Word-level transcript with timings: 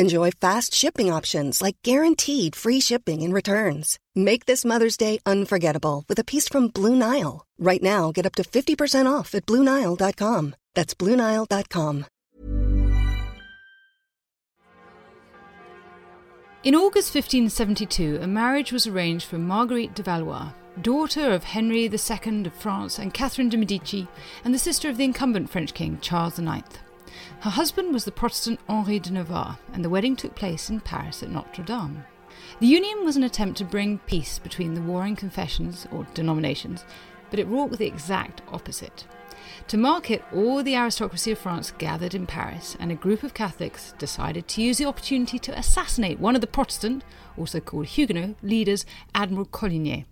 Enjoy 0.00 0.32
fast 0.32 0.74
shipping 0.74 1.08
options 1.12 1.62
like 1.62 1.76
guaranteed 1.84 2.56
free 2.56 2.80
shipping 2.80 3.22
and 3.22 3.32
returns. 3.32 4.00
Make 4.16 4.44
this 4.46 4.64
Mother's 4.64 4.96
Day 4.96 5.20
unforgettable 5.24 6.04
with 6.08 6.18
a 6.18 6.24
piece 6.24 6.48
from 6.48 6.68
Blue 6.68 6.96
Nile. 6.96 7.46
Right 7.58 7.82
now, 7.82 8.10
get 8.10 8.26
up 8.26 8.34
to 8.34 8.42
50% 8.42 9.06
off 9.06 9.36
at 9.36 9.46
BlueNile.com. 9.46 10.56
That's 10.74 10.94
BlueNile.com. 10.94 12.06
In 16.64 16.74
August 16.74 17.14
1572, 17.14 18.20
a 18.22 18.26
marriage 18.26 18.72
was 18.72 18.86
arranged 18.86 19.26
for 19.26 19.38
Marguerite 19.38 19.94
de 19.94 20.02
Valois, 20.02 20.50
daughter 20.80 21.30
of 21.30 21.44
Henry 21.44 21.82
II 21.84 22.46
of 22.46 22.54
France 22.54 22.98
and 22.98 23.14
Catherine 23.14 23.50
de' 23.50 23.58
Medici, 23.58 24.08
and 24.44 24.52
the 24.52 24.58
sister 24.58 24.88
of 24.88 24.96
the 24.96 25.04
incumbent 25.04 25.50
French 25.50 25.74
king, 25.74 25.98
Charles 26.00 26.38
IX. 26.38 26.64
Her 27.40 27.50
husband 27.50 27.92
was 27.92 28.04
the 28.04 28.12
Protestant 28.12 28.60
Henri 28.68 28.98
de 28.98 29.12
Navarre, 29.12 29.58
and 29.72 29.84
the 29.84 29.90
wedding 29.90 30.16
took 30.16 30.34
place 30.34 30.70
in 30.70 30.80
Paris 30.80 31.22
at 31.22 31.30
Notre 31.30 31.64
Dame. 31.64 32.04
The 32.60 32.66
union 32.66 33.04
was 33.04 33.16
an 33.16 33.24
attempt 33.24 33.58
to 33.58 33.64
bring 33.64 33.98
peace 33.98 34.38
between 34.38 34.74
the 34.74 34.82
warring 34.82 35.16
confessions, 35.16 35.86
or 35.92 36.06
denominations, 36.14 36.84
but 37.30 37.38
it 37.38 37.46
wrought 37.46 37.70
the 37.72 37.86
exact 37.86 38.42
opposite. 38.48 39.06
To 39.68 39.76
mark 39.76 40.10
it, 40.10 40.24
all 40.32 40.62
the 40.62 40.76
aristocracy 40.76 41.30
of 41.32 41.38
France 41.38 41.72
gathered 41.78 42.14
in 42.14 42.26
Paris, 42.26 42.76
and 42.78 42.90
a 42.90 42.96
group 42.96 43.22
of 43.22 43.34
Catholics 43.34 43.94
decided 43.98 44.48
to 44.48 44.62
use 44.62 44.78
the 44.78 44.86
opportunity 44.86 45.38
to 45.38 45.58
assassinate 45.58 46.20
one 46.20 46.34
of 46.34 46.40
the 46.40 46.46
Protestant, 46.46 47.04
also 47.36 47.60
called 47.60 47.86
Huguenot, 47.86 48.36
leaders, 48.42 48.84
Admiral 49.14 49.46
Coligny. 49.46 50.06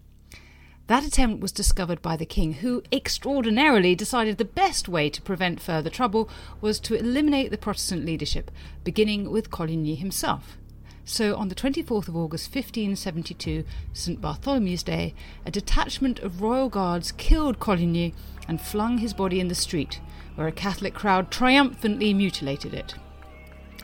That 0.89 1.05
attempt 1.05 1.41
was 1.41 1.53
discovered 1.53 2.03
by 2.03 2.17
the 2.17 2.27
king, 2.27 2.55
who 2.55 2.83
extraordinarily 2.93 3.95
decided 3.95 4.39
the 4.39 4.45
best 4.45 4.89
way 4.89 5.09
to 5.11 5.23
prevent 5.23 5.61
further 5.61 5.91
trouble 5.91 6.29
was 6.61 6.81
to 6.81 6.95
eliminate 6.95 7.51
the 7.51 7.59
Protestant 7.59 8.05
leadership, 8.05 8.51
beginning 8.83 9.31
with 9.31 9.51
Coligny 9.51 9.95
himself. 9.95 10.59
So, 11.05 11.35
on 11.37 11.49
the 11.49 11.55
24th 11.55 12.09
of 12.09 12.17
August 12.17 12.55
1572, 12.55 13.65
St. 13.93 14.21
Bartholomew's 14.21 14.83
Day, 14.83 15.15
a 15.45 15.51
detachment 15.51 16.21
of 16.21 16.43
royal 16.43 16.69
guards 16.69 17.13
killed 17.13 17.59
Coligny 17.59 18.15
and 18.47 18.61
flung 18.61 18.99
his 18.99 19.15
body 19.15 19.41
in 19.41 19.49
the 19.49 19.55
street, 19.55 20.01
where 20.35 20.47
a 20.47 20.53
Catholic 20.53 20.95
crowd 20.95 21.31
triumphantly 21.31 22.15
mutilated 22.15 22.75
it. 22.75 22.95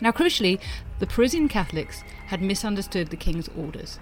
Now, 0.00 0.12
crucially, 0.12 0.60
the 1.00 1.06
Parisian 1.06 1.48
Catholics 1.48 2.02
had 2.26 2.40
misunderstood 2.40 3.08
the 3.08 3.16
king's 3.16 3.48
orders. 3.56 3.98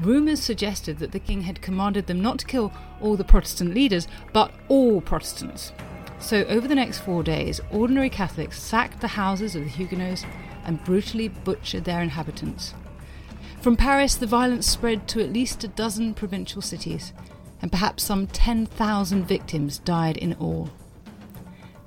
Rumours 0.00 0.40
suggested 0.40 0.98
that 0.98 1.12
the 1.12 1.18
king 1.18 1.42
had 1.42 1.60
commanded 1.60 2.06
them 2.06 2.22
not 2.22 2.38
to 2.38 2.46
kill 2.46 2.72
all 3.02 3.16
the 3.16 3.24
Protestant 3.24 3.74
leaders, 3.74 4.08
but 4.32 4.52
all 4.68 5.02
Protestants. 5.02 5.72
So, 6.18 6.44
over 6.44 6.66
the 6.66 6.74
next 6.74 6.98
four 7.00 7.22
days, 7.22 7.60
ordinary 7.70 8.08
Catholics 8.08 8.62
sacked 8.62 9.00
the 9.00 9.08
houses 9.08 9.54
of 9.54 9.64
the 9.64 9.68
Huguenots 9.68 10.24
and 10.64 10.82
brutally 10.84 11.28
butchered 11.28 11.84
their 11.84 12.02
inhabitants. 12.02 12.74
From 13.60 13.76
Paris, 13.76 14.14
the 14.14 14.26
violence 14.26 14.66
spread 14.66 15.06
to 15.08 15.22
at 15.22 15.32
least 15.32 15.64
a 15.64 15.68
dozen 15.68 16.14
provincial 16.14 16.62
cities, 16.62 17.12
and 17.60 17.70
perhaps 17.70 18.02
some 18.02 18.26
10,000 18.26 19.24
victims 19.24 19.78
died 19.78 20.16
in 20.16 20.32
all. 20.34 20.70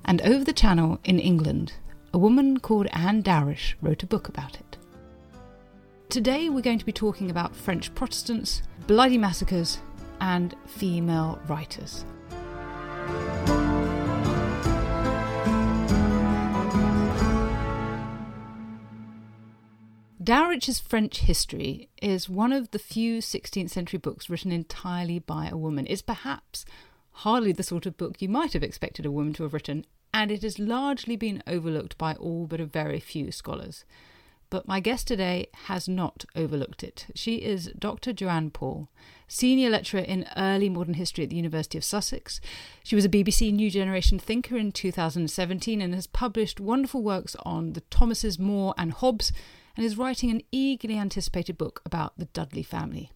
And 0.06 0.22
over 0.22 0.44
the 0.44 0.54
Channel 0.54 1.00
in 1.04 1.20
England, 1.20 1.74
a 2.14 2.20
woman 2.20 2.60
called 2.60 2.88
Anne 2.92 3.24
Dowriche 3.24 3.74
wrote 3.82 4.04
a 4.04 4.08
book 4.08 4.28
about 4.28 4.56
it. 4.56 4.78
Today 6.14 6.48
we're 6.48 6.62
going 6.62 6.78
to 6.78 6.86
be 6.86 6.92
talking 6.92 7.32
about 7.32 7.56
French 7.56 7.92
Protestants, 7.96 8.62
bloody 8.86 9.18
massacres, 9.18 9.80
and 10.22 10.54
female 10.68 11.42
writers. 11.48 12.06
Dowriche's 20.24 20.80
French 20.80 21.22
history 21.22 21.90
is 22.00 22.30
one 22.30 22.54
of 22.54 22.70
the 22.70 22.78
few 22.78 23.18
16th 23.18 23.72
century 23.72 23.98
books 23.98 24.30
written 24.30 24.52
entirely 24.52 25.18
by 25.18 25.48
a 25.48 25.58
woman. 25.58 25.88
It's 25.90 26.04
perhaps 26.04 26.64
hardly 27.10 27.54
the 27.54 27.64
sort 27.64 27.88
of 27.88 27.98
book 27.98 28.22
you 28.22 28.30
might 28.30 28.54
have 28.54 28.62
expected 28.62 29.08
a 29.08 29.12
woman 29.12 29.34
to 29.34 29.42
have 29.42 29.54
written, 29.56 29.84
and 30.14 30.30
it 30.30 30.44
has 30.44 30.60
largely 30.60 31.16
been 31.16 31.42
overlooked 31.48 31.98
by 31.98 32.14
all 32.14 32.46
but 32.46 32.62
a 32.62 32.68
very 32.68 33.00
few 33.00 33.32
scholars 33.32 33.84
but 34.54 34.68
my 34.68 34.80
guest 34.80 35.08
today 35.08 35.48
has 35.66 35.90
not 35.90 36.26
overlooked 36.36 36.84
it. 36.84 37.08
She 37.16 37.38
is 37.38 37.72
Dr. 37.80 38.14
Joanne 38.14 38.52
Paul, 38.52 38.88
Senior 39.28 39.72
Lecturer 39.72 40.02
in 40.02 40.28
Early 40.38 40.70
Modern 40.70 40.94
History 40.94 41.24
at 41.24 41.32
the 41.32 41.36
University 41.36 41.76
of 41.76 41.84
Sussex. 41.84 42.40
She 42.84 42.96
was 42.96 43.04
a 43.04 43.10
BBC 43.10 43.52
New 43.52 43.72
Generation 43.72 44.20
thinker 44.20 44.56
in 44.56 44.72
2017 44.72 45.82
and 45.82 45.96
has 45.96 46.06
published 46.06 46.60
wonderful 46.60 47.02
works 47.02 47.36
on 47.44 47.74
the 47.74 47.82
Thomases 47.90 48.38
More 48.38 48.76
and 48.78 48.92
Hobbes 48.92 49.34
and 49.76 49.84
is 49.84 49.98
writing 49.98 50.30
an 50.30 50.44
eagerly 50.52 51.00
anticipated 51.00 51.58
book 51.58 51.82
about 51.84 52.20
the 52.20 52.26
Dudley 52.26 52.62
family. 52.62 53.10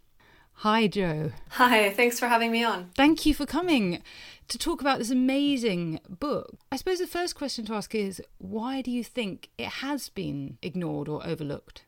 Hi, 0.62 0.88
Joe. 0.88 1.34
Hi, 1.50 1.91
thanks 1.91 2.19
for 2.19 2.28
having 2.28 2.51
me 2.51 2.63
on. 2.63 2.90
Thank 2.95 3.28
you 3.28 3.35
for 3.35 3.45
coming 3.45 4.01
to 4.47 4.57
talk 4.57 4.81
about 4.81 4.97
this 4.97 5.12
amazing 5.12 6.00
book. 6.09 6.56
I 6.72 6.78
suppose 6.78 6.97
the 6.97 7.06
first 7.06 7.35
question 7.35 7.63
to 7.66 7.75
ask 7.75 7.94
is 7.94 8.23
why 8.40 8.81
do 8.81 8.90
you 8.90 9.03
think 9.03 9.50
it 9.59 9.68
has 9.68 10.09
been 10.09 10.57
ignored 10.63 11.07
or 11.07 11.23
overlooked? 11.23 11.84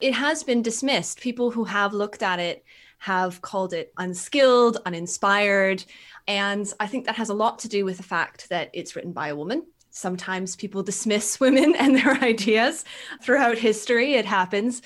It 0.00 0.14
has 0.14 0.42
been 0.42 0.62
dismissed. 0.62 1.20
People 1.20 1.50
who 1.50 1.64
have 1.64 1.92
looked 1.92 2.22
at 2.22 2.40
it 2.40 2.64
have 3.00 3.42
called 3.42 3.74
it 3.74 3.92
unskilled, 3.98 4.78
uninspired. 4.86 5.84
And 6.26 6.72
I 6.80 6.86
think 6.86 7.04
that 7.04 7.16
has 7.16 7.28
a 7.28 7.34
lot 7.34 7.58
to 7.58 7.68
do 7.68 7.84
with 7.84 7.98
the 7.98 8.02
fact 8.02 8.48
that 8.48 8.70
it's 8.72 8.96
written 8.96 9.12
by 9.12 9.28
a 9.28 9.36
woman. 9.36 9.66
Sometimes 9.90 10.56
people 10.56 10.82
dismiss 10.82 11.38
women 11.40 11.76
and 11.76 11.94
their 11.94 12.14
ideas 12.24 12.86
throughout 13.22 13.58
history. 13.58 14.14
It 14.14 14.24
happens. 14.24 14.80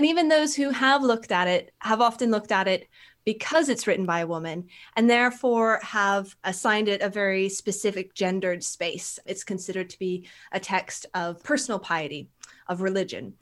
And 0.00 0.08
even 0.08 0.28
those 0.28 0.56
who 0.56 0.70
have 0.70 1.02
looked 1.02 1.30
at 1.30 1.46
it 1.46 1.74
have 1.80 2.00
often 2.00 2.30
looked 2.30 2.52
at 2.52 2.66
it 2.66 2.88
because 3.26 3.68
it's 3.68 3.86
written 3.86 4.06
by 4.06 4.20
a 4.20 4.26
woman 4.26 4.68
and 4.96 5.10
therefore 5.10 5.78
have 5.82 6.34
assigned 6.42 6.88
it 6.88 7.02
a 7.02 7.10
very 7.10 7.50
specific 7.50 8.14
gendered 8.14 8.64
space. 8.64 9.18
It's 9.26 9.44
considered 9.44 9.90
to 9.90 9.98
be 9.98 10.26
a 10.52 10.58
text 10.58 11.04
of 11.12 11.42
personal 11.42 11.78
piety, 11.78 12.30
of 12.66 12.80
religion, 12.80 13.34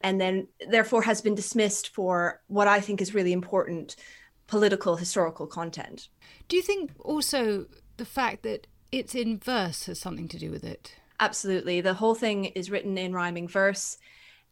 and 0.00 0.18
then 0.18 0.48
therefore 0.70 1.02
has 1.02 1.20
been 1.20 1.34
dismissed 1.34 1.90
for 1.90 2.40
what 2.46 2.66
I 2.66 2.80
think 2.80 3.02
is 3.02 3.12
really 3.12 3.34
important 3.34 3.96
political 4.46 4.96
historical 4.96 5.46
content. 5.46 6.08
Do 6.48 6.56
you 6.56 6.62
think 6.62 6.92
also 7.00 7.66
the 7.98 8.06
fact 8.06 8.42
that 8.44 8.66
it's 8.90 9.14
in 9.14 9.36
verse 9.36 9.84
has 9.84 9.98
something 9.98 10.28
to 10.28 10.38
do 10.38 10.50
with 10.50 10.64
it? 10.64 10.94
Absolutely. 11.20 11.82
The 11.82 11.92
whole 11.92 12.14
thing 12.14 12.46
is 12.46 12.70
written 12.70 12.96
in 12.96 13.12
rhyming 13.12 13.48
verse. 13.48 13.98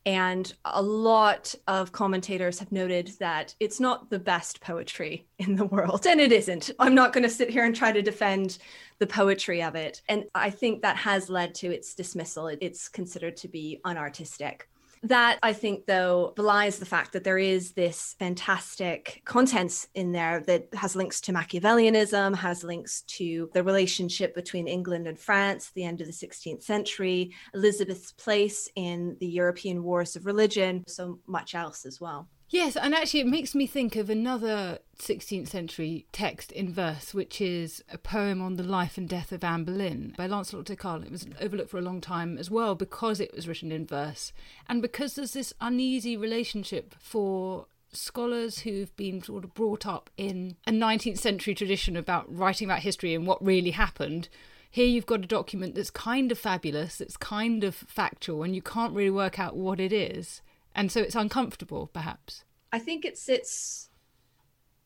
And 0.07 0.53
a 0.65 0.83
lot 0.83 1.55
of 1.67 1.93
commentators 1.93 2.59
have 2.59 2.71
noted 2.71 3.13
that 3.21 3.55
it's 3.59 3.81
not 3.81 4.11
the 4.11 4.19
best 4.19 4.61
poetry 4.61 5.27
in 5.39 5.57
the 5.57 5.65
world. 5.65 6.07
And 6.07 6.21
it 6.21 6.33
isn't. 6.33 6.71
I'm 6.79 6.95
not 6.95 7.13
going 7.13 7.25
to 7.25 7.31
sit 7.31 7.51
here 7.51 7.65
and 7.65 7.75
try 7.75 7.93
to 7.93 8.03
defend 8.03 8.59
the 8.99 9.07
poetry 9.07 9.63
of 9.63 9.75
it. 9.75 10.03
And 10.09 10.25
I 10.35 10.51
think 10.51 10.83
that 10.83 10.97
has 10.97 11.31
led 11.31 11.55
to 11.57 11.73
its 11.73 11.95
dismissal. 11.95 12.49
It's 12.49 12.89
considered 12.89 13.37
to 13.39 13.49
be 13.49 13.81
unartistic. 13.85 14.63
That 15.05 15.39
I 15.43 15.53
think, 15.53 15.85
though, 15.85 16.33
belies 16.35 16.79
the 16.79 16.87
fact 16.87 17.13
that 17.13 17.25
there 17.25 17.37
is 17.37 17.73
this 17.73 18.17
fantastic 18.19 19.21
content 19.27 19.87
in 19.95 20.13
there 20.13 20.41
that 20.47 20.69
has 20.75 20.97
links 20.97 21.21
to 21.23 21.33
Machiavellianism, 21.33 22.35
has 22.37 22.65
links 22.65 23.03
to 23.03 23.51
the 23.53 23.63
relationship 23.63 24.35
between 24.35 24.67
England 24.67 25.07
and 25.07 25.19
France, 25.19 25.73
the 25.75 25.85
end 25.85 26.01
of 26.01 26.07
the 26.07 26.13
16th 26.13 26.63
century, 26.63 27.33
Elizabeth's 27.53 28.13
place 28.13 28.67
in 28.77 29.19
the 29.21 29.27
European 29.27 29.83
wars 29.83 30.17
of 30.17 30.25
religion, 30.25 30.83
so 30.87 31.19
much 31.27 31.55
else 31.55 31.85
as 31.85 32.01
well. 32.01 32.27
Yes, 32.51 32.77
and 32.77 32.95
actually, 32.95 33.21
it 33.21 33.27
makes 33.27 33.55
me 33.55 33.67
think 33.67 33.97
of 33.97 34.09
another 34.09 34.79
16th 34.99 35.49
century 35.49 36.07
text 36.13 36.53
in 36.53 36.73
verse, 36.73 37.13
which 37.13 37.41
is 37.41 37.83
a 37.91 37.99
poem 37.99 38.41
on 38.41 38.57
the 38.57 38.63
life 38.63 38.97
and 38.97 39.09
death 39.09 39.33
of 39.33 39.43
Anne 39.43 39.65
Boleyn 39.65 40.15
by 40.17 40.27
Lancelot 40.27 40.67
de 40.67 40.77
Carle. 40.77 41.03
It 41.03 41.11
was 41.11 41.27
overlooked 41.41 41.71
for 41.71 41.79
a 41.79 41.83
long 41.83 42.01
time 42.01 42.39
as 42.39 42.51
well 42.51 42.75
because 42.75 43.19
it 43.19 43.35
was 43.35 43.49
written 43.49 43.73
in 43.73 43.87
verse, 43.87 44.33
and 44.69 44.83
because 44.83 45.15
there's 45.15 45.33
this 45.33 45.53
uneasy 45.61 46.17
relationship 46.17 46.95
for 46.99 47.67
scholars 47.93 48.61
who've 48.61 48.95
been 48.97 49.23
sort 49.23 49.45
of 49.45 49.55
brought 49.55 49.87
up 49.87 50.11
in 50.17 50.57
a 50.67 50.73
19th 50.73 51.19
century 51.19 51.55
tradition 51.55 51.97
about 51.97 52.33
writing 52.33 52.69
about 52.69 52.81
history 52.81 53.15
and 53.15 53.27
what 53.27 53.45
really 53.45 53.71
happened. 53.71 54.29
Here 54.71 54.87
you've 54.87 55.07
got 55.07 55.25
a 55.25 55.29
document 55.29 55.77
that's 55.77 55.91
kind 55.91 56.33
of 56.33 56.39
fabulous, 56.39 57.01
it's 57.01 57.17
kind 57.17 57.65
of 57.65 57.75
factual, 57.75 58.43
and 58.43 58.55
you 58.55 58.63
can't 58.63 58.95
really 58.95 59.11
work 59.11 59.39
out 59.39 59.57
what 59.57 59.81
it 59.81 59.93
is. 59.93 60.43
And 60.75 60.91
so 60.91 61.01
it's 61.01 61.15
uncomfortable, 61.15 61.89
perhaps. 61.93 62.45
I 62.73 62.79
think 62.79 63.05
it 63.05 63.17
sits 63.17 63.91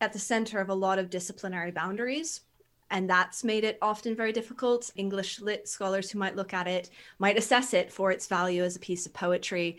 at 0.00 0.12
the 0.12 0.18
center 0.18 0.60
of 0.60 0.68
a 0.68 0.74
lot 0.74 0.98
of 0.98 1.10
disciplinary 1.10 1.70
boundaries. 1.70 2.42
And 2.90 3.08
that's 3.08 3.44
made 3.44 3.64
it 3.64 3.78
often 3.82 4.16
very 4.16 4.32
difficult. 4.32 4.90
English 4.96 5.40
lit 5.40 5.68
scholars 5.68 6.10
who 6.10 6.18
might 6.18 6.36
look 6.36 6.54
at 6.54 6.66
it 6.66 6.90
might 7.18 7.36
assess 7.36 7.74
it 7.74 7.92
for 7.92 8.10
its 8.10 8.26
value 8.26 8.62
as 8.62 8.76
a 8.76 8.80
piece 8.80 9.04
of 9.04 9.12
poetry. 9.12 9.78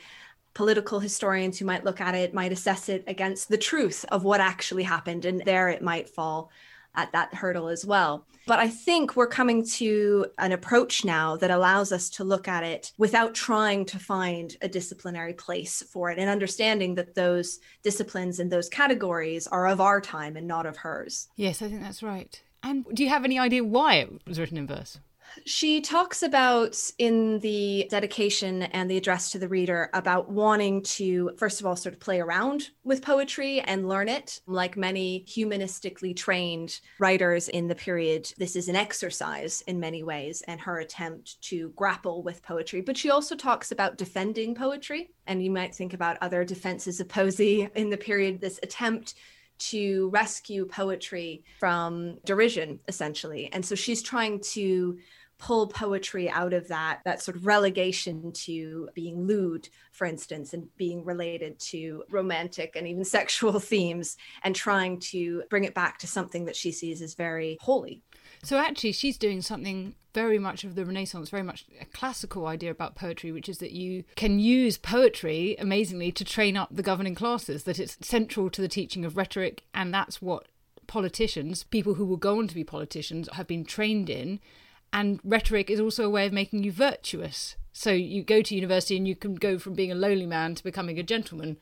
Political 0.53 1.00
historians 1.00 1.57
who 1.57 1.65
might 1.65 1.83
look 1.83 2.01
at 2.01 2.15
it 2.15 2.33
might 2.33 2.51
assess 2.51 2.89
it 2.89 3.03
against 3.07 3.50
the 3.50 3.57
truth 3.57 4.05
of 4.09 4.23
what 4.23 4.41
actually 4.41 4.83
happened. 4.83 5.25
And 5.25 5.41
there 5.44 5.69
it 5.69 5.81
might 5.81 6.09
fall 6.09 6.51
at 6.95 7.12
that 7.12 7.33
hurdle 7.33 7.68
as 7.68 7.86
well. 7.86 8.25
But 8.47 8.59
I 8.59 8.68
think 8.68 9.15
we're 9.15 9.27
coming 9.27 9.63
to 9.74 10.25
an 10.39 10.51
approach 10.51 11.06
now 11.06 11.36
that 11.38 11.51
allows 11.51 11.91
us 11.91 12.09
to 12.12 12.24
look 12.24 12.47
at 12.47 12.63
it 12.63 12.94
without 12.97 13.36
trying 13.36 13.86
to 13.86 14.00
find 14.00 14.56
a 14.62 14.68
disciplinary 14.68 15.33
place 15.33 15.83
for 15.83 16.09
it 16.09 16.18
and 16.18 16.30
understanding 16.30 16.95
that 16.95 17.13
those 17.13 17.59
disciplines 17.83 18.39
and 18.39 18.51
those 18.51 18.68
categories 18.68 19.45
are 19.47 19.68
of 19.68 19.80
our 19.80 20.01
time 20.01 20.36
and 20.36 20.47
not 20.47 20.65
of 20.65 20.77
hers. 20.77 21.27
Yes, 21.36 21.62
I 21.62 21.69
think 21.69 21.81
that's 21.81 22.01
right. 22.01 22.41
And 22.63 22.86
do 22.94 23.03
you 23.03 23.09
have 23.09 23.24
any 23.24 23.38
idea 23.38 23.63
why 23.63 23.95
it 23.95 24.21
was 24.25 24.39
written 24.39 24.57
in 24.57 24.68
verse? 24.68 25.00
She 25.45 25.81
talks 25.81 26.23
about 26.23 26.77
in 26.97 27.39
the 27.39 27.87
dedication 27.89 28.63
and 28.63 28.89
the 28.89 28.97
address 28.97 29.31
to 29.31 29.39
the 29.39 29.47
reader 29.47 29.89
about 29.93 30.29
wanting 30.29 30.81
to, 30.83 31.31
first 31.37 31.59
of 31.59 31.65
all, 31.65 31.75
sort 31.75 31.93
of 31.93 31.99
play 31.99 32.19
around 32.19 32.69
with 32.83 33.01
poetry 33.01 33.61
and 33.61 33.87
learn 33.87 34.09
it. 34.09 34.41
Like 34.45 34.77
many 34.77 35.25
humanistically 35.27 36.15
trained 36.15 36.79
writers 36.99 37.49
in 37.49 37.67
the 37.67 37.75
period, 37.75 38.31
this 38.37 38.55
is 38.55 38.69
an 38.69 38.75
exercise 38.75 39.61
in 39.67 39.79
many 39.79 40.03
ways 40.03 40.41
and 40.47 40.59
her 40.61 40.79
attempt 40.79 41.41
to 41.43 41.69
grapple 41.75 42.23
with 42.23 42.43
poetry. 42.43 42.81
But 42.81 42.97
she 42.97 43.09
also 43.09 43.35
talks 43.35 43.71
about 43.71 43.97
defending 43.97 44.55
poetry. 44.55 45.11
And 45.27 45.43
you 45.43 45.51
might 45.51 45.75
think 45.75 45.93
about 45.93 46.17
other 46.21 46.43
defenses 46.43 46.99
of 46.99 47.07
poesy 47.07 47.69
in 47.75 47.89
the 47.89 47.97
period, 47.97 48.41
this 48.41 48.59
attempt 48.63 49.15
to 49.59 50.09
rescue 50.09 50.65
poetry 50.65 51.43
from 51.59 52.17
derision 52.25 52.79
essentially 52.87 53.49
and 53.51 53.65
so 53.65 53.75
she's 53.75 54.01
trying 54.01 54.39
to 54.39 54.97
pull 55.39 55.68
poetry 55.68 56.30
out 56.30 56.53
of 56.53 56.68
that 56.68 57.00
that 57.06 57.21
sort 57.21 57.38
of 57.38 57.45
relegation 57.45 58.31
to 58.33 58.89
being 58.94 59.25
lewd 59.25 59.69
for 59.94 60.06
instance 60.06 60.53
and 60.53 60.68
being 60.75 61.03
related 61.06 61.57
to 61.59 62.03
romantic 62.09 62.75
and 62.75 62.88
even 62.88 63.06
sexual 63.19 63.59
themes 63.59 64.18
and 64.44 64.56
trying 64.56 65.00
to 65.00 65.41
bring 65.50 65.63
it 65.63 65.74
back 65.74 65.97
to 65.97 66.07
something 66.07 66.45
that 66.45 66.56
she 66.56 66.71
sees 66.71 67.01
as 67.01 67.15
very 67.15 67.57
holy. 67.62 68.03
So 68.44 68.57
actually 68.57 68.91
she's 68.91 69.18
doing 69.18 69.41
something 69.41 69.95
very 70.13 70.39
much 70.39 70.63
of 70.63 70.75
the 70.75 70.86
renaissance 70.86 71.30
very 71.30 71.44
much 71.44 71.65
a 71.80 71.86
classical 71.86 72.47
idea 72.47 72.71
about 72.71 72.95
poetry 72.95 73.31
which 73.31 73.47
is 73.47 73.59
that 73.59 73.71
you 73.71 74.03
can 74.15 74.39
use 74.39 74.77
poetry 74.77 75.56
amazingly 75.59 76.12
to 76.12 76.25
train 76.25 76.57
up 76.57 76.68
the 76.71 76.83
governing 76.83 77.15
classes 77.15 77.63
that 77.63 77.80
it's 77.80 77.97
central 78.01 78.50
to 78.50 78.62
the 78.62 78.68
teaching 78.68 79.06
of 79.06 79.15
rhetoric 79.15 79.63
and 79.74 79.94
that's 79.94 80.19
what 80.21 80.47
politicians 80.88 81.63
people 81.63 81.94
who 81.94 82.06
will 82.06 82.18
go 82.18 82.39
on 82.39 82.47
to 82.47 82.56
be 82.56 82.63
politicians 82.63 83.30
have 83.33 83.45
been 83.45 83.63
trained 83.63 84.09
in 84.09 84.39
and 84.91 85.19
rhetoric 85.24 85.69
is 85.69 85.80
also 85.80 86.06
a 86.06 86.09
way 86.09 86.25
of 86.25 86.33
making 86.33 86.63
you 86.63 86.71
virtuous. 86.71 87.56
So 87.71 87.91
you 87.91 88.24
go 88.24 88.41
to 88.41 88.56
university 88.56 88.97
and 88.97 89.07
you 89.07 89.15
can 89.15 89.36
go 89.36 89.57
from 89.57 89.74
being 89.74 89.91
a 89.91 89.95
lowly 89.95 90.25
man 90.25 90.56
to 90.56 90.63
becoming 90.63 91.00
a 91.00 91.03
gentleman 91.03 91.57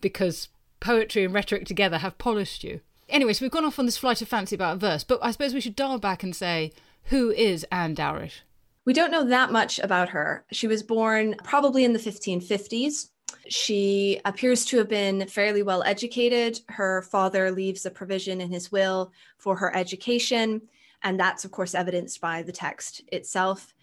because 0.00 0.48
poetry 0.80 1.24
and 1.24 1.32
rhetoric 1.32 1.66
together 1.66 1.98
have 1.98 2.18
polished 2.18 2.64
you. 2.64 2.80
Anyway, 3.08 3.32
so 3.32 3.44
we've 3.44 3.50
gone 3.50 3.64
off 3.64 3.78
on 3.78 3.86
this 3.86 3.98
flight 3.98 4.20
of 4.22 4.28
fancy 4.28 4.54
about 4.54 4.78
verse, 4.78 5.04
but 5.04 5.18
I 5.22 5.30
suppose 5.30 5.54
we 5.54 5.60
should 5.60 5.76
dial 5.76 5.98
back 5.98 6.22
and 6.22 6.34
say, 6.34 6.72
who 7.04 7.30
is 7.30 7.64
Anne 7.70 7.94
Dowriche? 7.94 8.40
We 8.84 8.92
don't 8.92 9.10
know 9.10 9.24
that 9.24 9.52
much 9.52 9.78
about 9.78 10.10
her. 10.10 10.44
She 10.52 10.66
was 10.66 10.82
born 10.82 11.36
probably 11.44 11.84
in 11.84 11.92
the 11.92 11.98
1550s. 11.98 13.08
She 13.48 14.20
appears 14.24 14.64
to 14.66 14.78
have 14.78 14.88
been 14.88 15.26
fairly 15.26 15.62
well 15.62 15.82
educated. 15.84 16.60
Her 16.68 17.02
father 17.02 17.50
leaves 17.50 17.86
a 17.86 17.90
provision 17.90 18.40
in 18.40 18.50
his 18.50 18.70
will 18.70 19.12
for 19.38 19.56
her 19.56 19.74
education. 19.74 20.62
And 21.04 21.20
that's, 21.20 21.44
of 21.44 21.52
course, 21.52 21.74
evidenced 21.74 22.20
by 22.20 22.42
the 22.42 22.52
text 22.52 23.02
itself. 23.12 23.74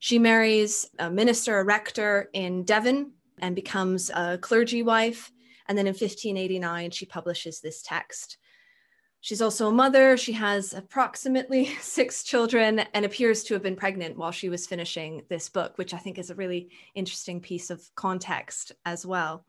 She 0.00 0.18
marries 0.18 0.90
a 0.98 1.08
minister, 1.08 1.58
a 1.58 1.64
rector 1.64 2.28
in 2.32 2.64
Devon, 2.64 3.12
and 3.38 3.54
becomes 3.54 4.10
a 4.10 4.36
clergy 4.38 4.82
wife. 4.82 5.32
And 5.68 5.78
then 5.78 5.86
in 5.86 5.92
1589, 5.92 6.90
she 6.90 7.06
publishes 7.06 7.60
this 7.60 7.82
text. 7.82 8.38
She's 9.20 9.42
also 9.42 9.68
a 9.68 9.72
mother. 9.72 10.16
She 10.16 10.32
has 10.32 10.74
approximately 10.74 11.66
six 11.80 12.22
children 12.22 12.80
and 12.94 13.04
appears 13.04 13.44
to 13.44 13.54
have 13.54 13.62
been 13.62 13.76
pregnant 13.76 14.16
while 14.16 14.32
she 14.32 14.48
was 14.48 14.66
finishing 14.66 15.22
this 15.28 15.48
book, 15.48 15.78
which 15.78 15.94
I 15.94 15.98
think 15.98 16.18
is 16.18 16.30
a 16.30 16.34
really 16.34 16.70
interesting 16.94 17.40
piece 17.40 17.70
of 17.70 17.82
context 17.94 18.72
as 18.84 19.06
well. 19.06 19.44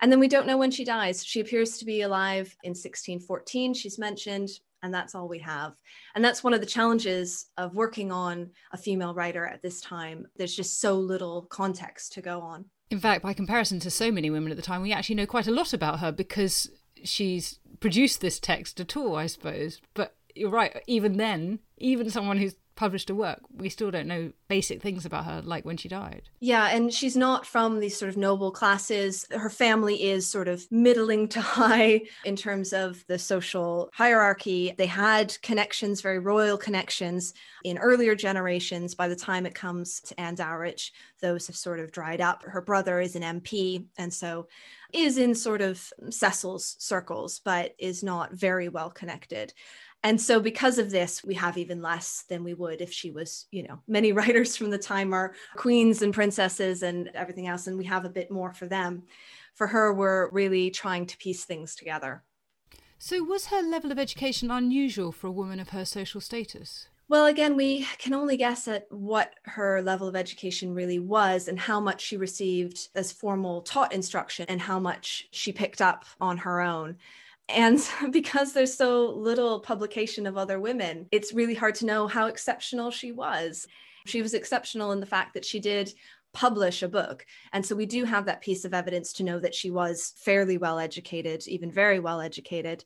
And 0.00 0.12
then 0.12 0.20
we 0.20 0.28
don't 0.28 0.46
know 0.46 0.58
when 0.58 0.70
she 0.70 0.84
dies. 0.84 1.24
She 1.24 1.40
appears 1.40 1.78
to 1.78 1.84
be 1.84 2.02
alive 2.02 2.56
in 2.62 2.70
1614, 2.70 3.74
she's 3.74 3.98
mentioned, 3.98 4.50
and 4.82 4.92
that's 4.92 5.14
all 5.14 5.28
we 5.28 5.38
have. 5.40 5.74
And 6.14 6.24
that's 6.24 6.44
one 6.44 6.54
of 6.54 6.60
the 6.60 6.66
challenges 6.66 7.46
of 7.56 7.74
working 7.74 8.12
on 8.12 8.50
a 8.72 8.78
female 8.78 9.14
writer 9.14 9.46
at 9.46 9.62
this 9.62 9.80
time. 9.80 10.26
There's 10.36 10.54
just 10.54 10.80
so 10.80 10.94
little 10.94 11.42
context 11.50 12.12
to 12.12 12.22
go 12.22 12.40
on. 12.40 12.66
In 12.90 13.00
fact 13.00 13.22
by 13.22 13.34
comparison 13.34 13.80
to 13.80 13.90
so 13.90 14.10
many 14.10 14.30
women 14.30 14.50
at 14.50 14.56
the 14.56 14.62
time 14.62 14.80
we 14.80 14.92
actually 14.92 15.16
know 15.16 15.26
quite 15.26 15.46
a 15.46 15.52
lot 15.52 15.72
about 15.72 16.00
her 16.00 16.10
because 16.10 16.70
she's 17.04 17.60
produced 17.80 18.20
this 18.20 18.40
text 18.40 18.80
at 18.80 18.96
all 18.96 19.14
i 19.14 19.26
suppose. 19.26 19.80
But 19.94 20.16
you're 20.34 20.50
right 20.50 20.80
even 20.86 21.16
then 21.16 21.58
even 21.76 22.10
someone 22.10 22.38
who's 22.38 22.54
published 22.78 23.10
a 23.10 23.14
work, 23.14 23.40
we 23.52 23.68
still 23.68 23.90
don't 23.90 24.06
know 24.06 24.30
basic 24.46 24.80
things 24.80 25.04
about 25.04 25.24
her, 25.24 25.42
like 25.44 25.64
when 25.64 25.76
she 25.76 25.88
died. 25.88 26.22
Yeah, 26.38 26.68
and 26.68 26.94
she's 26.94 27.16
not 27.16 27.44
from 27.44 27.80
these 27.80 27.98
sort 27.98 28.08
of 28.08 28.16
noble 28.16 28.52
classes. 28.52 29.26
Her 29.32 29.50
family 29.50 30.04
is 30.04 30.28
sort 30.28 30.46
of 30.46 30.64
middling 30.70 31.26
to 31.30 31.40
high 31.58 32.02
in 32.24 32.36
terms 32.36 32.72
of 32.72 33.04
the 33.08 33.18
social 33.18 33.90
hierarchy. 33.92 34.76
They 34.78 34.86
had 34.86 35.36
connections, 35.42 36.00
very 36.00 36.20
royal 36.20 36.56
connections 36.56 37.34
in 37.64 37.78
earlier 37.78 38.14
generations. 38.14 38.94
By 38.94 39.08
the 39.08 39.16
time 39.16 39.44
it 39.44 39.56
comes 39.56 40.00
to 40.02 40.18
Anne 40.20 40.36
Dowriche, 40.36 40.92
those 41.20 41.48
have 41.48 41.56
sort 41.56 41.80
of 41.80 41.90
dried 41.90 42.20
up. 42.20 42.44
Her 42.44 42.60
brother 42.60 43.00
is 43.00 43.16
an 43.16 43.40
MP, 43.40 43.86
and 43.98 44.14
so 44.14 44.46
is 44.92 45.18
in 45.18 45.34
sort 45.34 45.60
of 45.60 45.92
Cecil's 46.10 46.76
circles, 46.78 47.40
but 47.44 47.74
is 47.78 48.02
not 48.02 48.32
very 48.32 48.68
well 48.68 48.88
connected. 48.88 49.52
And 50.04 50.20
so, 50.20 50.38
because 50.38 50.78
of 50.78 50.90
this, 50.90 51.24
we 51.24 51.34
have 51.34 51.58
even 51.58 51.82
less 51.82 52.24
than 52.28 52.44
we 52.44 52.54
would 52.54 52.80
if 52.80 52.92
she 52.92 53.10
was, 53.10 53.46
you 53.50 53.64
know, 53.64 53.80
many 53.88 54.12
writers 54.18 54.56
from 54.56 54.70
the 54.70 54.78
time 54.78 55.12
are 55.12 55.34
queens 55.56 56.02
and 56.02 56.14
princesses 56.14 56.82
and 56.82 57.10
everything 57.14 57.48
else. 57.48 57.66
And 57.66 57.76
we 57.76 57.84
have 57.86 58.04
a 58.04 58.10
bit 58.10 58.30
more 58.30 58.52
for 58.52 58.66
them. 58.66 59.04
For 59.54 59.66
her, 59.66 59.92
we're 59.92 60.30
really 60.30 60.70
trying 60.70 61.06
to 61.06 61.16
piece 61.16 61.44
things 61.44 61.74
together. 61.74 62.22
So, 62.98 63.22
was 63.22 63.46
her 63.46 63.62
level 63.62 63.90
of 63.90 63.98
education 63.98 64.50
unusual 64.50 65.10
for 65.10 65.26
a 65.26 65.32
woman 65.32 65.58
of 65.58 65.70
her 65.70 65.84
social 65.84 66.20
status? 66.20 66.88
Well, 67.08 67.24
again, 67.24 67.56
we 67.56 67.86
can 67.96 68.12
only 68.12 68.36
guess 68.36 68.68
at 68.68 68.86
what 68.90 69.32
her 69.44 69.80
level 69.80 70.08
of 70.08 70.14
education 70.14 70.74
really 70.74 70.98
was 70.98 71.48
and 71.48 71.58
how 71.58 71.80
much 71.80 72.02
she 72.02 72.18
received 72.18 72.88
as 72.94 73.12
formal 73.12 73.62
taught 73.62 73.94
instruction 73.94 74.44
and 74.48 74.60
how 74.60 74.78
much 74.78 75.26
she 75.30 75.50
picked 75.50 75.80
up 75.80 76.04
on 76.20 76.36
her 76.38 76.60
own. 76.60 76.98
And 77.48 77.80
because 78.10 78.52
there's 78.52 78.74
so 78.74 79.10
little 79.10 79.60
publication 79.60 80.26
of 80.26 80.36
other 80.36 80.60
women, 80.60 81.06
it's 81.10 81.32
really 81.32 81.54
hard 81.54 81.74
to 81.76 81.86
know 81.86 82.06
how 82.06 82.26
exceptional 82.26 82.90
she 82.90 83.12
was. 83.12 83.66
She 84.06 84.22
was 84.22 84.34
exceptional 84.34 84.92
in 84.92 85.00
the 85.00 85.06
fact 85.06 85.34
that 85.34 85.44
she 85.44 85.60
did 85.60 85.92
publish 86.32 86.82
a 86.82 86.88
book. 86.88 87.26
And 87.52 87.64
so 87.64 87.74
we 87.74 87.86
do 87.86 88.04
have 88.04 88.26
that 88.26 88.42
piece 88.42 88.64
of 88.64 88.74
evidence 88.74 89.12
to 89.14 89.24
know 89.24 89.38
that 89.40 89.54
she 89.54 89.70
was 89.70 90.14
fairly 90.18 90.58
well 90.58 90.78
educated, 90.78 91.46
even 91.48 91.70
very 91.70 92.00
well 92.00 92.20
educated. 92.20 92.84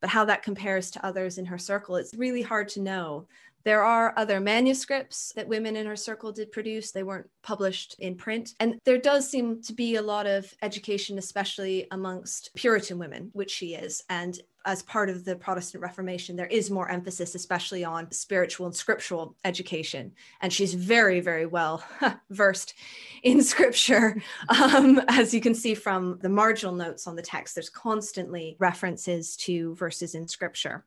But 0.00 0.10
how 0.10 0.24
that 0.26 0.42
compares 0.42 0.90
to 0.92 1.06
others 1.06 1.38
in 1.38 1.46
her 1.46 1.58
circle, 1.58 1.96
it's 1.96 2.14
really 2.14 2.42
hard 2.42 2.68
to 2.70 2.80
know. 2.80 3.28
There 3.64 3.84
are 3.84 4.14
other 4.16 4.40
manuscripts 4.40 5.32
that 5.36 5.48
women 5.48 5.76
in 5.76 5.86
her 5.86 5.96
circle 5.96 6.32
did 6.32 6.52
produce. 6.52 6.90
They 6.90 7.02
weren't 7.02 7.30
published 7.42 7.96
in 7.98 8.16
print. 8.16 8.54
And 8.60 8.78
there 8.84 8.98
does 8.98 9.28
seem 9.28 9.62
to 9.62 9.72
be 9.72 9.96
a 9.96 10.02
lot 10.02 10.26
of 10.26 10.52
education, 10.62 11.18
especially 11.18 11.86
amongst 11.90 12.54
Puritan 12.54 12.98
women, 12.98 13.30
which 13.32 13.50
she 13.50 13.74
is. 13.74 14.02
And 14.08 14.38
as 14.64 14.82
part 14.82 15.10
of 15.10 15.24
the 15.24 15.36
Protestant 15.36 15.82
Reformation, 15.82 16.36
there 16.36 16.46
is 16.46 16.70
more 16.70 16.88
emphasis, 16.88 17.34
especially 17.34 17.84
on 17.84 18.10
spiritual 18.12 18.66
and 18.66 18.74
scriptural 18.74 19.36
education. 19.44 20.12
And 20.40 20.52
she's 20.52 20.74
very, 20.74 21.20
very 21.20 21.46
well 21.46 21.84
versed 22.30 22.74
in 23.22 23.42
scripture. 23.42 24.20
Um, 24.48 25.00
as 25.08 25.34
you 25.34 25.40
can 25.40 25.54
see 25.54 25.74
from 25.74 26.18
the 26.22 26.28
marginal 26.28 26.74
notes 26.74 27.06
on 27.06 27.16
the 27.16 27.22
text, 27.22 27.54
there's 27.54 27.70
constantly 27.70 28.56
references 28.58 29.36
to 29.38 29.74
verses 29.74 30.14
in 30.14 30.28
scripture. 30.28 30.84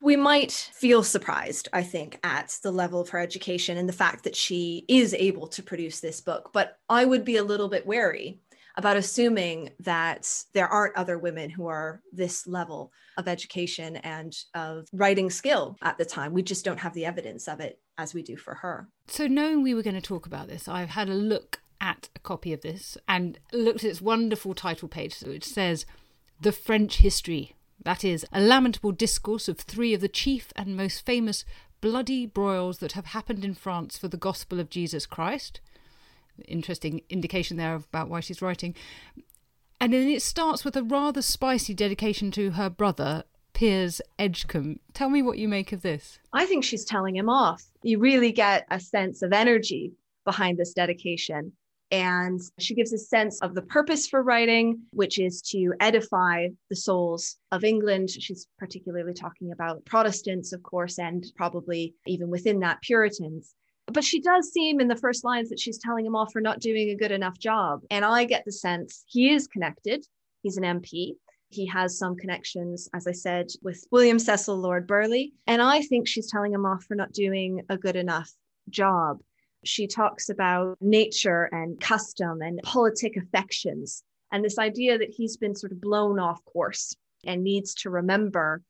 We 0.00 0.16
might 0.16 0.52
feel 0.52 1.02
surprised, 1.02 1.68
I 1.72 1.82
think, 1.82 2.20
at 2.22 2.56
the 2.62 2.70
level 2.70 3.00
of 3.00 3.08
her 3.10 3.18
education 3.18 3.76
and 3.76 3.88
the 3.88 3.92
fact 3.92 4.24
that 4.24 4.36
she 4.36 4.84
is 4.88 5.12
able 5.14 5.48
to 5.48 5.62
produce 5.62 6.00
this 6.00 6.20
book. 6.20 6.50
But 6.52 6.78
I 6.88 7.04
would 7.04 7.24
be 7.24 7.36
a 7.36 7.44
little 7.44 7.68
bit 7.68 7.86
wary 7.86 8.40
about 8.76 8.96
assuming 8.96 9.70
that 9.80 10.44
there 10.54 10.68
aren't 10.68 10.96
other 10.96 11.18
women 11.18 11.50
who 11.50 11.66
are 11.66 12.00
this 12.12 12.46
level 12.46 12.92
of 13.16 13.26
education 13.26 13.96
and 13.96 14.36
of 14.54 14.86
writing 14.92 15.30
skill 15.30 15.76
at 15.82 15.98
the 15.98 16.04
time. 16.04 16.32
We 16.32 16.44
just 16.44 16.64
don't 16.64 16.78
have 16.78 16.94
the 16.94 17.04
evidence 17.04 17.48
of 17.48 17.58
it 17.58 17.80
as 17.98 18.14
we 18.14 18.22
do 18.22 18.36
for 18.36 18.54
her. 18.54 18.88
So, 19.08 19.26
knowing 19.26 19.62
we 19.62 19.74
were 19.74 19.82
going 19.82 19.96
to 19.96 20.00
talk 20.00 20.26
about 20.26 20.46
this, 20.46 20.68
I've 20.68 20.90
had 20.90 21.08
a 21.08 21.14
look 21.14 21.60
at 21.80 22.08
a 22.14 22.20
copy 22.20 22.52
of 22.52 22.60
this 22.60 22.96
and 23.08 23.38
looked 23.52 23.82
at 23.82 23.90
its 23.90 24.00
wonderful 24.00 24.54
title 24.54 24.88
page, 24.88 25.18
which 25.20 25.44
says 25.44 25.84
The 26.40 26.52
French 26.52 26.98
Historie 26.98 27.56
that 27.84 28.04
is, 28.04 28.26
a 28.32 28.40
lamentable 28.40 28.92
discourse 28.92 29.48
of 29.48 29.58
three 29.58 29.94
of 29.94 30.00
the 30.00 30.08
chief 30.08 30.52
and 30.56 30.76
most 30.76 31.04
famous 31.04 31.44
bloody 31.80 32.26
broils 32.26 32.78
that 32.78 32.92
have 32.92 33.06
happened 33.06 33.44
in 33.44 33.54
France 33.54 33.96
for 33.96 34.08
the 34.08 34.16
gospel 34.16 34.58
of 34.58 34.70
Jesus 34.70 35.06
Christ. 35.06 35.60
Interesting 36.46 37.02
indication 37.08 37.56
there 37.56 37.74
about 37.74 38.08
why 38.08 38.20
she's 38.20 38.42
writing. 38.42 38.74
And 39.80 39.92
then 39.92 40.08
it 40.08 40.22
starts 40.22 40.64
with 40.64 40.76
a 40.76 40.82
rather 40.82 41.22
spicy 41.22 41.74
dedication 41.74 42.30
to 42.32 42.52
her 42.52 42.68
brother, 42.68 43.24
Piers 43.52 44.00
Edgcumbe. 44.18 44.78
Tell 44.92 45.08
me 45.08 45.22
what 45.22 45.38
you 45.38 45.48
make 45.48 45.72
of 45.72 45.82
this. 45.82 46.18
I 46.32 46.46
think 46.46 46.64
she's 46.64 46.84
telling 46.84 47.16
him 47.16 47.28
off. 47.28 47.64
You 47.82 47.98
really 47.98 48.32
get 48.32 48.66
a 48.70 48.80
sense 48.80 49.22
of 49.22 49.32
energy 49.32 49.92
behind 50.24 50.58
this 50.58 50.72
dedication. 50.72 51.52
And 51.90 52.40
she 52.58 52.74
gives 52.74 52.92
a 52.92 52.98
sense 52.98 53.40
of 53.40 53.54
the 53.54 53.62
purpose 53.62 54.06
for 54.06 54.22
writing, 54.22 54.82
which 54.92 55.18
is 55.18 55.40
to 55.50 55.72
edify 55.80 56.48
the 56.68 56.76
souls 56.76 57.36
of 57.50 57.64
England. 57.64 58.10
She's 58.10 58.46
particularly 58.58 59.14
talking 59.14 59.52
about 59.52 59.84
Protestants, 59.86 60.52
of 60.52 60.62
course, 60.62 60.98
and 60.98 61.24
probably 61.36 61.94
even 62.06 62.28
within 62.28 62.60
that, 62.60 62.82
Puritans. 62.82 63.54
But 63.90 64.04
she 64.04 64.20
does 64.20 64.52
seem 64.52 64.80
in 64.80 64.88
the 64.88 64.96
first 64.96 65.24
lines 65.24 65.48
that 65.48 65.58
she's 65.58 65.78
telling 65.78 66.04
him 66.04 66.14
off 66.14 66.32
for 66.32 66.42
not 66.42 66.60
doing 66.60 66.90
a 66.90 66.94
good 66.94 67.12
enough 67.12 67.38
job. 67.38 67.80
And 67.90 68.04
I 68.04 68.24
get 68.24 68.44
the 68.44 68.52
sense 68.52 69.04
he 69.06 69.32
is 69.32 69.46
connected. 69.46 70.06
He's 70.42 70.58
an 70.58 70.64
MP. 70.64 71.14
He 71.50 71.64
has 71.66 71.98
some 71.98 72.14
connections, 72.14 72.90
as 72.94 73.06
I 73.06 73.12
said, 73.12 73.46
with 73.62 73.82
William 73.90 74.18
Cecil 74.18 74.58
Lord 74.58 74.86
Burghley. 74.86 75.32
And 75.46 75.62
I 75.62 75.80
think 75.80 76.06
she's 76.06 76.30
telling 76.30 76.52
him 76.52 76.66
off 76.66 76.84
for 76.84 76.94
not 76.94 77.12
doing 77.12 77.62
a 77.70 77.78
good 77.78 77.96
enough 77.96 78.30
job. 78.68 79.20
She 79.64 79.86
talks 79.86 80.28
about 80.28 80.76
nature 80.80 81.44
and 81.52 81.80
custom 81.80 82.42
and 82.42 82.60
politic 82.62 83.16
affections, 83.16 84.02
and 84.32 84.44
this 84.44 84.58
idea 84.58 84.98
that 84.98 85.10
he's 85.10 85.36
been 85.36 85.54
sort 85.54 85.72
of 85.72 85.80
blown 85.80 86.18
off 86.18 86.44
course 86.44 86.94
and 87.24 87.42
needs 87.42 87.74
to 87.74 87.90
remember 87.90 88.62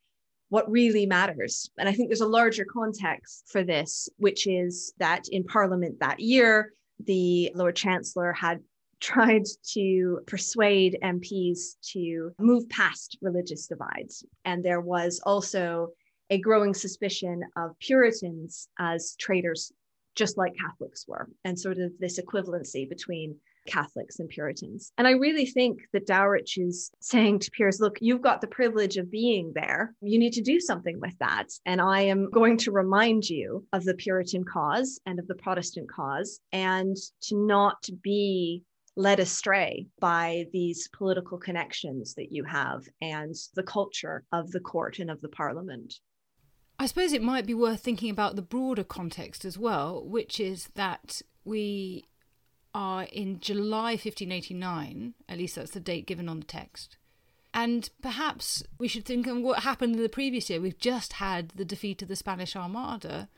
what 0.49 0.71
really 0.71 1.07
matters. 1.07 1.71
And 1.79 1.89
I 1.89 1.93
think 1.93 2.09
there's 2.09 2.21
a 2.21 2.27
larger 2.27 2.65
context 2.65 3.45
for 3.49 3.63
this, 3.63 4.09
which 4.17 4.47
is 4.47 4.93
that 4.99 5.29
in 5.29 5.45
Parliament 5.45 6.01
that 6.01 6.21
year, 6.21 6.73
the 7.05 7.53
Lord 7.55 7.77
Chancellor 7.77 8.33
had 8.33 8.61
tried 9.01 9.45
to 9.75 10.21
persuade 10.27 10.99
MPs 11.05 11.77
to 11.93 12.33
move 12.41 12.69
past 12.69 13.17
religious 13.23 13.69
divides. 13.69 14.25
And 14.45 14.65
there 14.65 14.81
was 14.81 15.21
also 15.25 15.91
a 16.31 16.39
growing 16.39 16.75
suspicion 16.75 17.43
of 17.57 17.79
Puritans 17.79 18.69
as 18.79 19.15
traitors 19.17 19.73
just 20.19 20.37
like 20.37 20.53
Catholics 20.57 21.07
were, 21.07 21.29
and 21.45 21.59
sort 21.59 21.79
of 21.79 21.93
this 22.01 22.19
equivalency 22.19 22.89
between 22.89 23.37
Catholics 23.67 24.19
and 24.19 24.29
Puritans. 24.29 24.93
And 24.99 25.07
I 25.07 25.13
really 25.13 25.47
think 25.47 25.79
that 25.93 26.07
Dowriche 26.07 26.59
is 26.59 26.91
saying 27.01 27.39
to 27.41 27.51
Piers, 27.53 27.81
look, 27.81 27.99
you've 28.01 28.23
got 28.23 28.41
the 28.41 28.47
privilege 28.49 28.97
of 28.97 29.11
being 29.11 29.53
there. 29.55 29.95
You 30.01 30.19
need 30.19 30.33
to 30.33 30.43
do 30.43 30.59
something 30.59 30.99
with 31.01 31.17
that. 31.21 31.47
And 31.67 31.81
I 31.81 32.01
am 32.01 32.31
going 32.31 32.57
to 32.59 32.73
remind 32.73 33.29
you 33.29 33.65
of 33.73 33.85
the 33.85 33.95
Puritan 33.95 34.45
cause 34.45 34.99
and 35.07 35.19
of 35.19 35.29
the 35.29 35.37
Protestant 35.37 35.89
cause, 35.91 36.41
and 36.53 36.97
to 37.23 37.37
not 37.37 37.87
be 38.03 38.65
led 38.97 39.21
astray 39.21 39.87
by 40.01 40.47
these 40.53 40.89
political 40.89 41.39
connections 41.39 42.15
that 42.15 42.33
you 42.33 42.43
have 42.43 42.83
and 43.01 43.37
the 43.55 43.63
culture 43.63 44.25
of 44.33 44.51
the 44.51 44.59
court 44.59 44.99
and 44.99 45.09
of 45.09 45.21
the 45.21 45.29
parliament. 45.29 45.95
I 46.79 46.87
suppose 46.87 47.13
it 47.13 47.23
might 47.23 47.47
be 47.47 47.55
worth 47.55 47.81
thinking 47.81 48.11
about 48.11 48.37
the 48.37 48.43
broader 48.43 48.85
context 48.85 49.45
as 49.45 49.59
well, 49.59 50.05
which 50.05 50.39
is 50.39 50.69
that 50.75 51.23
we 51.45 52.07
are 52.75 53.05
in 53.05 53.41
July 53.41 53.93
1589, 53.93 55.15
at 55.29 55.39
least 55.39 55.57
that's 55.57 55.73
the 55.73 55.81
date 55.81 56.07
given 56.07 56.29
on 56.29 56.39
the 56.39 56.47
text. 56.47 56.97
And 57.53 57.91
perhaps 58.03 58.63
we 58.79 58.87
should 58.87 59.05
think 59.05 59.27
of 59.27 59.39
what 59.39 59.61
happened 59.61 59.97
in 59.97 60.03
the 60.03 60.09
previous 60.09 60.49
year. 60.49 60.61
We've 60.61 60.79
just 60.79 61.15
had 61.15 61.51
the 61.51 61.65
defeat 61.65 62.03
of 62.03 62.09
the 62.09 62.15
Spanish 62.15 62.55
Armada. 62.55 63.29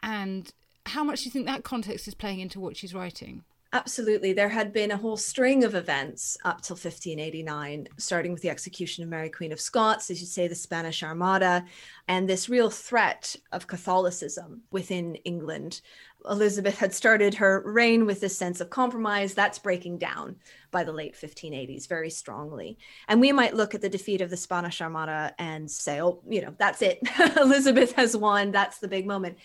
And 0.00 0.50
how 0.86 1.04
much 1.04 1.20
do 1.20 1.24
you 1.26 1.30
think 1.30 1.46
that 1.46 1.64
context 1.64 2.08
is 2.08 2.14
playing 2.14 2.40
into 2.40 2.60
what 2.60 2.76
she's 2.76 2.94
writing? 2.94 3.44
Absolutely. 3.74 4.32
There 4.32 4.48
had 4.48 4.72
been 4.72 4.92
a 4.92 4.96
whole 4.96 5.18
string 5.18 5.62
of 5.62 5.74
events 5.74 6.38
up 6.42 6.62
till 6.62 6.74
1589, 6.74 7.88
starting 7.98 8.32
with 8.32 8.40
the 8.40 8.48
execution 8.48 9.04
of 9.04 9.10
Mary, 9.10 9.28
Queen 9.28 9.52
of 9.52 9.60
Scots, 9.60 10.10
as 10.10 10.22
you 10.22 10.26
say, 10.26 10.48
the 10.48 10.54
Spanish 10.54 11.02
Armada, 11.02 11.66
and 12.08 12.26
this 12.26 12.48
real 12.48 12.70
threat 12.70 13.36
of 13.52 13.66
Catholicism 13.66 14.62
within 14.70 15.16
England. 15.16 15.82
Elizabeth 16.28 16.78
had 16.78 16.94
started 16.94 17.34
her 17.34 17.62
reign 17.64 18.06
with 18.06 18.20
this 18.20 18.36
sense 18.36 18.60
of 18.60 18.70
compromise. 18.70 19.34
That's 19.34 19.58
breaking 19.58 19.98
down 19.98 20.36
by 20.70 20.82
the 20.82 20.92
late 20.92 21.14
1580s 21.14 21.86
very 21.86 22.10
strongly. 22.10 22.78
And 23.06 23.20
we 23.20 23.32
might 23.32 23.54
look 23.54 23.74
at 23.74 23.82
the 23.82 23.88
defeat 23.88 24.22
of 24.22 24.30
the 24.30 24.36
Spanish 24.36 24.80
Armada 24.80 25.34
and 25.38 25.70
say, 25.70 26.00
oh, 26.00 26.22
you 26.26 26.40
know, 26.40 26.54
that's 26.58 26.80
it. 26.80 27.00
Elizabeth 27.36 27.92
has 27.92 28.16
won. 28.16 28.50
That's 28.50 28.78
the 28.78 28.88
big 28.88 29.06
moment 29.06 29.38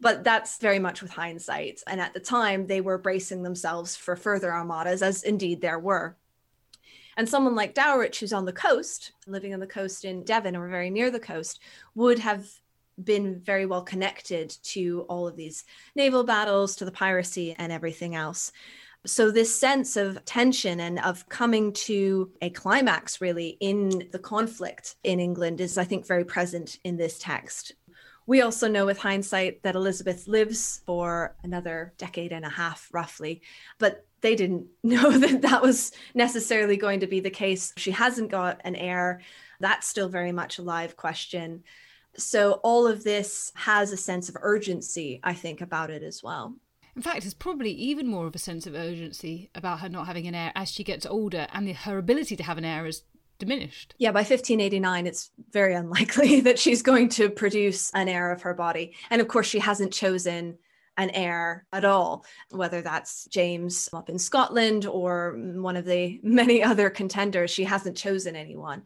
but 0.00 0.24
that's 0.24 0.58
very 0.58 0.78
much 0.78 1.02
with 1.02 1.10
hindsight. 1.10 1.82
And 1.86 2.00
at 2.00 2.14
the 2.14 2.20
time, 2.20 2.66
they 2.66 2.80
were 2.80 2.98
bracing 2.98 3.42
themselves 3.42 3.96
for 3.96 4.16
further 4.16 4.52
armadas, 4.52 5.02
as 5.02 5.22
indeed 5.22 5.60
there 5.60 5.78
were. 5.78 6.16
And 7.16 7.28
someone 7.28 7.56
like 7.56 7.74
Dowriche, 7.74 8.20
who's 8.20 8.32
on 8.32 8.44
the 8.44 8.52
coast, 8.52 9.12
living 9.26 9.52
on 9.52 9.58
the 9.58 9.66
coast 9.66 10.04
in 10.04 10.22
Devon 10.22 10.54
or 10.54 10.68
very 10.68 10.88
near 10.88 11.10
the 11.10 11.18
coast, 11.18 11.60
would 11.96 12.20
have 12.20 12.46
been 13.02 13.40
very 13.40 13.66
well 13.66 13.82
connected 13.82 14.50
to 14.62 15.04
all 15.08 15.26
of 15.26 15.36
these 15.36 15.64
naval 15.96 16.22
battles, 16.22 16.76
to 16.76 16.84
the 16.84 16.92
piracy, 16.92 17.54
and 17.58 17.72
everything 17.72 18.14
else. 18.14 18.52
So, 19.06 19.30
this 19.30 19.58
sense 19.58 19.96
of 19.96 20.24
tension 20.24 20.80
and 20.80 20.98
of 21.00 21.28
coming 21.28 21.72
to 21.72 22.30
a 22.42 22.50
climax, 22.50 23.20
really, 23.20 23.56
in 23.60 24.08
the 24.12 24.18
conflict 24.18 24.96
in 25.02 25.18
England 25.18 25.60
is, 25.60 25.78
I 25.78 25.84
think, 25.84 26.06
very 26.06 26.24
present 26.24 26.78
in 26.84 26.96
this 26.96 27.18
text. 27.18 27.72
We 28.28 28.42
also 28.42 28.68
know 28.68 28.84
with 28.84 28.98
hindsight 28.98 29.62
that 29.62 29.74
Elizabeth 29.74 30.28
lives 30.28 30.82
for 30.84 31.34
another 31.42 31.94
decade 31.96 32.30
and 32.30 32.44
a 32.44 32.50
half, 32.50 32.86
roughly, 32.92 33.40
but 33.78 34.04
they 34.20 34.36
didn't 34.36 34.66
know 34.82 35.10
that 35.10 35.40
that 35.40 35.62
was 35.62 35.92
necessarily 36.12 36.76
going 36.76 37.00
to 37.00 37.06
be 37.06 37.20
the 37.20 37.30
case. 37.30 37.72
She 37.78 37.90
hasn't 37.90 38.30
got 38.30 38.60
an 38.64 38.76
heir. 38.76 39.22
That's 39.60 39.86
still 39.86 40.10
very 40.10 40.30
much 40.30 40.58
a 40.58 40.62
live 40.62 40.94
question. 40.94 41.64
So, 42.18 42.60
all 42.62 42.86
of 42.86 43.02
this 43.02 43.50
has 43.54 43.92
a 43.92 43.96
sense 43.96 44.28
of 44.28 44.36
urgency, 44.42 45.20
I 45.24 45.32
think, 45.32 45.62
about 45.62 45.88
it 45.88 46.02
as 46.02 46.22
well. 46.22 46.54
In 46.94 47.00
fact, 47.00 47.24
it's 47.24 47.32
probably 47.32 47.70
even 47.70 48.08
more 48.08 48.26
of 48.26 48.34
a 48.34 48.38
sense 48.38 48.66
of 48.66 48.74
urgency 48.74 49.48
about 49.54 49.80
her 49.80 49.88
not 49.88 50.06
having 50.06 50.26
an 50.26 50.34
heir 50.34 50.52
as 50.54 50.70
she 50.70 50.84
gets 50.84 51.06
older, 51.06 51.46
and 51.54 51.74
her 51.74 51.96
ability 51.96 52.36
to 52.36 52.42
have 52.42 52.58
an 52.58 52.66
heir 52.66 52.84
is 52.84 53.04
diminished. 53.38 53.94
Yeah, 53.98 54.12
by 54.12 54.20
1589, 54.20 55.06
it's 55.06 55.30
very 55.50 55.74
unlikely 55.74 56.40
that 56.42 56.58
she's 56.58 56.82
going 56.82 57.08
to 57.10 57.30
produce 57.30 57.90
an 57.94 58.08
heir 58.08 58.30
of 58.32 58.42
her 58.42 58.54
body. 58.54 58.94
And 59.10 59.20
of 59.20 59.28
course, 59.28 59.46
she 59.46 59.58
hasn't 59.58 59.92
chosen 59.92 60.58
an 60.96 61.10
heir 61.10 61.64
at 61.72 61.84
all, 61.84 62.24
whether 62.50 62.82
that's 62.82 63.26
James 63.26 63.88
up 63.92 64.10
in 64.10 64.18
Scotland 64.18 64.84
or 64.84 65.38
one 65.54 65.76
of 65.76 65.84
the 65.84 66.20
many 66.22 66.62
other 66.62 66.90
contenders. 66.90 67.50
She 67.50 67.64
hasn't 67.64 67.96
chosen 67.96 68.36
anyone. 68.36 68.82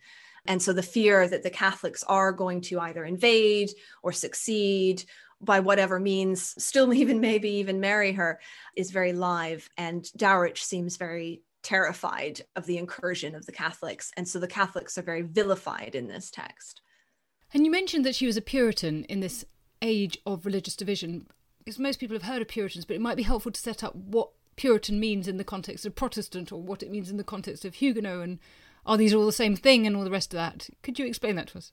And 0.46 0.60
so 0.60 0.72
the 0.72 0.82
fear 0.82 1.26
that 1.26 1.42
the 1.42 1.50
Catholics 1.50 2.02
are 2.04 2.32
going 2.32 2.60
to 2.62 2.80
either 2.80 3.04
invade 3.04 3.70
or 4.02 4.12
succeed 4.12 5.04
by 5.40 5.60
whatever 5.60 5.98
means, 5.98 6.54
still 6.62 6.92
even 6.94 7.20
maybe 7.20 7.50
even 7.50 7.80
marry 7.80 8.12
her, 8.12 8.40
is 8.76 8.90
very 8.90 9.12
live. 9.12 9.68
And 9.76 10.04
Dowriche 10.16 10.62
seems 10.62 10.96
very 10.96 11.42
terrified 11.62 12.42
of 12.56 12.66
the 12.66 12.78
incursion 12.78 13.34
of 13.34 13.46
the 13.46 13.52
Catholics. 13.52 14.10
And 14.16 14.28
so 14.28 14.38
the 14.38 14.46
Catholics 14.46 14.98
are 14.98 15.02
very 15.02 15.22
vilified 15.22 15.94
in 15.94 16.08
this 16.08 16.30
text. 16.30 16.80
And 17.54 17.64
you 17.64 17.70
mentioned 17.70 18.04
that 18.06 18.14
she 18.14 18.26
was 18.26 18.36
a 18.36 18.42
Puritan 18.42 19.04
in 19.04 19.20
this 19.20 19.44
age 19.80 20.18
of 20.24 20.46
religious 20.46 20.76
division, 20.76 21.26
because 21.58 21.78
most 21.78 22.00
people 22.00 22.14
have 22.16 22.22
heard 22.24 22.42
of 22.42 22.48
Puritans, 22.48 22.84
but 22.84 22.96
it 22.96 23.00
might 23.00 23.16
be 23.16 23.22
helpful 23.22 23.52
to 23.52 23.60
set 23.60 23.84
up 23.84 23.94
what 23.94 24.30
Puritan 24.56 24.98
means 24.98 25.28
in 25.28 25.36
the 25.36 25.44
context 25.44 25.86
of 25.86 25.94
Protestant 25.94 26.52
or 26.52 26.62
what 26.62 26.82
it 26.82 26.90
means 26.90 27.10
in 27.10 27.16
the 27.16 27.24
context 27.24 27.64
of 27.64 27.74
Huguenot 27.74 28.22
and 28.22 28.38
are 28.84 28.96
these 28.96 29.14
all 29.14 29.26
the 29.26 29.32
same 29.32 29.56
thing 29.56 29.86
and 29.86 29.96
all 29.96 30.04
the 30.04 30.10
rest 30.10 30.32
of 30.34 30.38
that. 30.38 30.68
Could 30.82 30.98
you 30.98 31.06
explain 31.06 31.36
that 31.36 31.48
to 31.48 31.58
us? 31.58 31.72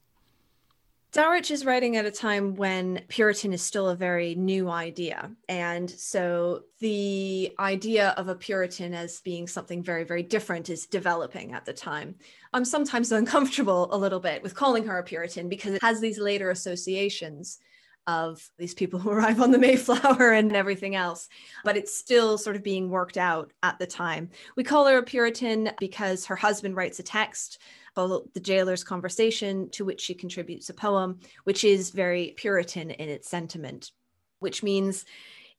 Dowriche 1.11 1.49
is 1.49 1.65
writing 1.65 1.97
at 1.97 2.05
a 2.05 2.11
time 2.11 2.53
when 2.53 3.01
Puritan 3.07 3.51
is 3.51 3.63
still 3.63 3.89
a 3.89 3.95
very 3.95 4.35
new 4.35 4.69
idea. 4.69 5.31
And 5.47 5.89
so 5.89 6.65
the 6.81 7.51
idea 7.57 8.09
of 8.09 8.27
a 8.27 8.35
Puritan 8.35 8.93
as 8.93 9.19
being 9.21 9.47
something 9.47 9.81
very, 9.81 10.03
very 10.03 10.21
different 10.21 10.69
is 10.69 10.85
developing 10.85 11.53
at 11.53 11.65
the 11.65 11.73
time. 11.73 12.13
I'm 12.53 12.63
sometimes 12.63 13.11
uncomfortable 13.11 13.89
a 13.91 13.97
little 13.97 14.19
bit 14.19 14.43
with 14.43 14.53
calling 14.53 14.85
her 14.85 14.99
a 14.99 15.03
Puritan 15.03 15.49
because 15.49 15.73
it 15.73 15.81
has 15.81 15.99
these 15.99 16.19
later 16.19 16.51
associations 16.51 17.57
of 18.05 18.47
these 18.59 18.75
people 18.75 18.99
who 18.99 19.09
arrive 19.09 19.41
on 19.41 19.49
the 19.49 19.57
Mayflower 19.57 20.31
and 20.33 20.55
everything 20.55 20.95
else, 20.95 21.27
but 21.63 21.75
it's 21.75 21.97
still 21.97 22.37
sort 22.37 22.55
of 22.55 22.63
being 22.63 22.87
worked 22.87 23.17
out 23.17 23.51
at 23.63 23.79
the 23.79 23.87
time. 23.87 24.29
We 24.55 24.63
call 24.63 24.85
her 24.85 24.99
a 24.99 25.03
Puritan 25.03 25.71
because 25.79 26.27
her 26.27 26.35
husband 26.35 26.75
writes 26.75 26.99
a 26.99 27.03
text 27.03 27.59
the 27.95 28.41
jailer's 28.41 28.83
conversation, 28.83 29.69
to 29.71 29.85
which 29.85 30.01
she 30.01 30.13
contributes 30.13 30.69
a 30.69 30.73
poem, 30.73 31.19
which 31.43 31.63
is 31.63 31.91
very 31.91 32.33
Puritan 32.37 32.91
in 32.91 33.09
its 33.09 33.29
sentiment, 33.29 33.91
which 34.39 34.63
means 34.63 35.05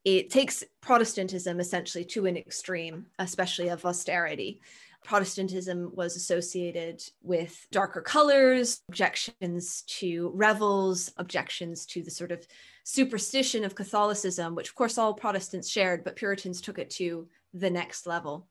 it 0.04 0.30
takes 0.30 0.64
Protestantism 0.80 1.60
essentially 1.60 2.04
to 2.06 2.26
an 2.26 2.36
extreme, 2.36 3.06
especially 3.18 3.68
of 3.68 3.84
austerity. 3.84 4.60
Protestantism 5.04 5.92
was 5.94 6.16
associated 6.16 7.02
with 7.22 7.66
darker 7.70 8.02
colors, 8.02 8.82
objections 8.88 9.82
to 9.82 10.30
revels, 10.34 11.12
objections 11.16 11.86
to 11.86 12.02
the 12.02 12.10
sort 12.10 12.32
of 12.32 12.46
superstition 12.84 13.64
of 13.64 13.74
Catholicism, 13.74 14.54
which 14.54 14.68
of 14.68 14.74
course 14.74 14.98
all 14.98 15.14
Protestants 15.14 15.70
shared, 15.70 16.04
but 16.04 16.16
Puritans 16.16 16.60
took 16.60 16.78
it 16.78 16.90
to 16.90 17.28
the 17.54 17.70
next 17.70 18.06
level. 18.06 18.46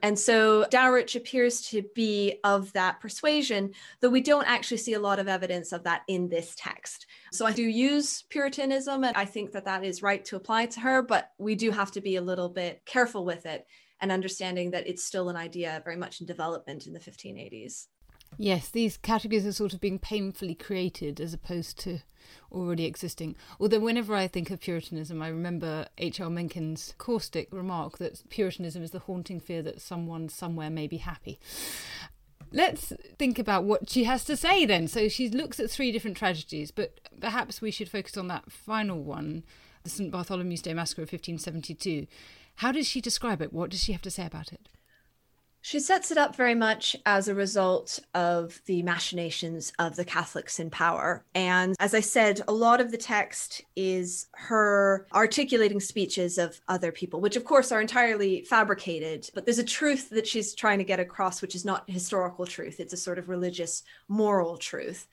And 0.00 0.18
so 0.18 0.64
Dowriche 0.70 1.16
appears 1.16 1.60
to 1.70 1.82
be 1.94 2.38
of 2.44 2.72
that 2.74 3.00
persuasion, 3.00 3.72
though 4.00 4.08
we 4.08 4.20
don't 4.20 4.46
actually 4.46 4.76
see 4.76 4.94
a 4.94 5.00
lot 5.00 5.18
of 5.18 5.26
evidence 5.26 5.72
of 5.72 5.82
that 5.84 6.02
in 6.06 6.28
this 6.28 6.54
text. 6.56 7.06
So 7.32 7.46
I 7.46 7.52
do 7.52 7.64
use 7.64 8.22
Puritanism, 8.22 9.02
and 9.02 9.16
I 9.16 9.24
think 9.24 9.52
that 9.52 9.64
that 9.64 9.84
is 9.84 10.02
right 10.02 10.24
to 10.26 10.36
apply 10.36 10.66
to 10.66 10.80
her, 10.80 11.02
but 11.02 11.32
we 11.38 11.56
do 11.56 11.72
have 11.72 11.90
to 11.92 12.00
be 12.00 12.16
a 12.16 12.22
little 12.22 12.48
bit 12.48 12.82
careful 12.84 13.24
with 13.24 13.44
it 13.44 13.66
and 14.00 14.12
understanding 14.12 14.70
that 14.70 14.86
it's 14.86 15.04
still 15.04 15.28
an 15.28 15.36
idea 15.36 15.82
very 15.84 15.96
much 15.96 16.20
in 16.20 16.26
development 16.26 16.86
in 16.86 16.92
the 16.92 17.00
1580s. 17.00 17.86
Yes, 18.36 18.68
these 18.68 18.96
categories 18.96 19.46
are 19.46 19.52
sort 19.52 19.72
of 19.72 19.80
being 19.80 19.98
painfully 19.98 20.54
created 20.54 21.20
as 21.20 21.34
opposed 21.34 21.78
to 21.80 22.00
already 22.52 22.84
existing. 22.84 23.36
Although, 23.60 23.80
whenever 23.80 24.14
I 24.14 24.28
think 24.28 24.50
of 24.50 24.60
Puritanism, 24.60 25.22
I 25.22 25.28
remember 25.28 25.86
H.L. 25.98 26.30
Mencken's 26.30 26.94
caustic 26.98 27.48
remark 27.50 27.98
that 27.98 28.22
Puritanism 28.28 28.82
is 28.82 28.90
the 28.90 29.00
haunting 29.00 29.40
fear 29.40 29.62
that 29.62 29.80
someone 29.80 30.28
somewhere 30.28 30.70
may 30.70 30.86
be 30.86 30.98
happy. 30.98 31.38
Let's 32.50 32.92
think 33.18 33.38
about 33.38 33.64
what 33.64 33.90
she 33.90 34.04
has 34.04 34.24
to 34.24 34.36
say 34.36 34.64
then. 34.64 34.88
So, 34.88 35.08
she 35.08 35.28
looks 35.28 35.60
at 35.60 35.70
three 35.70 35.92
different 35.92 36.16
tragedies, 36.16 36.70
but 36.70 37.00
perhaps 37.20 37.60
we 37.60 37.70
should 37.70 37.88
focus 37.88 38.16
on 38.16 38.28
that 38.28 38.50
final 38.50 39.02
one, 39.02 39.44
the 39.82 39.90
St. 39.90 40.10
Bartholomew's 40.10 40.62
Day 40.62 40.74
Massacre 40.74 41.02
of 41.02 41.12
1572. 41.12 42.06
How 42.56 42.72
does 42.72 42.88
she 42.88 43.00
describe 43.00 43.40
it? 43.42 43.52
What 43.52 43.70
does 43.70 43.82
she 43.82 43.92
have 43.92 44.02
to 44.02 44.10
say 44.10 44.26
about 44.26 44.52
it? 44.52 44.68
She 45.68 45.80
sets 45.80 46.10
it 46.10 46.16
up 46.16 46.34
very 46.34 46.54
much 46.54 46.96
as 47.04 47.28
a 47.28 47.34
result 47.34 48.00
of 48.14 48.58
the 48.64 48.82
machinations 48.84 49.70
of 49.78 49.96
the 49.96 50.04
Catholics 50.06 50.58
in 50.58 50.70
power. 50.70 51.26
And 51.34 51.76
as 51.78 51.92
I 51.92 52.00
said, 52.00 52.40
a 52.48 52.54
lot 52.54 52.80
of 52.80 52.90
the 52.90 52.96
text 52.96 53.60
is 53.76 54.28
her 54.32 55.06
articulating 55.12 55.78
speeches 55.80 56.38
of 56.38 56.58
other 56.68 56.90
people, 56.90 57.20
which 57.20 57.36
of 57.36 57.44
course 57.44 57.70
are 57.70 57.82
entirely 57.82 58.46
fabricated. 58.48 59.28
But 59.34 59.44
there's 59.44 59.58
a 59.58 59.62
truth 59.62 60.08
that 60.08 60.26
she's 60.26 60.54
trying 60.54 60.78
to 60.78 60.84
get 60.84 61.00
across, 61.00 61.42
which 61.42 61.54
is 61.54 61.66
not 61.66 61.84
historical 61.90 62.46
truth, 62.46 62.80
it's 62.80 62.94
a 62.94 62.96
sort 62.96 63.18
of 63.18 63.28
religious, 63.28 63.82
moral 64.08 64.56
truth. 64.56 65.06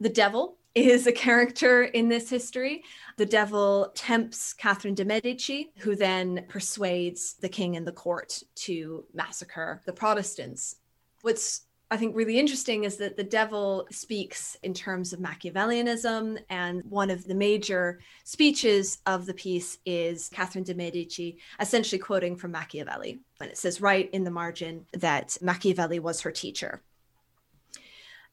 The 0.00 0.10
devil 0.10 0.58
is 0.74 1.06
a 1.06 1.12
character 1.12 1.84
in 1.84 2.08
this 2.08 2.28
history. 2.28 2.82
The 3.16 3.26
devil 3.26 3.92
tempts 3.94 4.52
Catherine 4.52 4.94
de' 4.94 5.04
Medici, 5.04 5.72
who 5.78 5.94
then 5.94 6.46
persuades 6.48 7.34
the 7.34 7.48
king 7.48 7.76
and 7.76 7.86
the 7.86 7.92
court 7.92 8.42
to 8.56 9.04
massacre 9.14 9.80
the 9.86 9.92
Protestants. 9.92 10.76
What's 11.22 11.62
I 11.90 11.96
think 11.96 12.16
really 12.16 12.40
interesting 12.40 12.84
is 12.84 12.96
that 12.96 13.16
the 13.16 13.22
devil 13.22 13.86
speaks 13.90 14.56
in 14.62 14.74
terms 14.74 15.12
of 15.12 15.20
Machiavellianism, 15.20 16.38
and 16.48 16.82
one 16.88 17.10
of 17.10 17.24
the 17.24 17.34
major 17.34 18.00
speeches 18.24 18.98
of 19.06 19.26
the 19.26 19.34
piece 19.34 19.78
is 19.84 20.28
Catherine 20.30 20.64
de' 20.64 20.74
Medici 20.74 21.38
essentially 21.60 21.98
quoting 22.00 22.36
from 22.36 22.50
Machiavelli. 22.50 23.20
And 23.40 23.50
it 23.50 23.58
says 23.58 23.80
right 23.80 24.10
in 24.12 24.24
the 24.24 24.30
margin 24.30 24.86
that 24.94 25.36
Machiavelli 25.40 26.00
was 26.00 26.22
her 26.22 26.32
teacher. 26.32 26.82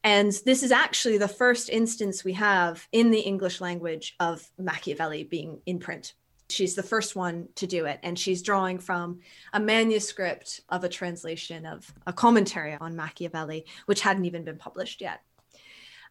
And 0.03 0.31
this 0.45 0.63
is 0.63 0.71
actually 0.71 1.17
the 1.17 1.27
first 1.27 1.69
instance 1.69 2.23
we 2.23 2.33
have 2.33 2.87
in 2.91 3.11
the 3.11 3.19
English 3.19 3.61
language 3.61 4.15
of 4.19 4.49
Machiavelli 4.57 5.23
being 5.23 5.61
in 5.65 5.79
print. 5.79 6.13
She's 6.49 6.75
the 6.75 6.83
first 6.83 7.15
one 7.15 7.47
to 7.55 7.67
do 7.67 7.85
it. 7.85 7.99
And 8.01 8.17
she's 8.17 8.41
drawing 8.41 8.79
from 8.79 9.19
a 9.53 9.59
manuscript 9.59 10.61
of 10.69 10.83
a 10.83 10.89
translation 10.89 11.65
of 11.65 11.93
a 12.07 12.13
commentary 12.13 12.75
on 12.79 12.95
Machiavelli, 12.95 13.65
which 13.85 14.01
hadn't 14.01 14.25
even 14.25 14.43
been 14.43 14.57
published 14.57 15.01
yet. 15.01 15.21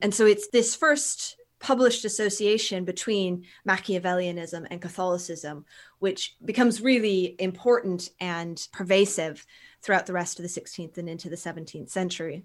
And 0.01 0.15
so 0.15 0.25
it's 0.25 0.49
this 0.49 0.75
first 0.75 1.37
published 1.59 2.07
association 2.07 2.85
between 2.85 3.45
Machiavellianism 3.69 4.67
and 4.71 4.81
Catholicism, 4.81 5.67
which 5.99 6.37
becomes 6.43 6.81
really 6.81 7.37
important 7.39 8.09
and 8.19 8.67
pervasive 8.73 9.47
throughout 9.83 10.07
the 10.07 10.15
rest 10.15 10.39
of 10.39 10.43
the 10.43 10.49
16th 10.49 10.97
and 10.97 11.09
into 11.09 11.29
the 11.29 11.37
17th 11.37 11.91
century. 11.91 12.45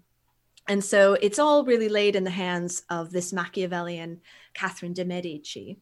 And 0.68 0.84
so 0.84 1.14
it's 1.22 1.40
all 1.40 1.64
really 1.64 1.90
laid 1.90 2.16
in 2.16 2.24
the 2.24 2.32
hands 2.32 2.84
of 2.90 3.12
this 3.12 3.32
Machiavellian 3.32 4.22
Catherine 4.54 4.94
de' 4.94 5.06
Medici, 5.06 5.78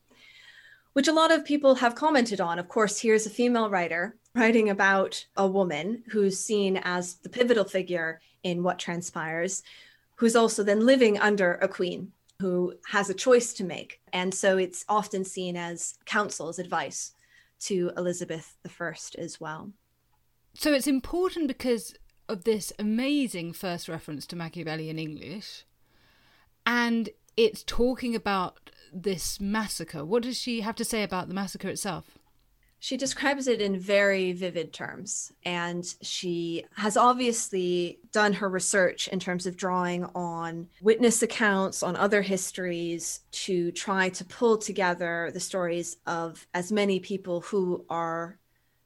which 0.93 1.07
a 1.07 1.13
lot 1.13 1.31
of 1.31 1.45
people 1.45 1.75
have 1.75 1.95
commented 1.95 2.41
on. 2.41 2.59
Of 2.59 2.67
course, 2.67 2.99
here's 2.99 3.25
a 3.25 3.29
female 3.29 3.69
writer 3.69 4.17
writing 4.35 4.69
about 4.69 5.25
a 5.37 5.47
woman 5.47 6.03
who's 6.09 6.39
seen 6.39 6.77
as 6.83 7.15
the 7.15 7.29
pivotal 7.29 7.63
figure 7.63 8.19
in 8.43 8.63
what 8.63 8.79
transpires, 8.79 9.63
who's 10.15 10.35
also 10.35 10.63
then 10.63 10.85
living 10.85 11.17
under 11.17 11.55
a 11.55 11.67
queen 11.67 12.11
who 12.39 12.73
has 12.87 13.09
a 13.09 13.13
choice 13.13 13.53
to 13.53 13.63
make. 13.63 14.01
And 14.11 14.33
so 14.33 14.57
it's 14.57 14.83
often 14.89 15.23
seen 15.23 15.55
as 15.55 15.95
counsel's 16.05 16.59
advice 16.59 17.13
to 17.61 17.91
Elizabeth 17.95 18.57
I 18.65 18.93
as 19.17 19.39
well. 19.39 19.71
So 20.55 20.73
it's 20.73 20.87
important 20.87 21.47
because 21.47 21.95
of 22.27 22.43
this 22.43 22.73
amazing 22.79 23.53
first 23.53 23.87
reference 23.87 24.25
to 24.27 24.35
Machiavelli 24.35 24.89
in 24.89 24.99
English, 24.99 25.65
and 26.65 27.09
it's 27.35 27.63
talking 27.63 28.15
about 28.15 28.71
this 28.93 29.39
massacre. 29.39 30.05
What 30.05 30.23
does 30.23 30.37
she 30.37 30.61
have 30.61 30.75
to 30.75 30.85
say 30.85 31.03
about 31.03 31.27
the 31.27 31.33
massacre 31.33 31.69
itself? 31.69 32.17
She 32.79 32.97
describes 32.97 33.47
it 33.47 33.61
in 33.61 33.79
very 33.79 34.33
vivid 34.33 34.73
terms, 34.73 35.31
and 35.45 35.85
she 36.01 36.65
has 36.75 36.97
obviously 36.97 37.99
done 38.11 38.33
her 38.33 38.49
research 38.49 39.07
in 39.07 39.21
terms 39.21 39.45
of 39.45 39.55
drawing 39.55 40.03
on 40.13 40.67
witness 40.81 41.21
accounts, 41.21 41.81
on 41.81 41.95
other 41.95 42.21
histories, 42.21 43.21
to 43.31 43.71
try 43.71 44.09
to 44.09 44.25
pull 44.25 44.57
together 44.57 45.31
the 45.33 45.39
stories 45.39 45.95
of 46.05 46.45
as 46.53 46.73
many 46.73 46.99
people 46.99 47.39
who 47.39 47.85
are 47.89 48.37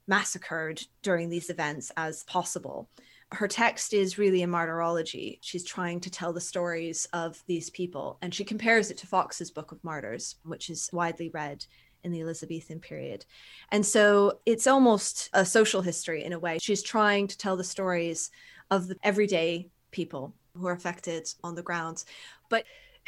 massacred 0.06 0.86
during 1.02 1.30
these 1.30 1.50
events 1.50 1.92
as 1.98 2.24
possible 2.26 2.88
her 3.32 3.48
text 3.48 3.94
is 3.94 4.18
really 4.18 4.42
a 4.42 4.48
martyrology. 4.48 5.40
She's 5.42 5.66
trying 5.66 6.00
to 6.02 6.10
tell 6.10 6.32
the 6.32 6.42
stories 6.42 7.08
of 7.14 7.44
these 7.46 7.70
people, 7.70 8.18
and 8.22 8.34
she 8.34 8.46
compares 8.46 8.90
it 8.90 8.98
to 9.00 9.08
Foxe's 9.08 9.52
Book 9.52 9.72
of 9.72 9.84
Martyrs, 9.84 10.36
which 10.44 10.70
is 10.70 10.90
widely 10.94 11.30
read 11.30 11.66
in 12.04 12.12
the 12.12 12.22
Elizabethan 12.22 12.80
period. 12.80 13.26
And 13.72 13.86
so 13.86 14.40
it's 14.46 14.68
almost 14.68 15.30
a 15.34 15.46
social 15.46 15.82
history 15.82 16.24
in 16.24 16.32
a 16.32 16.40
way. 16.40 16.58
She's 16.60 16.84
trying 16.84 17.28
to 17.28 17.38
tell 17.38 17.58
the 17.58 17.64
stories 17.64 18.32
of 18.72 18.88
the 18.88 18.96
everyday 19.04 19.70
people 19.92 20.34
who 20.56 20.68
are 20.68 20.74
affected 20.74 21.28
on 21.44 21.56
the 21.56 21.64
ground. 21.64 22.04
But 22.50 22.64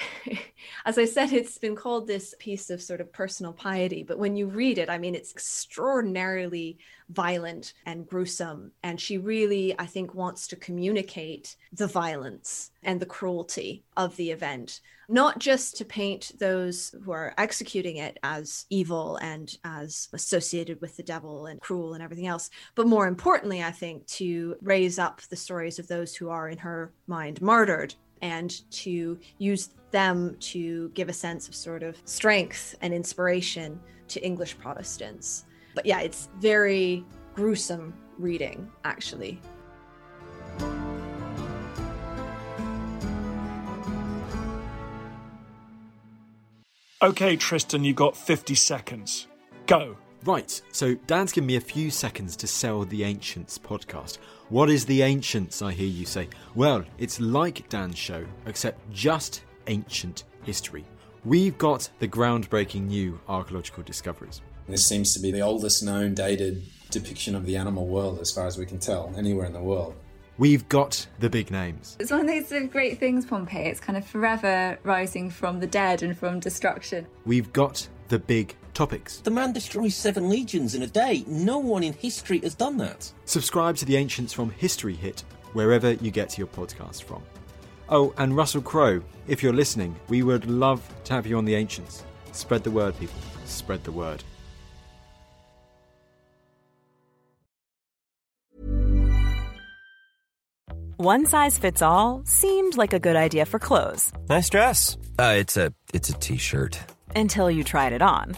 as 0.85 0.97
I 0.97 1.05
said, 1.05 1.33
it's 1.33 1.57
been 1.57 1.75
called 1.75 2.07
this 2.07 2.35
piece 2.39 2.69
of 2.69 2.81
sort 2.81 3.01
of 3.01 3.11
personal 3.11 3.53
piety. 3.53 4.03
But 4.03 4.19
when 4.19 4.35
you 4.35 4.47
read 4.47 4.77
it, 4.77 4.89
I 4.89 4.97
mean, 4.97 5.15
it's 5.15 5.31
extraordinarily 5.31 6.77
violent 7.09 7.73
and 7.85 8.07
gruesome. 8.07 8.71
And 8.83 8.99
she 8.99 9.17
really, 9.17 9.77
I 9.79 9.85
think, 9.85 10.13
wants 10.13 10.47
to 10.47 10.55
communicate 10.55 11.55
the 11.73 11.87
violence 11.87 12.71
and 12.83 12.99
the 12.99 13.05
cruelty 13.05 13.83
of 13.97 14.15
the 14.15 14.31
event, 14.31 14.81
not 15.09 15.39
just 15.39 15.75
to 15.77 15.85
paint 15.85 16.33
those 16.39 16.95
who 17.03 17.11
are 17.11 17.33
executing 17.37 17.97
it 17.97 18.19
as 18.21 18.65
evil 18.69 19.17
and 19.17 19.57
as 19.63 20.07
associated 20.13 20.79
with 20.81 20.95
the 20.97 21.03
devil 21.03 21.47
and 21.47 21.59
cruel 21.59 21.95
and 21.95 22.03
everything 22.03 22.27
else, 22.27 22.49
but 22.75 22.87
more 22.87 23.07
importantly, 23.07 23.63
I 23.63 23.71
think, 23.71 24.05
to 24.07 24.55
raise 24.61 24.99
up 24.99 25.21
the 25.23 25.35
stories 25.35 25.79
of 25.79 25.87
those 25.87 26.15
who 26.15 26.29
are, 26.29 26.47
in 26.47 26.59
her 26.59 26.93
mind, 27.07 27.41
martyred 27.41 27.95
and 28.21 28.61
to 28.71 29.19
use 29.37 29.69
them 29.91 30.35
to 30.39 30.89
give 30.89 31.09
a 31.09 31.13
sense 31.13 31.47
of 31.47 31.55
sort 31.55 31.83
of 31.83 31.97
strength 32.05 32.75
and 32.81 32.93
inspiration 32.93 33.79
to 34.07 34.23
English 34.23 34.57
Protestants. 34.57 35.45
But 35.75 35.85
yeah, 35.85 36.01
it's 36.01 36.29
very 36.39 37.05
gruesome 37.35 37.93
reading, 38.17 38.69
actually. 38.83 39.41
Okay, 47.01 47.37
Tristan, 47.37 47.85
you've 47.85 47.95
got 47.95 48.17
50 48.17 48.55
seconds. 48.55 49.27
Go. 49.67 49.95
Right, 50.25 50.61
so 50.73 50.95
Dan's 51.07 51.31
given 51.31 51.47
me 51.47 51.55
a 51.55 51.61
few 51.61 51.89
seconds 51.89 52.35
to 52.37 52.47
sell 52.47 52.83
the 52.83 53.05
Ancients 53.05 53.57
podcast. 53.57 54.17
What 54.49 54.69
is 54.69 54.85
the 54.85 55.01
Ancients, 55.01 55.61
I 55.61 55.71
hear 55.71 55.87
you 55.87 56.05
say? 56.05 56.27
Well, 56.55 56.83
it's 56.97 57.21
like 57.21 57.69
Dan's 57.69 57.97
show, 57.97 58.25
except 58.45 58.91
just 58.91 59.43
ancient 59.67 60.25
history. 60.43 60.83
We've 61.23 61.57
got 61.57 61.89
the 61.99 62.07
groundbreaking 62.07 62.87
new 62.87 63.21
archaeological 63.29 63.83
discoveries. 63.83 64.41
This 64.67 64.85
seems 64.85 65.13
to 65.13 65.21
be 65.21 65.31
the 65.31 65.39
oldest 65.39 65.83
known 65.83 66.15
dated 66.15 66.63
depiction 66.91 67.33
of 67.33 67.45
the 67.45 67.55
animal 67.55 67.87
world, 67.87 68.19
as 68.19 68.29
far 68.29 68.45
as 68.45 68.57
we 68.57 68.65
can 68.65 68.79
tell, 68.79 69.13
anywhere 69.15 69.45
in 69.45 69.53
the 69.53 69.61
world. 69.61 69.95
We've 70.37 70.67
got 70.67 71.07
the 71.19 71.29
big 71.29 71.49
names. 71.49 71.95
It's 71.99 72.11
one 72.11 72.27
of 72.27 72.49
those 72.49 72.69
great 72.69 72.99
things, 72.99 73.25
Pompeii. 73.25 73.67
It's 73.67 73.79
kind 73.79 73.97
of 73.97 74.05
forever 74.05 74.79
rising 74.83 75.29
from 75.29 75.59
the 75.59 75.67
dead 75.67 76.03
and 76.03 76.17
from 76.17 76.39
destruction. 76.39 77.07
We've 77.25 77.51
got 77.53 77.87
the 78.09 78.19
big 78.19 78.55
topics. 78.79 79.19
The 79.19 79.31
man 79.31 79.51
destroys 79.51 79.93
seven 79.93 80.29
legions 80.29 80.73
in 80.73 80.83
a 80.83 80.87
day. 80.87 81.25
No 81.27 81.57
one 81.59 81.83
in 81.83 81.91
history 81.91 82.39
has 82.39 82.55
done 82.55 82.77
that. 82.77 83.11
Subscribe 83.25 83.75
to 83.75 83.85
the 83.85 83.97
Ancients 83.97 84.31
from 84.31 84.51
History 84.51 84.95
Hit, 84.95 85.25
wherever 85.51 85.91
you 85.93 86.11
get 86.11 86.37
your 86.37 86.47
podcast 86.47 87.03
from. 87.03 87.21
Oh, 87.89 88.13
and 88.17 88.37
Russell 88.37 88.61
Crowe, 88.61 89.01
if 89.27 89.43
you're 89.43 89.51
listening, 89.51 89.97
we 90.07 90.23
would 90.23 90.45
love 90.45 90.81
to 91.03 91.13
have 91.13 91.27
you 91.27 91.37
on 91.37 91.43
the 91.43 91.55
Ancients. 91.55 92.05
Spread 92.31 92.63
the 92.63 92.71
word, 92.71 92.97
people. 92.97 93.19
Spread 93.43 93.83
the 93.83 93.91
word. 93.91 94.23
One 100.95 101.25
size 101.25 101.57
fits 101.57 101.81
all 101.81 102.21
seemed 102.25 102.77
like 102.77 102.93
a 102.93 102.99
good 102.99 103.17
idea 103.17 103.45
for 103.45 103.59
clothes. 103.59 104.13
Nice 104.29 104.49
dress. 104.49 104.97
Uh, 105.17 105.35
it's 105.37 105.57
a 105.57 105.73
it's 105.93 106.09
a 106.09 106.13
t-shirt. 106.13 106.79
Until 107.15 107.51
you 107.51 107.63
tried 107.63 107.93
it 107.93 108.01
on. 108.01 108.37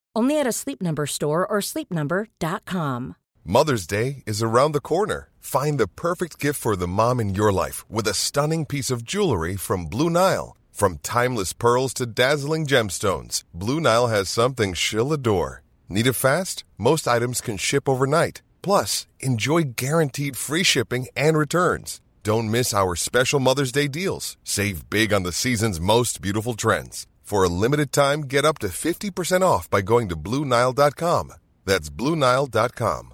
Only 0.15 0.39
at 0.39 0.47
a 0.47 0.51
Sleep 0.51 0.81
Number 0.81 1.05
store 1.05 1.47
or 1.47 1.59
sleepnumber.com. 1.61 3.15
Mother's 3.43 3.87
Day 3.87 4.23
is 4.27 4.43
around 4.43 4.73
the 4.73 4.79
corner. 4.79 5.29
Find 5.39 5.79
the 5.79 5.87
perfect 5.87 6.39
gift 6.39 6.59
for 6.59 6.75
the 6.75 6.87
mom 6.87 7.19
in 7.19 7.33
your 7.33 7.51
life 7.51 7.83
with 7.89 8.07
a 8.07 8.13
stunning 8.13 8.65
piece 8.65 8.91
of 8.91 9.03
jewelry 9.03 9.55
from 9.55 9.87
Blue 9.87 10.09
Nile. 10.09 10.55
From 10.71 10.99
timeless 10.99 11.53
pearls 11.53 11.93
to 11.95 12.05
dazzling 12.05 12.67
gemstones, 12.67 13.43
Blue 13.53 13.79
Nile 13.79 14.07
has 14.07 14.29
something 14.29 14.73
she'll 14.73 15.11
adore. 15.11 15.63
Need 15.89 16.07
it 16.07 16.13
fast? 16.13 16.63
Most 16.77 17.07
items 17.07 17.41
can 17.41 17.57
ship 17.57 17.89
overnight. 17.89 18.41
Plus, 18.61 19.07
enjoy 19.19 19.63
guaranteed 19.75 20.37
free 20.37 20.63
shipping 20.63 21.07
and 21.15 21.37
returns. 21.37 21.99
Don't 22.23 22.51
miss 22.51 22.73
our 22.73 22.95
special 22.95 23.39
Mother's 23.39 23.71
Day 23.71 23.87
deals. 23.87 24.37
Save 24.43 24.89
big 24.89 25.11
on 25.11 25.23
the 25.23 25.31
season's 25.31 25.79
most 25.79 26.21
beautiful 26.21 26.53
trends. 26.53 27.07
For 27.31 27.45
a 27.45 27.47
limited 27.63 27.93
time, 27.93 28.23
get 28.23 28.43
up 28.43 28.59
to 28.59 28.67
50% 28.67 29.41
off 29.41 29.69
by 29.69 29.79
going 29.79 30.09
to 30.09 30.17
Bluenile.com. 30.17 31.31
That's 31.63 31.89
Bluenile.com. 31.89 33.13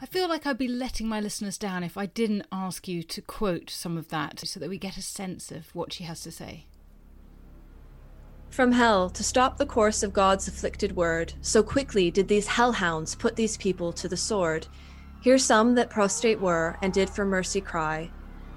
I 0.00 0.06
feel 0.10 0.28
like 0.28 0.46
I'd 0.46 0.58
be 0.58 0.68
letting 0.68 1.08
my 1.08 1.20
listeners 1.20 1.56
down 1.56 1.82
if 1.82 1.96
I 1.96 2.04
didn't 2.04 2.46
ask 2.52 2.86
you 2.86 3.02
to 3.04 3.22
quote 3.22 3.70
some 3.70 3.96
of 3.96 4.08
that 4.08 4.40
so 4.46 4.60
that 4.60 4.68
we 4.68 4.76
get 4.76 4.98
a 4.98 5.02
sense 5.02 5.50
of 5.50 5.74
what 5.74 5.94
she 5.94 6.04
has 6.04 6.20
to 6.24 6.30
say. 6.30 6.66
From 8.50 8.72
hell, 8.72 9.08
to 9.10 9.22
stop 9.22 9.56
the 9.56 9.66
course 9.66 10.02
of 10.02 10.12
God's 10.12 10.48
afflicted 10.48 10.96
word, 10.96 11.34
so 11.40 11.62
quickly 11.62 12.10
did 12.10 12.28
these 12.28 12.48
hellhounds 12.48 13.14
put 13.14 13.36
these 13.36 13.56
people 13.56 13.92
to 13.92 14.08
the 14.08 14.16
sword. 14.16 14.66
Here 15.20 15.38
some 15.38 15.74
that 15.76 15.90
prostrate 15.90 16.40
were, 16.40 16.76
and 16.82 16.92
did 16.92 17.08
for 17.10 17.24
mercy 17.24 17.60
cry, 17.60 18.10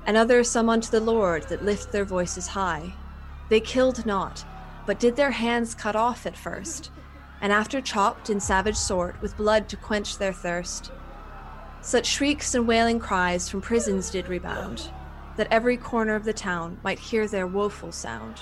and 0.05 0.17
others 0.17 0.49
some 0.49 0.69
unto 0.69 0.89
the 0.89 0.99
Lord 0.99 1.43
that 1.49 1.63
lift 1.63 1.91
their 1.91 2.05
voices 2.05 2.47
high. 2.47 2.93
They 3.49 3.59
killed 3.59 4.05
not, 4.05 4.43
but 4.87 4.99
did 4.99 5.15
their 5.17 5.31
hands 5.31 5.75
cut 5.75 5.95
off 5.95 6.25
at 6.25 6.37
first, 6.37 6.89
and 7.41 7.51
after 7.51 7.81
chopped 7.81 8.29
in 8.29 8.39
savage 8.39 8.77
sort 8.77 9.21
with 9.21 9.37
blood 9.37 9.69
to 9.69 9.77
quench 9.77 10.17
their 10.17 10.33
thirst. 10.33 10.91
Such 11.81 12.05
shrieks 12.05 12.55
and 12.55 12.67
wailing 12.67 12.99
cries 12.99 13.49
from 13.49 13.61
prisons 13.61 14.09
did 14.09 14.27
rebound, 14.27 14.89
that 15.37 15.47
every 15.51 15.77
corner 15.77 16.15
of 16.15 16.23
the 16.23 16.33
town 16.33 16.79
might 16.83 16.99
hear 16.99 17.27
their 17.27 17.47
woeful 17.47 17.91
sound. 17.91 18.41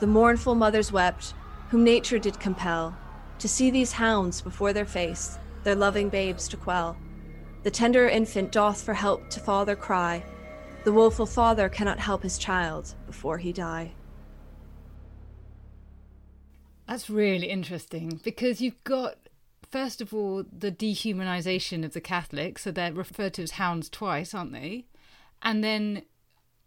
The 0.00 0.06
mournful 0.06 0.54
mothers 0.54 0.92
wept, 0.92 1.34
whom 1.70 1.84
nature 1.84 2.18
did 2.18 2.38
compel 2.38 2.96
to 3.38 3.48
see 3.48 3.70
these 3.70 3.92
hounds 3.92 4.40
before 4.40 4.72
their 4.72 4.84
face, 4.84 5.38
their 5.64 5.74
loving 5.74 6.08
babes 6.08 6.48
to 6.48 6.56
quell. 6.56 6.96
The 7.62 7.70
tender 7.70 8.08
infant 8.08 8.52
doth 8.52 8.82
for 8.82 8.94
help 8.94 9.28
to 9.30 9.40
father 9.40 9.76
cry. 9.76 10.24
The 10.84 10.92
woeful 10.92 11.26
father 11.26 11.68
cannot 11.68 11.98
help 11.98 12.22
his 12.22 12.38
child 12.38 12.94
before 13.06 13.38
he 13.38 13.52
die. 13.52 13.92
That's 16.86 17.10
really 17.10 17.48
interesting 17.48 18.20
because 18.22 18.60
you've 18.60 18.82
got, 18.84 19.16
first 19.70 20.00
of 20.00 20.14
all, 20.14 20.44
the 20.50 20.72
dehumanization 20.72 21.84
of 21.84 21.92
the 21.92 22.00
Catholics, 22.00 22.62
so 22.62 22.70
they're 22.70 22.92
referred 22.92 23.34
to 23.34 23.42
as 23.42 23.52
hounds 23.52 23.88
twice, 23.90 24.32
aren't 24.32 24.52
they? 24.52 24.86
And 25.42 25.62
then 25.62 26.02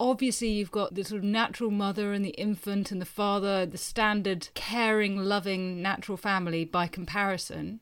obviously 0.02 0.50
you've 0.50 0.72
got 0.72 0.96
the 0.96 1.04
sort 1.04 1.20
of 1.20 1.24
natural 1.24 1.70
mother 1.70 2.12
and 2.12 2.26
the 2.26 2.32
infant 2.32 2.92
and 2.92 3.00
the 3.00 3.06
father, 3.06 3.68
the 3.68 3.78
standard 3.78 4.50
caring, 4.56 5.16
loving, 5.16 5.80
natural 5.80 6.18
family 6.18 6.66
by 6.66 6.88
comparison. 6.88 7.80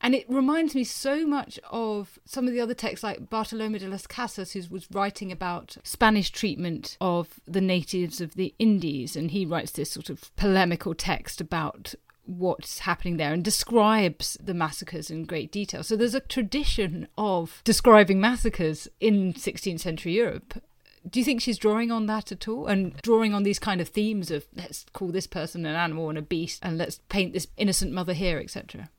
And 0.00 0.14
it 0.14 0.24
reminds 0.30 0.74
me 0.76 0.84
so 0.84 1.26
much 1.26 1.58
of 1.70 2.20
some 2.24 2.46
of 2.46 2.54
the 2.54 2.60
other 2.60 2.72
texts, 2.72 3.02
like 3.02 3.28
Bartolome 3.28 3.80
de 3.80 3.88
las 3.88 4.06
Casas, 4.06 4.52
who 4.52 4.62
was 4.70 4.86
writing 4.92 5.30
about 5.32 5.76
Spanish 5.82 6.30
treatment 6.30 6.96
of 7.00 7.40
the 7.46 7.60
natives 7.60 8.20
of 8.20 8.34
the 8.34 8.54
Indies. 8.58 9.16
And 9.16 9.32
he 9.32 9.44
writes 9.44 9.72
this 9.72 9.90
sort 9.90 10.08
of 10.08 10.34
polemical 10.36 10.94
text 10.94 11.40
about 11.40 11.94
what's 12.24 12.80
happening 12.80 13.16
there 13.16 13.32
and 13.32 13.44
describes 13.44 14.38
the 14.40 14.54
massacres 14.54 15.10
in 15.10 15.24
great 15.24 15.50
detail. 15.50 15.82
So 15.82 15.96
there's 15.96 16.14
a 16.14 16.20
tradition 16.20 17.08
of 17.18 17.60
describing 17.64 18.20
massacres 18.20 18.88
in 19.00 19.34
16th 19.34 19.80
century 19.80 20.12
Europe 20.12 20.62
do 21.08 21.18
you 21.18 21.24
think 21.24 21.40
she's 21.40 21.58
drawing 21.58 21.90
on 21.90 22.06
that 22.06 22.30
at 22.32 22.48
all 22.48 22.66
and 22.66 22.96
drawing 23.02 23.34
on 23.34 23.42
these 23.42 23.58
kind 23.58 23.80
of 23.80 23.88
themes 23.88 24.30
of 24.30 24.46
let's 24.54 24.84
call 24.92 25.08
this 25.08 25.26
person 25.26 25.64
an 25.66 25.74
animal 25.74 26.08
and 26.08 26.18
a 26.18 26.22
beast 26.22 26.60
and 26.62 26.78
let's 26.78 27.00
paint 27.08 27.32
this 27.32 27.48
innocent 27.56 27.92
mother 27.92 28.12
here 28.12 28.38
etc 28.38 28.90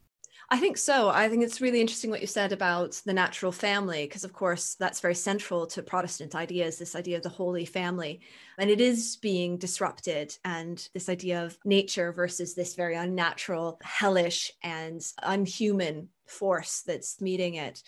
I 0.53 0.57
think 0.57 0.77
so. 0.77 1.07
I 1.07 1.29
think 1.29 1.43
it's 1.43 1.61
really 1.61 1.79
interesting 1.79 2.09
what 2.09 2.19
you 2.19 2.27
said 2.27 2.51
about 2.51 3.01
the 3.05 3.13
natural 3.13 3.53
family, 3.53 4.03
because 4.05 4.25
of 4.25 4.33
course 4.33 4.75
that's 4.75 4.99
very 4.99 5.15
central 5.15 5.65
to 5.67 5.81
Protestant 5.81 6.35
ideas, 6.35 6.77
this 6.77 6.93
idea 6.93 7.15
of 7.15 7.23
the 7.23 7.29
Holy 7.29 7.63
Family. 7.63 8.19
And 8.57 8.69
it 8.69 8.81
is 8.81 9.15
being 9.15 9.55
disrupted, 9.55 10.37
and 10.43 10.85
this 10.93 11.07
idea 11.07 11.41
of 11.41 11.57
nature 11.63 12.11
versus 12.11 12.53
this 12.53 12.75
very 12.75 12.95
unnatural, 12.95 13.79
hellish, 13.81 14.51
and 14.61 15.01
unhuman 15.23 16.09
force 16.25 16.83
that's 16.85 17.21
meeting 17.21 17.55
it. 17.55 17.81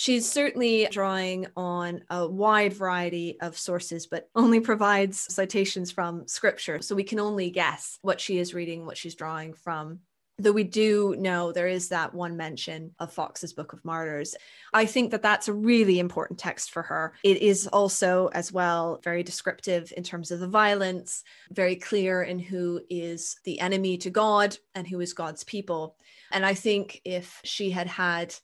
She's 0.00 0.26
certainly 0.26 0.88
drawing 0.90 1.48
on 1.58 2.04
a 2.08 2.26
wide 2.26 2.72
variety 2.72 3.38
of 3.38 3.58
sources, 3.58 4.06
but 4.06 4.30
only 4.34 4.58
provides 4.58 5.18
citations 5.18 5.90
from 5.90 6.26
scripture. 6.26 6.80
So 6.80 6.94
we 6.94 7.04
can 7.04 7.20
only 7.20 7.50
guess 7.50 7.98
what 8.00 8.18
she 8.18 8.38
is 8.38 8.54
reading, 8.54 8.86
what 8.86 8.96
she's 8.96 9.14
drawing 9.14 9.52
from 9.52 10.00
though 10.38 10.52
we 10.52 10.64
do 10.64 11.14
know 11.18 11.52
there 11.52 11.68
is 11.68 11.90
that 11.90 12.14
one 12.14 12.34
mention 12.34 12.94
of 12.98 13.12
Foxe's 13.12 13.52
Book 13.52 13.74
of 13.74 13.84
Martyrs. 13.84 14.34
I 14.72 14.86
think 14.86 15.10
that 15.10 15.20
that's 15.20 15.48
a 15.48 15.52
really 15.52 15.98
important 15.98 16.38
text 16.38 16.70
for 16.70 16.80
her. 16.80 17.12
It 17.22 17.42
is 17.42 17.66
also, 17.66 18.28
as 18.28 18.50
well, 18.50 19.00
very 19.04 19.22
descriptive 19.22 19.92
in 19.98 20.02
terms 20.02 20.30
of 20.30 20.40
the 20.40 20.48
violence, 20.48 21.24
very 21.50 21.76
clear 21.76 22.22
in 22.22 22.38
who 22.38 22.80
is 22.88 23.36
the 23.44 23.60
enemy 23.60 23.98
to 23.98 24.08
God 24.08 24.56
and 24.74 24.88
who 24.88 25.00
is 25.00 25.12
God's 25.12 25.44
people. 25.44 25.96
And 26.32 26.46
I 26.46 26.54
think 26.54 27.02
if 27.04 27.38
she 27.44 27.70
had 27.70 27.86
had 27.86 28.34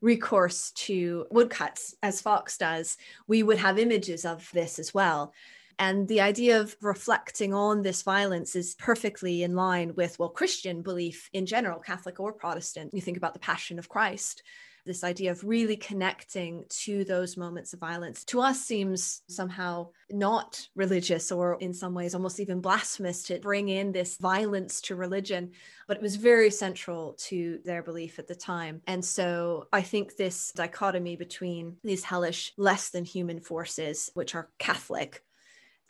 recourse 0.00 0.70
to 0.72 1.26
woodcuts, 1.30 1.94
as 2.02 2.20
Foxe 2.20 2.56
does, 2.56 2.96
we 3.26 3.42
would 3.42 3.58
have 3.58 3.78
images 3.78 4.24
of 4.24 4.50
this 4.52 4.78
as 4.78 4.94
well. 4.94 5.32
And 5.78 6.06
the 6.08 6.20
idea 6.20 6.60
of 6.60 6.76
reflecting 6.82 7.54
on 7.54 7.80
this 7.80 8.02
violence 8.02 8.54
is 8.54 8.74
perfectly 8.74 9.42
in 9.42 9.54
line 9.54 9.94
with, 9.94 10.18
well, 10.18 10.28
Christian 10.28 10.82
belief 10.82 11.30
in 11.32 11.46
general, 11.46 11.80
Catholic 11.80 12.20
or 12.20 12.34
Protestant. 12.34 12.92
You 12.92 13.00
think 13.00 13.16
about 13.16 13.32
the 13.32 13.40
Passion 13.40 13.78
of 13.78 13.88
Christ. 13.88 14.42
This 14.86 15.04
idea 15.04 15.30
of 15.30 15.44
really 15.44 15.76
connecting 15.76 16.64
to 16.68 17.04
those 17.04 17.36
moments 17.36 17.72
of 17.72 17.80
violence 17.80 18.24
to 18.26 18.40
us 18.40 18.60
seems 18.64 19.22
somehow 19.28 19.88
not 20.10 20.66
religious 20.74 21.30
or 21.30 21.58
in 21.60 21.72
some 21.72 21.94
ways 21.94 22.14
almost 22.14 22.40
even 22.40 22.60
blasphemous 22.60 23.22
to 23.24 23.38
bring 23.38 23.68
in 23.68 23.92
this 23.92 24.16
violence 24.18 24.80
to 24.82 24.96
religion, 24.96 25.50
but 25.86 25.96
it 25.96 26.02
was 26.02 26.16
very 26.16 26.50
central 26.50 27.14
to 27.14 27.60
their 27.64 27.82
belief 27.82 28.18
at 28.18 28.26
the 28.26 28.34
time. 28.34 28.80
And 28.86 29.04
so 29.04 29.68
I 29.72 29.82
think 29.82 30.16
this 30.16 30.52
dichotomy 30.52 31.16
between 31.16 31.76
these 31.84 32.04
hellish, 32.04 32.52
less 32.56 32.90
than 32.90 33.04
human 33.04 33.40
forces, 33.40 34.10
which 34.14 34.34
are 34.34 34.50
Catholic, 34.58 35.22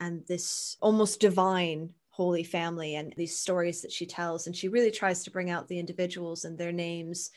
and 0.01 0.27
this 0.27 0.77
almost 0.81 1.21
divine 1.21 1.91
holy 2.11 2.43
family 2.45 2.97
and 2.97 3.15
these 3.17 3.39
stories 3.39 3.83
that 3.83 3.93
she 3.93 4.05
tells. 4.05 4.47
And 4.47 4.55
she 4.55 4.69
really 4.69 4.91
tries 4.91 5.23
to 5.25 5.31
bring 5.31 5.49
out 5.49 5.69
the 5.69 5.79
individuals 5.79 6.45
and 6.45 6.59
their 6.59 6.73
names 6.73 7.31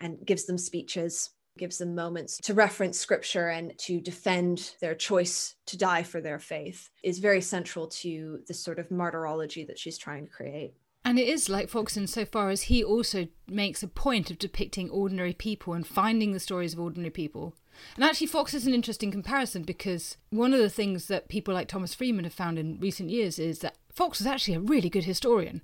and 0.00 0.24
gives 0.24 0.44
them 0.46 0.58
speeches, 0.58 1.30
gives 1.58 1.78
them 1.78 1.94
moments 1.94 2.38
to 2.38 2.54
reference 2.54 2.98
scripture 2.98 3.48
and 3.48 3.76
to 3.78 4.00
defend 4.00 4.74
their 4.80 4.94
choice 4.94 5.56
to 5.66 5.76
die 5.76 6.02
for 6.02 6.20
their 6.20 6.38
faith, 6.38 6.90
is 7.02 7.18
very 7.18 7.40
central 7.40 7.88
to 7.88 8.40
the 8.46 8.54
sort 8.54 8.78
of 8.78 8.90
martyrology 8.90 9.64
that 9.64 9.78
she's 9.78 9.98
trying 9.98 10.26
to 10.26 10.32
create. 10.32 10.74
And 11.04 11.18
it 11.18 11.28
is 11.28 11.48
like 11.48 11.68
Foxe 11.68 11.98
so 12.06 12.24
far 12.24 12.50
as 12.50 12.62
he 12.62 12.84
also 12.84 13.28
makes 13.48 13.82
a 13.82 13.88
point 13.88 14.30
of 14.30 14.38
depicting 14.38 14.90
ordinary 14.90 15.32
people 15.32 15.72
and 15.72 15.86
finding 15.86 16.32
the 16.32 16.40
stories 16.40 16.74
of 16.74 16.80
ordinary 16.80 17.10
people 17.10 17.54
and 17.96 18.04
actually, 18.04 18.26
Foxe 18.26 18.54
is 18.54 18.66
an 18.66 18.74
interesting 18.74 19.10
comparison 19.10 19.62
because 19.62 20.16
one 20.30 20.52
of 20.52 20.60
the 20.60 20.70
things 20.70 21.06
that 21.08 21.28
people 21.28 21.54
like 21.54 21.68
Thomas 21.68 21.94
Freeman 21.94 22.24
have 22.24 22.32
found 22.32 22.58
in 22.58 22.78
recent 22.80 23.10
years 23.10 23.38
is 23.38 23.60
that 23.60 23.76
Foxe 23.92 24.20
is 24.20 24.26
actually 24.26 24.54
a 24.54 24.60
really 24.60 24.90
good 24.90 25.04
historian. 25.04 25.62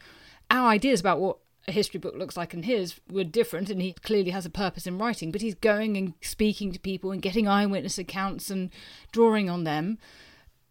Our 0.50 0.68
ideas 0.68 1.00
about 1.00 1.20
what 1.20 1.38
a 1.66 1.72
history 1.72 1.98
book 1.98 2.14
looks 2.14 2.36
like 2.36 2.54
and 2.54 2.64
his 2.64 3.00
were 3.10 3.24
different, 3.24 3.70
and 3.70 3.80
he 3.80 3.92
clearly 3.92 4.30
has 4.30 4.46
a 4.46 4.50
purpose 4.50 4.86
in 4.86 4.98
writing, 4.98 5.32
but 5.32 5.40
he's 5.40 5.54
going 5.54 5.96
and 5.96 6.14
speaking 6.20 6.72
to 6.72 6.78
people 6.78 7.10
and 7.10 7.22
getting 7.22 7.48
eyewitness 7.48 7.98
accounts 7.98 8.50
and 8.50 8.70
drawing 9.12 9.48
on 9.48 9.64
them. 9.64 9.98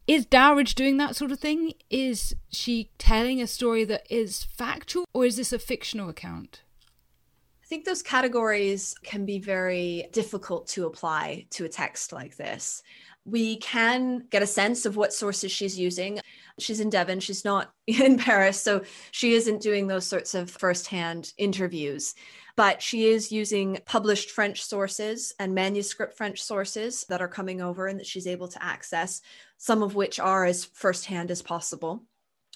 Is 0.05 0.25
Dowriche 0.25 0.75
doing 0.75 0.97
that 0.97 1.15
sort 1.15 1.31
of 1.31 1.39
thing? 1.39 1.73
Is 1.89 2.35
she 2.49 2.91
telling 2.97 3.41
a 3.41 3.47
story 3.47 3.85
that 3.85 4.05
is 4.09 4.43
factual, 4.43 5.05
or 5.13 5.25
is 5.25 5.37
this 5.37 5.53
a 5.53 5.59
fictional 5.59 6.09
account? 6.09 6.61
Think 7.73 7.85
those 7.85 8.03
categories 8.03 8.93
can 9.03 9.25
be 9.25 9.39
very 9.39 10.07
difficult 10.11 10.67
to 10.67 10.85
apply 10.85 11.47
to 11.49 11.65
a 11.65 11.69
text 11.69 12.13
like 12.13 12.37
this. 12.37 12.83
We 13.25 13.57
can 13.57 14.27
get 14.29 14.43
a 14.43 14.47
sense 14.47 14.85
of 14.85 14.95
what 14.95 15.11
sources 15.11 15.51
she's 15.51 15.79
using. 15.79 16.19
She's 16.59 16.79
in 16.79 16.91
Devon, 16.91 17.19
she's 17.19 17.43
not 17.43 17.73
in 17.87 18.19
Paris, 18.19 18.61
so 18.61 18.83
she 19.09 19.33
isn't 19.33 19.63
doing 19.63 19.87
those 19.87 20.05
sorts 20.05 20.35
of 20.35 20.51
firsthand 20.51 21.33
interviews. 21.39 22.13
But 22.55 22.79
she 22.79 23.07
is 23.07 23.31
using 23.31 23.79
published 23.87 24.29
French 24.29 24.63
sources 24.63 25.33
and 25.39 25.55
manuscript 25.55 26.15
French 26.15 26.43
sources 26.43 27.05
that 27.09 27.23
are 27.23 27.27
coming 27.27 27.59
over 27.59 27.87
and 27.87 27.99
that 27.99 28.05
she's 28.05 28.27
able 28.27 28.49
to 28.49 28.63
access, 28.63 29.19
some 29.57 29.81
of 29.81 29.95
which 29.95 30.19
are 30.19 30.45
as 30.45 30.63
firsthand 30.63 31.31
as 31.31 31.41
possible. 31.41 32.03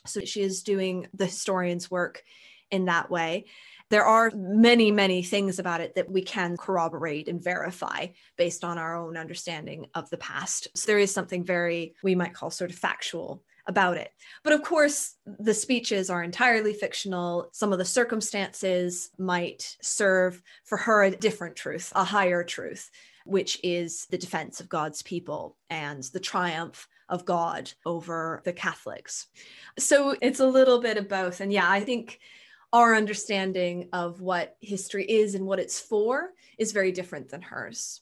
So 0.06 0.20
she 0.26 0.44
is 0.44 0.62
doing 0.62 1.08
the 1.16 1.26
historian's 1.26 1.90
work 1.90 2.22
in 2.70 2.86
that 2.86 3.10
way 3.10 3.46
there 3.90 4.06
are 4.06 4.32
many, 4.36 4.92
many 4.92 5.24
things 5.24 5.60
about 5.60 5.82
it 5.82 5.96
that 5.96 6.12
we 6.12 6.22
can 6.22 6.58
corroborate 6.58 7.28
and 7.28 7.44
verify 7.44 8.08
based 8.38 8.64
on 8.64 8.78
our 8.78 8.96
own 8.96 9.18
understanding 9.18 9.88
of 9.96 10.10
the 10.10 10.18
past. 10.18 10.68
So 10.76 10.88
there 10.88 11.00
is 11.00 11.14
something 11.14 11.44
very, 11.44 11.96
we 12.04 12.16
might 12.16 12.34
call 12.34 12.52
sort 12.52 12.72
of 12.72 12.78
factual 12.78 13.44
about 13.68 13.98
it. 13.98 14.12
But 14.44 14.54
of 14.54 14.64
course, 14.64 15.16
the 15.26 15.54
speeches 15.54 16.10
are 16.10 16.24
entirely 16.24 16.74
fictional. 16.74 17.50
Some 17.52 17.74
of 17.74 17.80
the 17.80 17.86
circumstances 17.86 19.10
might 19.18 19.76
serve 19.82 20.42
for 20.64 20.78
her 20.78 21.04
a 21.04 21.12
different 21.12 21.56
truth, 21.56 21.92
a 21.96 22.04
higher 22.04 22.44
truth, 22.44 22.90
which 23.26 23.60
is 23.64 24.06
the 24.10 24.18
defense 24.18 24.60
of 24.60 24.70
God's 24.70 25.02
people 25.02 25.58
and 25.70 26.04
the 26.04 26.20
triumph 26.20 26.88
of 27.10 27.26
God 27.26 27.72
over 27.86 28.42
the 28.46 28.54
Catholics. 28.54 29.28
So 29.78 30.16
it's 30.22 30.40
a 30.40 30.48
little 30.48 30.80
bit 30.80 30.98
of 30.98 31.10
both. 31.10 31.42
And 31.42 31.52
yeah, 31.52 31.70
I 31.70 31.82
think 31.82 32.20
our 32.74 32.96
understanding 32.96 33.90
of 33.94 34.22
what 34.22 34.58
history 34.60 35.06
is 35.06 35.36
and 35.36 35.46
what 35.46 35.60
it's 35.60 35.80
for 35.80 36.34
is 36.58 36.72
very 36.72 36.92
different 36.92 37.30
than 37.30 37.42
hers. 37.42 38.02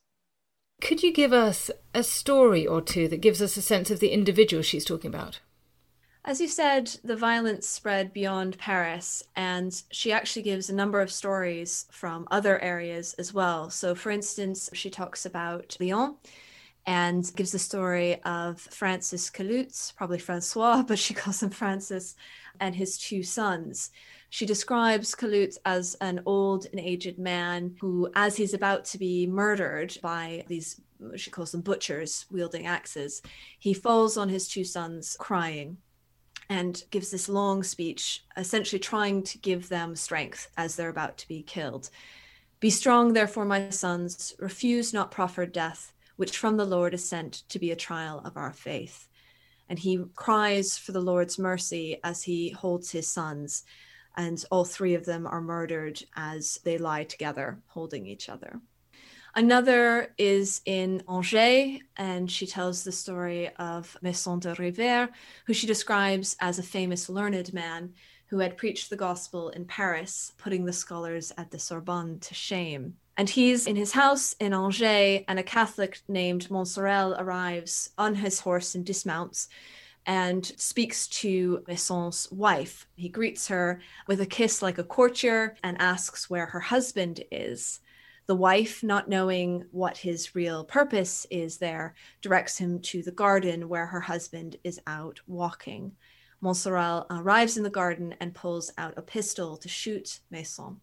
Could 0.81 1.03
you 1.03 1.13
give 1.13 1.33
us 1.33 1.71
a 1.93 2.03
story 2.03 2.67
or 2.67 2.81
two 2.81 3.07
that 3.07 3.21
gives 3.21 3.41
us 3.41 3.55
a 3.57 3.61
sense 3.61 3.89
of 3.89 3.99
the 3.99 4.09
individual 4.09 4.61
she's 4.61 4.85
talking 4.85 5.09
about? 5.09 5.39
As 6.27 6.41
you 6.41 6.47
said, 6.47 6.87
the 7.03 7.15
violence 7.15 7.69
spread 7.69 8.11
beyond 8.11 8.57
Paris, 8.57 9.23
and 9.35 9.83
she 9.91 10.11
actually 10.11 10.41
gives 10.41 10.69
a 10.69 10.75
number 10.75 10.99
of 10.99 11.11
stories 11.11 11.85
from 11.91 12.27
other 12.31 12.59
areas 12.63 13.13
as 13.19 13.31
well. 13.31 13.69
So, 13.69 13.93
for 13.93 14.09
instance, 14.09 14.71
she 14.73 14.89
talks 14.89 15.25
about 15.25 15.77
Lyon 15.79 16.15
and 16.87 17.31
gives 17.35 17.51
the 17.51 17.59
story 17.59 18.23
of 18.23 18.59
Francis 18.59 19.29
Caloutes, 19.29 19.93
probably 19.95 20.17
Francois, 20.17 20.83
but 20.87 20.97
she 20.97 21.13
calls 21.13 21.43
him 21.43 21.51
Francis, 21.51 22.15
and 22.59 22.75
his 22.75 22.97
two 22.97 23.21
sons. 23.21 23.91
She 24.35 24.45
describes 24.45 25.15
Kalut 25.15 25.57
as 25.63 25.95
an 26.01 26.19
old 26.25 26.65
and 26.69 26.77
aged 26.77 27.17
man 27.17 27.77
who, 27.79 28.09
as 28.15 28.35
he's 28.35 28.53
about 28.53 28.83
to 28.87 28.97
be 28.97 29.25
murdered 29.25 29.97
by 30.01 30.43
these, 30.49 30.81
she 31.15 31.31
calls 31.31 31.53
them 31.53 31.61
butchers 31.61 32.25
wielding 32.29 32.67
axes, 32.67 33.21
he 33.59 33.73
falls 33.73 34.17
on 34.17 34.27
his 34.27 34.49
two 34.49 34.65
sons 34.65 35.15
crying 35.17 35.77
and 36.49 36.83
gives 36.91 37.11
this 37.11 37.29
long 37.29 37.63
speech, 37.63 38.25
essentially 38.35 38.77
trying 38.77 39.23
to 39.23 39.37
give 39.37 39.69
them 39.69 39.95
strength 39.95 40.49
as 40.57 40.75
they're 40.75 40.89
about 40.89 41.17
to 41.19 41.29
be 41.29 41.41
killed. 41.41 41.89
Be 42.59 42.69
strong, 42.69 43.13
therefore, 43.13 43.45
my 43.45 43.69
sons, 43.69 44.35
refuse 44.37 44.93
not 44.93 45.11
proffered 45.11 45.53
death, 45.53 45.93
which 46.17 46.37
from 46.37 46.57
the 46.57 46.65
Lord 46.65 46.93
is 46.93 47.07
sent 47.07 47.43
to 47.47 47.57
be 47.57 47.71
a 47.71 47.75
trial 47.77 48.21
of 48.25 48.35
our 48.35 48.51
faith. 48.51 49.07
And 49.69 49.79
he 49.79 50.03
cries 50.13 50.77
for 50.77 50.91
the 50.91 50.99
Lord's 50.99 51.39
mercy 51.39 52.01
as 52.03 52.23
he 52.23 52.49
holds 52.49 52.91
his 52.91 53.07
sons 53.07 53.63
and 54.17 54.43
all 54.51 54.65
three 54.65 54.93
of 54.93 55.05
them 55.05 55.27
are 55.27 55.41
murdered 55.41 56.03
as 56.15 56.59
they 56.63 56.77
lie 56.77 57.03
together, 57.03 57.59
holding 57.67 58.05
each 58.05 58.29
other. 58.29 58.59
Another 59.37 60.13
is 60.17 60.61
in 60.65 61.03
Angers, 61.09 61.81
and 61.97 62.31
she 62.31 62.47
tells 62.47 62.83
the 62.83 62.91
story 62.93 63.49
of 63.57 63.97
Maison 64.01 64.39
de 64.39 64.55
Rivere, 64.55 65.09
who 65.45 65.53
she 65.53 65.67
describes 65.67 66.37
as 66.39 66.57
a 66.57 66.63
famous 66.63 67.09
learned 67.09 67.53
man 67.53 67.93
who 68.27 68.39
had 68.39 68.57
preached 68.57 68.89
the 68.89 68.95
gospel 68.95 69.49
in 69.49 69.65
Paris, 69.65 70.31
putting 70.37 70.63
the 70.63 70.73
scholars 70.73 71.33
at 71.37 71.51
the 71.51 71.59
Sorbonne 71.59 72.19
to 72.19 72.33
shame. 72.33 72.95
And 73.17 73.29
he's 73.29 73.67
in 73.67 73.75
his 73.75 73.91
house 73.91 74.33
in 74.39 74.53
Angers, 74.53 75.23
and 75.27 75.37
a 75.37 75.43
Catholic 75.43 76.01
named 76.07 76.49
Montsorel 76.49 77.19
arrives 77.19 77.89
on 77.97 78.15
his 78.15 78.39
horse 78.39 78.73
and 78.73 78.85
dismounts 78.85 79.49
and 80.05 80.45
speaks 80.57 81.07
to 81.07 81.63
Maison's 81.67 82.31
wife. 82.31 82.87
He 82.95 83.09
greets 83.09 83.47
her 83.47 83.81
with 84.07 84.21
a 84.21 84.25
kiss 84.25 84.61
like 84.61 84.77
a 84.77 84.83
courtier 84.83 85.55
and 85.63 85.81
asks 85.81 86.29
where 86.29 86.45
her 86.47 86.59
husband 86.59 87.23
is. 87.31 87.79
The 88.27 88.35
wife, 88.35 88.81
not 88.81 89.07
knowing 89.07 89.65
what 89.71 89.97
his 89.97 90.33
real 90.33 90.63
purpose 90.63 91.27
is 91.29 91.57
there, 91.57 91.93
directs 92.21 92.57
him 92.57 92.79
to 92.81 93.03
the 93.03 93.11
garden 93.11 93.69
where 93.69 93.85
her 93.85 94.01
husband 94.01 94.57
is 94.63 94.79
out 94.87 95.19
walking. 95.27 95.91
Montsorel 96.41 97.05
arrives 97.09 97.57
in 97.57 97.63
the 97.63 97.69
garden 97.69 98.15
and 98.19 98.33
pulls 98.33 98.71
out 98.77 98.97
a 98.97 99.01
pistol 99.01 99.57
to 99.57 99.69
shoot 99.69 100.19
Maison. 100.31 100.81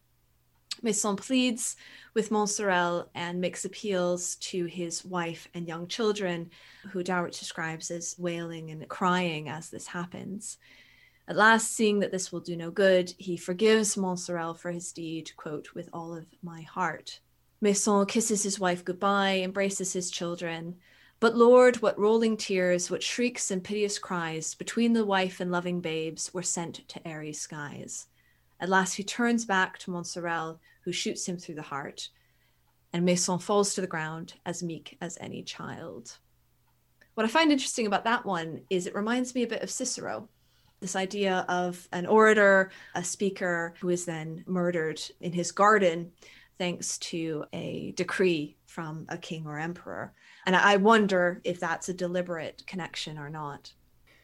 Maison 0.81 1.17
pleads 1.17 1.77
with 2.15 2.31
Montsorel 2.31 3.09
and 3.15 3.41
makes 3.41 3.65
appeals 3.65 4.37
to 4.37 4.65
his 4.65 5.05
wife 5.05 5.49
and 5.55 5.69
young 5.69 5.87
children, 5.87 6.51
who 6.91 7.05
Dowriche 7.05 7.39
describes 7.39 7.91
as 7.91 8.17
wailing 8.19 8.71
and 8.71 8.89
crying 8.89 9.49
as 9.49 9.71
this 9.71 9.87
happens. 9.87 10.59
At 11.29 11.37
last, 11.37 11.73
seeing 11.73 12.01
that 12.01 12.11
this 12.11 12.33
will 12.33 12.41
do 12.41 12.57
no 12.57 12.71
good, 12.71 13.15
he 13.17 13.37
forgives 13.37 13.97
Montsorel 13.97 14.57
for 14.59 14.73
his 14.73 14.93
deed, 14.93 15.31
quote, 15.37 15.75
with 15.75 15.89
all 15.93 16.17
of 16.17 16.27
my 16.43 16.63
heart. 16.63 17.21
Maison 17.61 18.07
kisses 18.07 18.43
his 18.43 18.59
wife 18.59 18.85
goodbye, 18.85 19.39
embraces 19.39 19.93
his 19.93 20.11
children. 20.11 20.77
But 21.21 21.37
Lord, 21.37 21.77
what 21.77 21.97
rolling 21.97 22.37
tears, 22.37 22.91
what 22.91 23.05
shrieks 23.05 23.53
and 23.53 23.63
piteous 23.63 24.01
cries 24.01 24.57
between 24.57 24.95
the 24.95 25.07
wife 25.07 25.39
and 25.39 25.53
loving 25.53 25.81
babes 25.81 26.35
were 26.35 26.43
sent 26.43 26.89
to 26.89 27.07
airy 27.07 27.33
skies. 27.33 28.09
At 28.63 28.69
last 28.69 28.95
he 28.95 29.03
turns 29.03 29.45
back 29.45 29.77
to 29.79 29.91
Montsorel, 29.91 30.61
who 30.85 30.93
shoots 30.93 31.27
him 31.27 31.37
through 31.37 31.57
the 31.57 31.63
heart, 31.63 32.09
and 32.93 33.05
Maison 33.05 33.41
falls 33.41 33.75
to 33.75 33.81
the 33.81 33.89
ground 33.89 34.35
as 34.47 34.63
meek 34.63 34.97
as 35.01 35.19
any 35.21 35.43
child. 35.43 36.17
What 37.15 37.27
I 37.27 37.29
find 37.29 37.51
interesting 37.51 37.89
about 37.89 38.05
that 38.05 38.25
one 38.25 38.63
is 38.71 38.87
it 38.87 38.95
reminds 38.95 39.35
me 39.35 39.43
a 39.43 39.49
bit 39.49 39.63
of 39.63 39.71
Cicero 39.71 40.29
this 40.83 40.97
idea 40.97 41.45
of 41.49 41.89
an 41.93 42.07
orator, 42.07 42.71
a 42.95 43.05
speaker 43.05 43.73
who 43.81 43.89
is 43.89 44.05
then 44.05 44.45
murdered 44.47 45.01
in 45.21 45.33
his 45.33 45.53
garden 45.53 46.11
thanks 46.59 46.99
to 46.99 47.45
a 47.53 47.93
decree 47.97 48.57
from 48.67 49.07
a 49.09 49.17
king 49.17 49.47
or 49.47 49.59
emperor. 49.59 50.13
And 50.45 50.57
I 50.57 50.77
wonder 50.77 51.41
if 51.45 51.61
that's 51.61 51.89
a 51.89 51.95
deliberate 51.95 52.65
connection 52.67 53.17
or 53.17 53.31
not. 53.31 53.73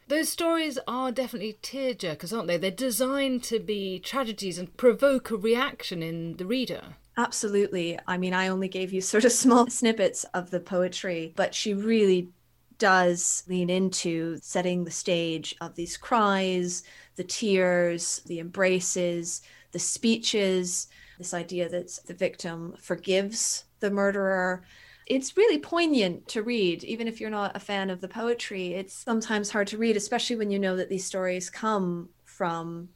Those 0.09 0.31
stories 0.31 0.79
are 0.89 1.13
definitely 1.13 1.59
tearjerkers, 1.63 2.35
aren't 2.35 2.49
they? 2.49 2.57
They're 2.57 2.71
designed 2.71 3.43
to 3.45 3.61
be 3.61 3.99
tragedies 3.99 4.57
and 4.57 4.75
provoke 4.79 5.31
a 5.31 5.37
reaction 5.37 6.03
in 6.03 6.39
the 6.39 6.47
reader. 6.47 6.97
Absolutely. 7.19 7.99
I 8.07 8.17
mean, 8.17 8.33
I 8.33 8.49
only 8.49 8.69
gave 8.69 8.91
you 8.91 9.01
sort 9.03 9.27
of 9.27 9.33
small 9.33 9.69
snippets 9.69 10.25
of 10.33 10.51
the 10.51 10.61
poetry, 10.61 11.35
but 11.37 11.55
she 11.55 11.75
really 11.75 12.31
does 12.79 13.43
lean 13.49 13.69
into 13.69 14.39
setting 14.41 14.85
the 14.85 14.91
stage 14.91 15.55
of 15.61 15.75
these 15.75 15.99
cries, 15.99 16.85
the 17.17 17.25
tears, 17.25 18.23
the 18.25 18.41
embraces, 18.41 19.43
the 19.73 19.79
speeches, 19.79 20.89
this 21.19 21.35
idea 21.35 21.69
that 21.69 21.99
the 22.07 22.15
victim 22.15 22.75
forgives 22.81 23.65
the 23.81 23.91
murderer. 23.91 24.65
It's 25.09 25.37
really 25.39 25.59
poignant 25.59 26.29
to 26.29 26.43
read, 26.43 26.85
even 26.85 27.09
if 27.09 27.19
you're 27.19 27.31
not 27.31 27.57
a 27.57 27.61
fan 27.61 27.89
of 27.89 28.03
the 28.03 28.09
poetry. 28.09 28.75
It's 28.75 28.93
sometimes 28.93 29.51
hard 29.51 29.67
to 29.69 29.79
read, 29.79 29.97
especially 29.97 30.37
when 30.37 30.51
you 30.51 30.59
know 30.59 30.77
that 30.77 30.91
these 30.91 31.07
stories 31.07 31.49
come 31.49 32.11
from 32.25 32.91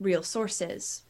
real 0.00 0.24
sources. 0.24 1.04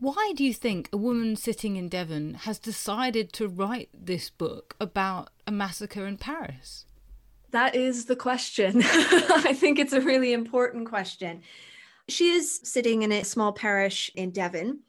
Why 0.00 0.32
do 0.34 0.44
you 0.44 0.52
think 0.52 0.88
a 0.92 0.96
woman 0.96 1.36
sitting 1.36 1.76
in 1.76 1.88
Devon 1.88 2.34
has 2.34 2.58
decided 2.58 3.32
to 3.34 3.48
write 3.48 3.88
this 3.94 4.28
book 4.30 4.74
about 4.80 5.30
a 5.46 5.52
massacre 5.52 6.06
in 6.06 6.18
Paris? 6.18 6.84
That 7.52 7.76
is 7.76 8.06
the 8.06 8.16
question. 8.16 8.82
I 8.84 9.54
think 9.54 9.78
it's 9.78 9.92
a 9.92 10.00
really 10.00 10.32
important 10.32 10.88
question. 10.88 11.42
She 12.08 12.30
is 12.30 12.60
sitting 12.64 13.02
in 13.02 13.12
a 13.12 13.22
small 13.22 13.52
parish 13.52 14.10
in 14.16 14.32
Devon. 14.32 14.80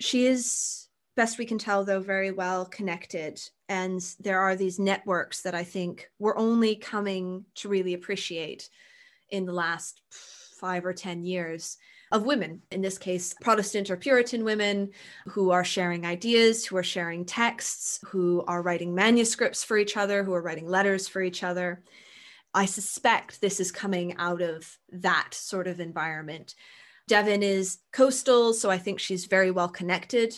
She 0.00 0.26
is, 0.26 0.88
best 1.14 1.38
we 1.38 1.44
can 1.44 1.58
tell, 1.58 1.84
though, 1.84 2.00
very 2.00 2.30
well 2.30 2.64
connected. 2.64 3.40
And 3.68 4.00
there 4.20 4.40
are 4.40 4.54
these 4.54 4.78
networks 4.78 5.42
that 5.42 5.54
I 5.54 5.64
think 5.64 6.08
we're 6.18 6.36
only 6.36 6.76
coming 6.76 7.44
to 7.56 7.68
really 7.68 7.94
appreciate 7.94 8.70
in 9.30 9.44
the 9.44 9.52
last 9.52 10.00
five 10.60 10.84
or 10.84 10.92
10 10.92 11.24
years 11.24 11.76
of 12.12 12.24
women, 12.24 12.62
in 12.70 12.82
this 12.82 12.98
case, 12.98 13.34
Protestant 13.40 13.90
or 13.90 13.96
Puritan 13.96 14.44
women 14.44 14.90
who 15.26 15.50
are 15.50 15.64
sharing 15.64 16.06
ideas, 16.06 16.64
who 16.64 16.76
are 16.76 16.84
sharing 16.84 17.24
texts, 17.24 17.98
who 18.06 18.44
are 18.46 18.62
writing 18.62 18.94
manuscripts 18.94 19.64
for 19.64 19.76
each 19.76 19.96
other, 19.96 20.22
who 20.22 20.32
are 20.32 20.42
writing 20.42 20.68
letters 20.68 21.08
for 21.08 21.20
each 21.20 21.42
other. 21.42 21.82
I 22.54 22.66
suspect 22.66 23.40
this 23.40 23.58
is 23.58 23.72
coming 23.72 24.16
out 24.18 24.40
of 24.40 24.78
that 24.90 25.30
sort 25.32 25.66
of 25.66 25.80
environment. 25.80 26.54
Devon 27.08 27.42
is 27.42 27.78
coastal, 27.92 28.54
so 28.54 28.70
I 28.70 28.78
think 28.78 29.00
she's 29.00 29.26
very 29.26 29.50
well 29.50 29.68
connected 29.68 30.34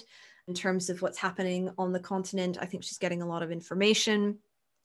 in 0.48 0.54
terms 0.54 0.88
of 0.88 1.02
what's 1.02 1.18
happening 1.18 1.70
on 1.78 1.92
the 1.92 2.00
continent. 2.00 2.56
I 2.60 2.66
think 2.66 2.82
she's 2.82 2.98
getting 2.98 3.22
a 3.22 3.28
lot 3.28 3.42
of 3.42 3.52
information. 3.52 4.38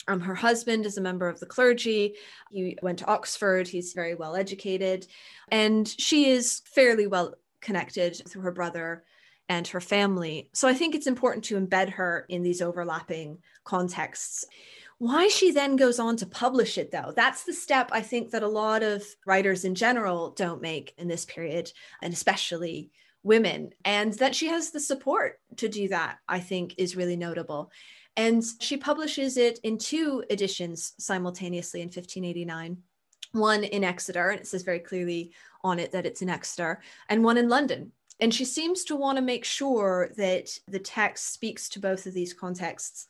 Um, 0.09 0.19
her 0.19 0.35
husband 0.35 0.85
is 0.85 0.97
a 0.97 1.01
member 1.01 1.29
of 1.29 1.39
the 1.39 1.45
clergy. 1.45 2.15
He 2.51 2.77
went 2.81 2.99
to 2.99 3.07
Oxford. 3.07 3.67
He's 3.67 3.93
very 3.93 4.13
well 4.13 4.35
educated. 4.35 5.07
And 5.49 5.87
she 5.87 6.29
is 6.29 6.61
fairly 6.65 7.07
well 7.07 7.35
connected 7.61 8.21
through 8.27 8.41
her 8.41 8.51
brother 8.51 9.05
and 9.47 9.65
her 9.67 9.79
family. 9.79 10.49
So 10.53 10.67
I 10.67 10.73
think 10.73 10.93
it's 10.93 11.07
important 11.07 11.45
to 11.45 11.59
embed 11.59 11.89
her 11.91 12.25
in 12.27 12.43
these 12.43 12.61
overlapping 12.61 13.37
contexts. 13.63 14.45
Why 14.99 15.27
she 15.27 15.51
then 15.51 15.75
goes 15.75 15.99
on 15.99 16.17
to 16.17 16.25
publish 16.25 16.77
it, 16.77 16.91
though, 16.91 17.13
that's 17.15 17.43
the 17.43 17.53
step 17.53 17.89
I 17.91 18.01
think 18.01 18.31
that 18.31 18.43
a 18.43 18.47
lot 18.47 18.83
of 18.83 19.03
writers 19.25 19.65
in 19.65 19.75
general 19.75 20.31
don't 20.31 20.61
make 20.61 20.93
in 20.97 21.07
this 21.07 21.25
period, 21.25 21.71
and 22.01 22.13
especially 22.13 22.91
women. 23.23 23.71
And 23.85 24.13
that 24.13 24.35
she 24.35 24.47
has 24.47 24.71
the 24.71 24.79
support 24.79 25.39
to 25.57 25.67
do 25.67 25.87
that, 25.89 26.17
I 26.27 26.39
think, 26.39 26.75
is 26.77 26.95
really 26.95 27.15
notable. 27.15 27.71
And 28.15 28.43
she 28.59 28.77
publishes 28.77 29.37
it 29.37 29.59
in 29.63 29.77
two 29.77 30.23
editions 30.29 30.93
simultaneously 30.99 31.81
in 31.81 31.87
1589 31.87 32.77
one 33.33 33.63
in 33.63 33.83
Exeter, 33.83 34.29
and 34.29 34.39
it 34.39 34.47
says 34.47 34.61
very 34.63 34.79
clearly 34.79 35.31
on 35.63 35.79
it 35.79 35.91
that 35.91 36.05
it's 36.05 36.21
in 36.21 36.29
Exeter, 36.29 36.81
and 37.09 37.23
one 37.23 37.37
in 37.37 37.49
London. 37.49 37.91
And 38.19 38.33
she 38.33 38.45
seems 38.45 38.83
to 38.85 38.95
want 38.95 39.17
to 39.17 39.23
make 39.23 39.43
sure 39.43 40.11
that 40.17 40.49
the 40.67 40.79
text 40.79 41.33
speaks 41.33 41.67
to 41.69 41.79
both 41.79 42.05
of 42.05 42.13
these 42.13 42.33
contexts 42.33 43.07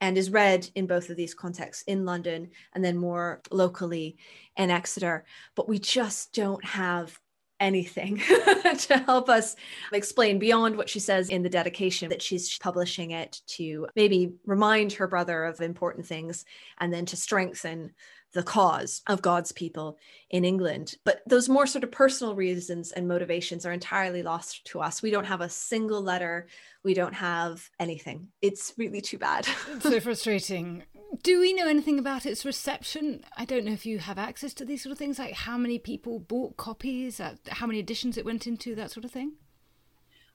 and 0.00 0.16
is 0.18 0.30
read 0.30 0.68
in 0.74 0.86
both 0.86 1.10
of 1.10 1.16
these 1.16 1.34
contexts 1.34 1.82
in 1.84 2.04
London 2.04 2.50
and 2.74 2.84
then 2.84 2.96
more 2.96 3.42
locally 3.50 4.16
in 4.56 4.70
Exeter. 4.70 5.24
But 5.54 5.68
we 5.68 5.78
just 5.78 6.34
don't 6.34 6.64
have 6.64 7.18
anything 7.60 8.16
to 8.78 9.02
help 9.06 9.28
us 9.28 9.56
explain 9.92 10.38
beyond 10.38 10.76
what 10.76 10.88
she 10.88 11.00
says 11.00 11.28
in 11.28 11.42
the 11.42 11.48
dedication 11.48 12.08
that 12.10 12.22
she's 12.22 12.58
publishing 12.58 13.12
it 13.12 13.40
to 13.46 13.86
maybe 13.96 14.34
remind 14.44 14.92
her 14.92 15.06
brother 15.06 15.44
of 15.44 15.60
important 15.60 16.06
things 16.06 16.44
and 16.78 16.92
then 16.92 17.06
to 17.06 17.16
strengthen 17.16 17.92
the 18.32 18.42
cause 18.42 19.00
of 19.06 19.22
God's 19.22 19.50
people 19.52 19.98
in 20.28 20.44
England. 20.44 20.96
But 21.04 21.22
those 21.26 21.48
more 21.48 21.66
sort 21.66 21.84
of 21.84 21.90
personal 21.90 22.34
reasons 22.34 22.92
and 22.92 23.08
motivations 23.08 23.64
are 23.64 23.72
entirely 23.72 24.22
lost 24.22 24.66
to 24.66 24.80
us. 24.80 25.02
We 25.02 25.10
don't 25.10 25.24
have 25.24 25.40
a 25.40 25.48
single 25.48 26.02
letter, 26.02 26.48
we 26.84 26.92
don't 26.92 27.14
have 27.14 27.68
anything. 27.80 28.28
It's 28.42 28.74
really 28.76 29.00
too 29.00 29.18
bad. 29.18 29.48
It's 29.72 29.84
so 29.84 30.00
frustrating. 30.00 30.82
Do 31.22 31.40
we 31.40 31.52
know 31.52 31.68
anything 31.68 31.98
about 31.98 32.26
its 32.26 32.44
reception? 32.44 33.24
I 33.36 33.44
don't 33.44 33.64
know 33.64 33.72
if 33.72 33.86
you 33.86 33.98
have 33.98 34.18
access 34.18 34.52
to 34.54 34.64
these 34.64 34.82
sort 34.82 34.92
of 34.92 34.98
things, 34.98 35.18
like 35.18 35.34
how 35.34 35.56
many 35.56 35.78
people 35.78 36.18
bought 36.18 36.56
copies, 36.56 37.20
uh, 37.20 37.36
how 37.48 37.66
many 37.66 37.78
editions 37.78 38.16
it 38.16 38.24
went 38.24 38.46
into, 38.46 38.74
that 38.74 38.90
sort 38.90 39.04
of 39.04 39.10
thing. 39.10 39.32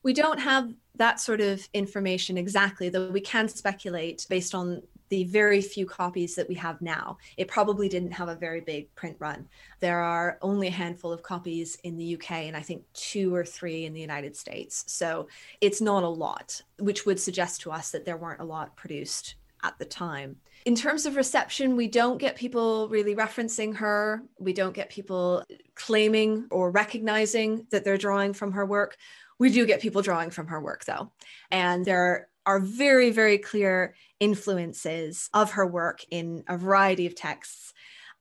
We 0.04 0.14
don't 0.14 0.40
have 0.40 0.74
that 0.96 1.20
sort 1.20 1.42
of 1.42 1.68
information 1.74 2.38
exactly, 2.38 2.90
though 2.90 3.12
we 3.12 3.22
can 3.22 3.48
speculate 3.48 4.26
based 4.30 4.56
on 4.56 4.82
the 5.10 5.26
very 5.26 5.62
few 5.62 5.86
copies 5.86 6.36
that 6.36 6.48
we 6.48 6.56
have 6.56 6.82
now. 6.82 7.18
It 7.36 7.50
probably 7.50 7.90
didn't 7.90 8.14
have 8.14 8.30
a 8.30 8.36
very 8.36 8.62
big 8.62 8.94
print 8.96 9.18
run. 9.20 9.48
There 9.82 10.00
are 10.00 10.40
only 10.42 10.68
a 10.68 10.72
handful 10.72 11.12
of 11.12 11.22
copies 11.22 11.78
in 11.84 11.98
the 11.98 12.16
UK 12.16 12.32
and 12.32 12.56
I 12.56 12.62
think 12.62 12.84
two 12.94 13.36
or 13.36 13.44
three 13.44 13.86
in 13.86 13.94
the 13.94 14.00
United 14.00 14.38
States. 14.38 14.86
So 14.88 15.28
it's 15.60 15.82
not 15.82 16.04
a 16.04 16.10
lot, 16.10 16.62
which 16.80 17.06
would 17.06 17.20
suggest 17.20 17.60
to 17.62 17.72
us 17.72 17.92
that 17.92 18.06
there 18.06 18.16
weren't 18.16 18.40
a 18.40 18.46
lot 18.46 18.78
produced 18.78 19.36
at 19.64 19.78
the 19.78 19.86
time. 19.86 20.38
In 20.66 20.76
terms 20.76 21.06
of 21.06 21.16
reception, 21.16 21.76
we 21.76 21.88
don't 21.88 22.20
get 22.20 22.36
people 22.36 22.88
really 22.90 23.16
referencing 23.16 23.76
her. 23.78 24.24
We 24.40 24.54
don't 24.54 24.76
get 24.76 24.90
people 24.90 25.44
claiming 25.76 26.48
or 26.52 26.70
recognizing 26.70 27.66
that 27.72 27.84
they're 27.84 27.98
drawing 27.98 28.34
from 28.34 28.52
her 28.52 28.66
work. 28.66 28.98
We 29.40 29.50
do 29.50 29.66
get 29.66 29.82
people 29.82 30.04
drawing 30.04 30.30
from 30.30 30.48
her 30.48 30.62
work, 30.62 30.86
though. 30.86 31.12
And 31.50 31.84
there 31.84 32.30
are 32.46 32.60
very, 32.60 33.10
very 33.12 33.40
clear 33.40 33.96
influences 34.20 35.30
of 35.34 35.52
her 35.52 35.66
work 35.66 36.06
in 36.12 36.44
a 36.48 36.58
variety 36.58 37.08
of 37.08 37.16
texts 37.16 37.74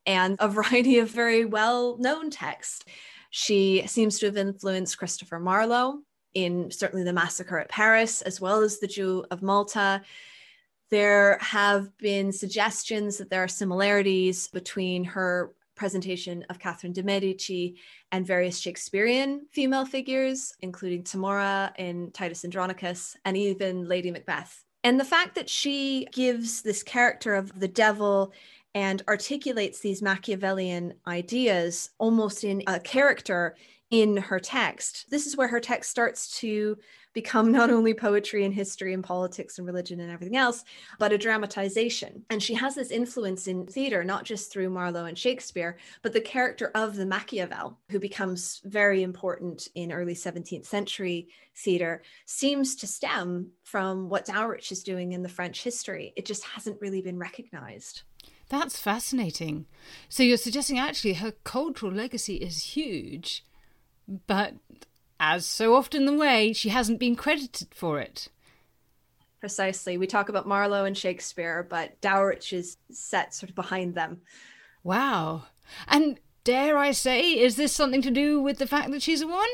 and 0.06 0.36
a 0.38 0.48
variety 0.60 0.98
of 0.98 1.10
very 1.10 1.44
well 1.44 1.98
known 1.98 2.30
texts. 2.30 2.84
She 3.30 3.86
seems 3.86 4.18
to 4.18 4.26
have 4.26 4.36
influenced 4.36 4.98
Christopher 4.98 5.38
Marlowe 5.38 6.00
in 6.34 6.70
certainly 6.70 7.04
the 7.04 7.12
massacre 7.12 7.58
at 7.58 7.68
Paris, 7.68 8.22
as 8.22 8.40
well 8.40 8.60
as 8.60 8.78
the 8.78 8.86
Jew 8.86 9.24
of 9.30 9.42
Malta. 9.42 10.02
There 10.90 11.38
have 11.40 11.96
been 11.98 12.32
suggestions 12.32 13.18
that 13.18 13.30
there 13.30 13.44
are 13.44 13.48
similarities 13.48 14.48
between 14.48 15.04
her 15.04 15.52
presentation 15.76 16.44
of 16.50 16.58
Catherine 16.58 16.92
de' 16.92 17.02
Medici 17.02 17.76
and 18.12 18.26
various 18.26 18.58
Shakespearean 18.58 19.46
female 19.52 19.86
figures, 19.86 20.52
including 20.60 21.04
Tamora 21.04 21.72
in 21.78 22.10
Titus 22.10 22.44
Andronicus 22.44 23.16
and 23.24 23.36
even 23.36 23.88
Lady 23.88 24.10
Macbeth. 24.10 24.64
And 24.82 24.98
the 24.98 25.04
fact 25.04 25.34
that 25.36 25.48
she 25.48 26.06
gives 26.12 26.62
this 26.62 26.82
character 26.82 27.34
of 27.34 27.58
the 27.58 27.68
devil 27.68 28.32
and 28.74 29.02
articulates 29.08 29.80
these 29.80 30.02
Machiavellian 30.02 30.94
ideas 31.06 31.90
almost 31.98 32.44
in 32.44 32.62
a 32.66 32.80
character 32.80 33.56
in 33.90 34.16
her 34.16 34.38
text. 34.38 35.06
This 35.10 35.26
is 35.26 35.36
where 35.36 35.48
her 35.48 35.60
text 35.60 35.90
starts 35.90 36.38
to 36.40 36.78
become 37.12 37.50
not 37.50 37.70
only 37.70 37.92
poetry 37.94 38.44
and 38.44 38.54
history 38.54 38.94
and 38.94 39.02
politics 39.02 39.58
and 39.58 39.66
religion 39.66 40.00
and 40.00 40.10
everything 40.10 40.36
else, 40.36 40.64
but 40.98 41.12
a 41.12 41.18
dramatization. 41.18 42.24
And 42.30 42.42
she 42.42 42.54
has 42.54 42.74
this 42.74 42.90
influence 42.90 43.46
in 43.46 43.66
theater, 43.66 44.04
not 44.04 44.24
just 44.24 44.52
through 44.52 44.70
Marlowe 44.70 45.06
and 45.06 45.18
Shakespeare, 45.18 45.76
but 46.02 46.12
the 46.12 46.20
character 46.20 46.70
of 46.74 46.96
the 46.96 47.06
Machiavel, 47.06 47.78
who 47.90 47.98
becomes 47.98 48.60
very 48.64 49.02
important 49.02 49.68
in 49.74 49.92
early 49.92 50.14
17th 50.14 50.66
century 50.66 51.28
theater, 51.56 52.02
seems 52.26 52.76
to 52.76 52.86
stem 52.86 53.50
from 53.64 54.08
what 54.08 54.26
Dowriche 54.26 54.72
is 54.72 54.82
doing 54.82 55.12
in 55.12 55.22
the 55.22 55.28
French 55.28 55.62
Historie. 55.62 56.12
It 56.16 56.26
just 56.26 56.44
hasn't 56.44 56.80
really 56.80 57.02
been 57.02 57.18
recognized. 57.18 58.02
That's 58.48 58.80
fascinating. 58.80 59.66
So 60.08 60.22
you're 60.22 60.36
suggesting 60.36 60.78
actually 60.78 61.14
her 61.14 61.32
cultural 61.44 61.92
legacy 61.92 62.36
is 62.36 62.74
huge, 62.74 63.44
but 64.26 64.54
as 65.20 65.46
so 65.46 65.76
often 65.76 66.06
the 66.06 66.12
way, 66.12 66.52
she 66.52 66.70
hasn't 66.70 66.98
been 66.98 67.14
credited 67.14 67.68
for 67.72 68.00
it. 68.00 68.28
Precisely. 69.38 69.96
We 69.96 70.06
talk 70.06 70.28
about 70.28 70.48
Marlowe 70.48 70.84
and 70.84 70.96
Shakespeare, 70.96 71.66
but 71.68 72.00
Dowriche 72.00 72.52
is 72.52 72.78
set 72.90 73.34
sort 73.34 73.50
of 73.50 73.56
behind 73.56 73.94
them. 73.94 74.22
Wow. 74.82 75.44
And 75.86 76.18
dare 76.42 76.76
I 76.76 76.92
say, 76.92 77.38
is 77.38 77.56
this 77.56 77.72
something 77.72 78.02
to 78.02 78.10
do 78.10 78.40
with 78.40 78.58
the 78.58 78.66
fact 78.66 78.90
that 78.90 79.02
she's 79.02 79.22
a 79.22 79.26
woman? 79.26 79.46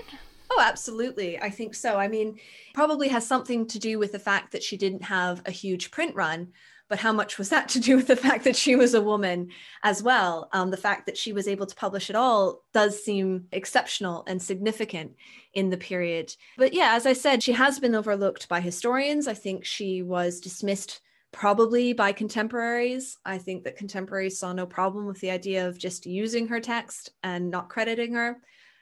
Oh, 0.50 0.60
absolutely. 0.60 1.38
I 1.40 1.50
think 1.50 1.74
so. 1.74 1.98
I 1.98 2.08
mean, 2.08 2.38
probably 2.74 3.08
has 3.08 3.26
something 3.26 3.66
to 3.66 3.78
do 3.78 3.98
with 3.98 4.12
the 4.12 4.18
fact 4.18 4.52
that 4.52 4.62
she 4.62 4.76
didn't 4.76 5.02
have 5.02 5.42
a 5.44 5.50
huge 5.50 5.90
print 5.90 6.14
run, 6.14 6.52
but 6.88 6.98
how 6.98 7.12
much 7.12 7.38
was 7.38 7.48
that 7.48 7.68
to 7.70 7.80
do 7.80 7.96
with 7.96 8.06
the 8.06 8.16
fact 8.16 8.44
that 8.44 8.56
she 8.56 8.76
was 8.76 8.94
a 8.94 9.00
woman 9.00 9.48
as 9.82 10.02
well? 10.02 10.48
Um, 10.52 10.70
the 10.70 10.76
fact 10.76 11.06
that 11.06 11.16
she 11.16 11.32
was 11.32 11.48
able 11.48 11.66
to 11.66 11.74
publish 11.74 12.10
at 12.10 12.16
all 12.16 12.62
does 12.72 13.02
seem 13.02 13.46
exceptional 13.52 14.24
and 14.26 14.40
significant 14.40 15.16
in 15.54 15.70
the 15.70 15.76
period. 15.76 16.34
But 16.56 16.72
yeah, 16.72 16.94
as 16.94 17.06
I 17.06 17.12
said, 17.12 17.42
she 17.42 17.52
has 17.52 17.78
been 17.78 17.94
overlooked 17.94 18.48
by 18.48 18.60
historians. 18.60 19.26
I 19.26 19.34
think 19.34 19.64
she 19.64 20.02
was 20.02 20.40
dismissed 20.40 21.00
probably 21.32 21.92
by 21.92 22.12
contemporaries. 22.12 23.18
I 23.24 23.38
think 23.38 23.64
that 23.64 23.76
contemporaries 23.76 24.38
saw 24.38 24.52
no 24.52 24.66
problem 24.66 25.06
with 25.06 25.20
the 25.20 25.30
idea 25.30 25.68
of 25.68 25.78
just 25.78 26.06
using 26.06 26.48
her 26.48 26.60
text 26.60 27.10
and 27.22 27.50
not 27.50 27.68
crediting 27.68 28.14
her. 28.14 28.38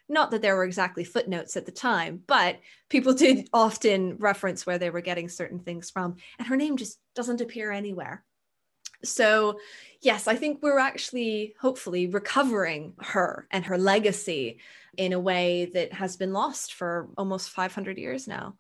Not 0.09 0.31
that 0.31 0.43
there 0.43 0.57
were 0.57 0.65
exactly 0.65 1.05
footnotes 1.05 1.57
at 1.57 1.67
the 1.67 1.73
time, 1.73 2.23
but 2.27 2.61
people 2.89 3.15
did 3.25 3.49
often 3.53 4.17
reference 4.19 4.67
where 4.67 4.79
they 4.79 4.91
were 4.91 5.01
getting 5.01 5.29
certain 5.29 5.59
things 5.59 5.91
from. 5.91 6.17
And 6.39 6.49
her 6.49 6.57
name 6.57 6.77
just 6.77 6.99
doesn't 7.15 7.41
appear 7.41 7.71
anywhere. 7.71 8.25
So, 9.05 9.59
yes, 10.01 10.27
I 10.27 10.37
think 10.37 10.63
we're 10.63 10.79
actually 10.79 11.55
hopefully 11.61 12.07
recovering 12.07 12.95
her 13.01 13.47
and 13.51 13.65
her 13.67 13.77
legacy 13.77 14.61
in 14.97 15.13
a 15.13 15.21
way 15.21 15.71
that 15.75 15.93
has 15.93 16.17
been 16.17 16.33
lost 16.33 16.75
for 16.75 17.09
almost 17.19 17.51
500 17.51 17.99
years 17.99 18.27
now. 18.27 18.57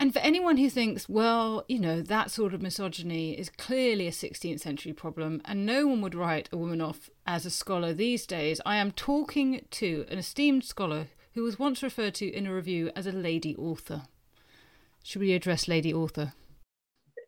And 0.00 0.14
for 0.14 0.20
anyone 0.20 0.56
who 0.56 0.70
thinks, 0.70 1.10
well, 1.10 1.66
you 1.68 1.78
know, 1.78 2.00
that 2.00 2.30
sort 2.30 2.54
of 2.54 2.62
misogyny 2.62 3.38
is 3.38 3.50
clearly 3.50 4.08
a 4.08 4.12
16th 4.12 4.60
century 4.60 4.94
problem 4.94 5.42
and 5.44 5.66
no 5.66 5.86
one 5.86 6.00
would 6.00 6.14
write 6.14 6.48
a 6.50 6.56
woman 6.56 6.80
off 6.80 7.10
as 7.26 7.44
a 7.44 7.50
scholar 7.50 7.92
these 7.92 8.26
days, 8.26 8.62
I 8.64 8.76
am 8.76 8.92
talking 8.92 9.66
to 9.72 10.06
an 10.08 10.16
esteemed 10.16 10.64
scholar 10.64 11.08
who 11.34 11.42
was 11.42 11.58
once 11.58 11.82
referred 11.82 12.14
to 12.14 12.34
in 12.34 12.46
a 12.46 12.54
review 12.54 12.90
as 12.96 13.06
a 13.06 13.12
lady 13.12 13.54
author. 13.56 14.04
Should 15.04 15.20
we 15.20 15.34
address 15.34 15.68
lady 15.68 15.92
author? 15.92 16.32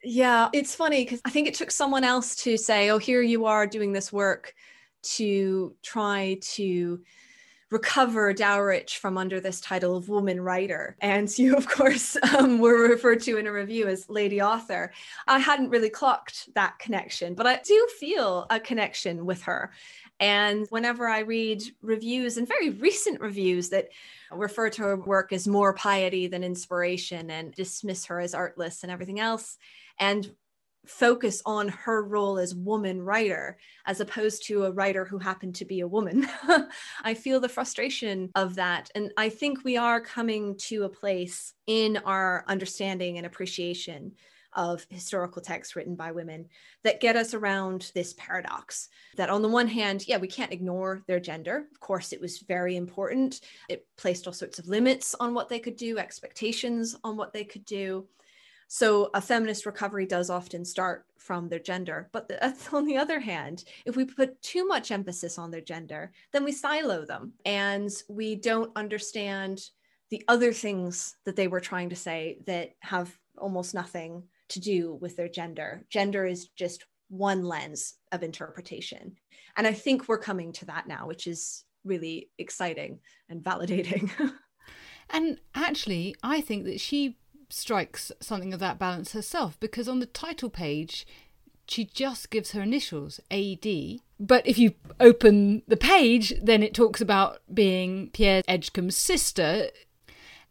Yeah, 0.03 0.49
it's 0.55 0.75
funny 0.75 1.05
because 1.05 1.21
I 1.27 1.31
think 1.31 1.49
it 1.49 1.55
took 1.55 1.71
someone 1.71 2.05
else 2.05 2.35
to 2.37 2.57
say, 2.57 2.89
oh, 2.89 2.97
here 2.97 3.21
you 3.21 3.45
are 3.45 3.67
doing 3.67 3.93
this 3.93 4.11
work 4.11 4.55
to 5.03 5.77
try 5.83 6.39
to 6.41 7.03
recover 7.73 8.35
Dowriche 8.35 8.99
from 8.99 9.17
under 9.17 9.41
this 9.41 9.61
title 9.61 9.97
of 9.97 10.09
woman 10.09 10.41
writer. 10.41 10.97
And 11.01 11.37
you, 11.39 11.57
of 11.57 11.67
course, 11.67 12.17
um, 12.35 12.59
were 12.59 12.89
referred 12.89 13.23
to 13.23 13.39
in 13.39 13.47
a 13.47 13.53
review 13.53 13.89
as 13.89 14.09
lady 14.09 14.41
author. 14.41 14.93
I 15.27 15.39
hadn't 15.39 15.71
really 15.71 15.91
clocked 15.91 16.55
that 16.55 16.79
connection, 16.79 17.35
but 17.35 17.47
I 17.47 17.61
do 17.65 17.89
feel 17.99 18.47
a 18.51 18.61
connection 18.61 19.25
with 19.25 19.43
her. 19.43 19.73
And 20.21 20.67
whenever 20.69 21.09
I 21.09 21.21
read 21.21 21.63
reviews 21.81 22.37
and 22.37 22.47
very 22.47 22.71
recent 22.71 23.21
reviews 23.21 23.71
that 23.71 23.89
refer 24.31 24.71
to 24.71 24.83
her 24.83 24.97
work 24.97 25.33
as 25.33 25.49
more 25.49 25.75
piety 25.75 26.29
than 26.29 26.45
inspiration 26.45 27.31
and 27.31 27.53
dismiss 27.55 28.05
her 28.07 28.21
as 28.21 28.35
artless 28.35 28.83
and 28.83 28.93
everything 28.93 29.19
else, 29.19 29.59
and 29.99 30.31
focus 30.87 31.43
on 31.47 31.69
her 31.69 32.03
role 32.03 32.39
as 32.39 32.55
woman 32.55 33.01
writer 33.01 33.57
as 33.87 34.01
opposed 34.01 34.47
to 34.47 34.65
a 34.65 34.73
writer 34.73 35.05
who 35.05 35.19
happened 35.19 35.55
to 35.57 35.65
be 35.65 35.81
a 35.81 35.89
woman. 35.89 36.27
I 37.05 37.15
feel 37.15 37.41
the 37.41 37.49
frustration 37.49 38.31
of 38.35 38.57
that. 38.57 38.91
And 38.95 39.13
I 39.17 39.29
think 39.29 39.65
we 39.65 39.77
are 39.77 40.01
coming 40.01 40.57
to 40.69 40.85
a 40.85 40.89
place 40.89 41.55
in 41.67 41.99
our 42.05 42.45
understanding 42.49 43.17
and 43.19 43.27
appreciation 43.27 44.13
of 44.55 44.87
historical 44.91 45.41
texts 45.41 45.77
written 45.77 45.95
by 45.95 46.13
women 46.13 46.47
that 46.85 47.01
get 47.01 47.17
us 47.17 47.33
around 47.33 47.91
this 47.95 48.15
paradox 48.19 48.89
that 49.17 49.31
on 49.31 49.41
the 49.41 49.49
one 49.49 49.67
hand 49.67 50.05
yeah 50.07 50.19
we 50.19 50.29
can't 50.29 50.53
ignore 50.53 51.03
their 51.07 51.21
gender 51.21 51.65
of 51.73 51.81
course 51.81 52.13
it 52.13 52.21
was 52.21 52.41
very 52.41 52.77
important 52.77 53.41
it 53.69 53.87
placed 53.97 54.27
all 54.27 54.33
sorts 54.33 54.59
of 54.59 54.69
limits 54.69 55.15
on 55.19 55.33
what 55.33 55.49
they 55.49 55.59
could 55.59 55.77
do 55.77 55.99
expectations 55.99 56.95
on 57.03 57.17
what 57.17 57.33
they 57.33 57.45
could 57.45 57.65
do 57.65 58.07
so 58.75 59.11
a 59.13 59.21
feminist 59.21 59.67
recovery 59.67 60.07
does 60.07 60.31
often 60.31 60.65
start 60.65 61.05
from 61.19 61.51
their 61.51 61.59
gender. 61.59 62.09
But 62.11 62.29
the, 62.29 62.43
on 62.73 62.87
the 62.87 62.97
other 62.97 63.21
hand, 63.21 63.65
if 63.85 63.97
we 63.97 64.07
put 64.07 64.41
too 64.41 64.67
much 64.67 64.91
emphasis 64.91 65.37
on 65.37 65.51
their 65.51 65.61
gender, 65.61 66.11
then 66.33 66.43
we 66.43 66.53
silo 66.53 67.05
them 67.05 67.35
and 67.45 67.91
we 68.09 68.35
don't 68.35 68.73
understand 68.75 69.63
the 70.09 70.25
other 70.27 70.55
things 70.55 71.17
that 71.27 71.37
they 71.37 71.49
were 71.49 71.61
trying 71.61 71.91
to 71.91 71.97
say 71.97 72.39
that 72.47 72.71
have 72.81 73.15
almost 73.37 73.75
nothing 73.75 74.23
to 74.49 74.59
do 74.59 74.95
with 75.03 75.17
their 75.17 75.29
gender. 75.29 75.85
Gender 75.91 76.25
is 76.25 76.49
just 76.57 76.87
one 77.11 77.45
lens 77.45 77.97
of 78.11 78.23
interpretation. 78.23 79.17
And 79.59 79.67
I 79.67 79.75
think 79.75 80.09
we're 80.09 80.17
coming 80.17 80.51
to 80.55 80.65
that 80.65 80.89
now, 80.89 81.07
which 81.07 81.27
is 81.27 81.65
really 81.85 82.31
exciting 82.39 83.01
and 83.29 83.43
validating. 83.43 84.11
and 85.11 85.37
actually, 85.55 86.15
I 86.23 86.41
think 86.41 86.65
that 86.65 86.81
she 86.81 87.19
strikes 87.53 88.11
something 88.21 88.55
of 88.55 88.61
that 88.61 88.79
balance 88.79 89.13
herself 89.13 89.59
because 89.61 89.89
on 89.89 90.01
the 90.01 90.07
title 90.07 90.51
page, 90.51 91.07
she 91.67 91.85
just 91.85 92.31
gives 92.31 92.53
her 92.53 92.63
initials, 92.63 93.21
AD. 93.31 93.67
But 94.19 94.47
if 94.47 94.59
you 94.59 94.75
open 94.99 95.63
the 95.69 95.77
page, 95.77 96.33
then 96.43 96.63
it 96.63 96.75
talks 96.75 97.01
about 97.01 97.41
being 97.53 98.11
Piers 98.11 98.43
Edgcumbe's 98.49 98.97
sister. 98.97 99.69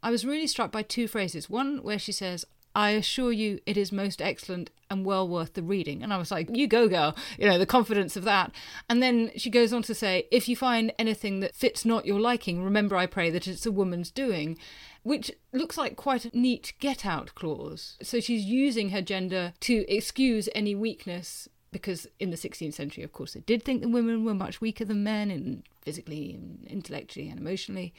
I 0.02 0.10
was 0.10 0.24
really 0.24 0.46
struck 0.46 0.72
by 0.72 0.82
two 0.82 1.08
phrases. 1.08 1.50
One 1.50 1.82
where 1.82 1.98
she 1.98 2.12
says, 2.12 2.44
I 2.74 2.90
assure 2.90 3.32
you 3.32 3.60
it 3.66 3.76
is 3.76 3.92
most 3.92 4.22
excellent 4.22 4.70
and 4.92 5.04
well 5.04 5.26
worth 5.26 5.54
the 5.54 5.62
reading. 5.62 6.02
And 6.02 6.12
I 6.12 6.18
was 6.18 6.30
like, 6.30 6.54
you 6.54 6.68
go, 6.68 6.88
girl. 6.88 7.16
You 7.38 7.48
know, 7.48 7.58
the 7.58 7.66
confidence 7.66 8.16
of 8.16 8.24
that. 8.24 8.52
And 8.88 9.02
then 9.02 9.32
she 9.36 9.50
goes 9.50 9.72
on 9.72 9.82
to 9.82 9.94
say, 9.94 10.28
if 10.30 10.48
you 10.48 10.54
find 10.54 10.92
anything 10.98 11.40
that 11.40 11.54
fits 11.54 11.84
not 11.84 12.06
your 12.06 12.20
liking, 12.20 12.62
remember, 12.62 12.96
I 12.96 13.06
pray, 13.06 13.30
that 13.30 13.48
it's 13.48 13.66
a 13.66 13.72
woman's 13.72 14.10
doing 14.10 14.58
which 15.04 15.32
looks 15.52 15.76
like 15.76 15.96
quite 15.96 16.24
a 16.24 16.30
neat 16.32 16.74
get 16.78 17.04
out 17.04 17.34
clause. 17.34 17.96
So 18.02 18.20
she's 18.20 18.44
using 18.44 18.90
her 18.90 19.02
gender 19.02 19.52
to 19.60 19.84
excuse 19.92 20.48
any 20.54 20.74
weakness 20.74 21.48
because 21.72 22.06
in 22.20 22.30
the 22.30 22.36
16th 22.36 22.74
century, 22.74 23.02
of 23.02 23.12
course, 23.12 23.32
they 23.32 23.40
did 23.40 23.64
think 23.64 23.80
that 23.80 23.88
women 23.88 24.24
were 24.24 24.34
much 24.34 24.60
weaker 24.60 24.84
than 24.84 25.02
men 25.02 25.30
in 25.30 25.62
physically 25.80 26.34
and 26.34 26.64
intellectually 26.68 27.28
and 27.28 27.40
emotionally. 27.40 27.92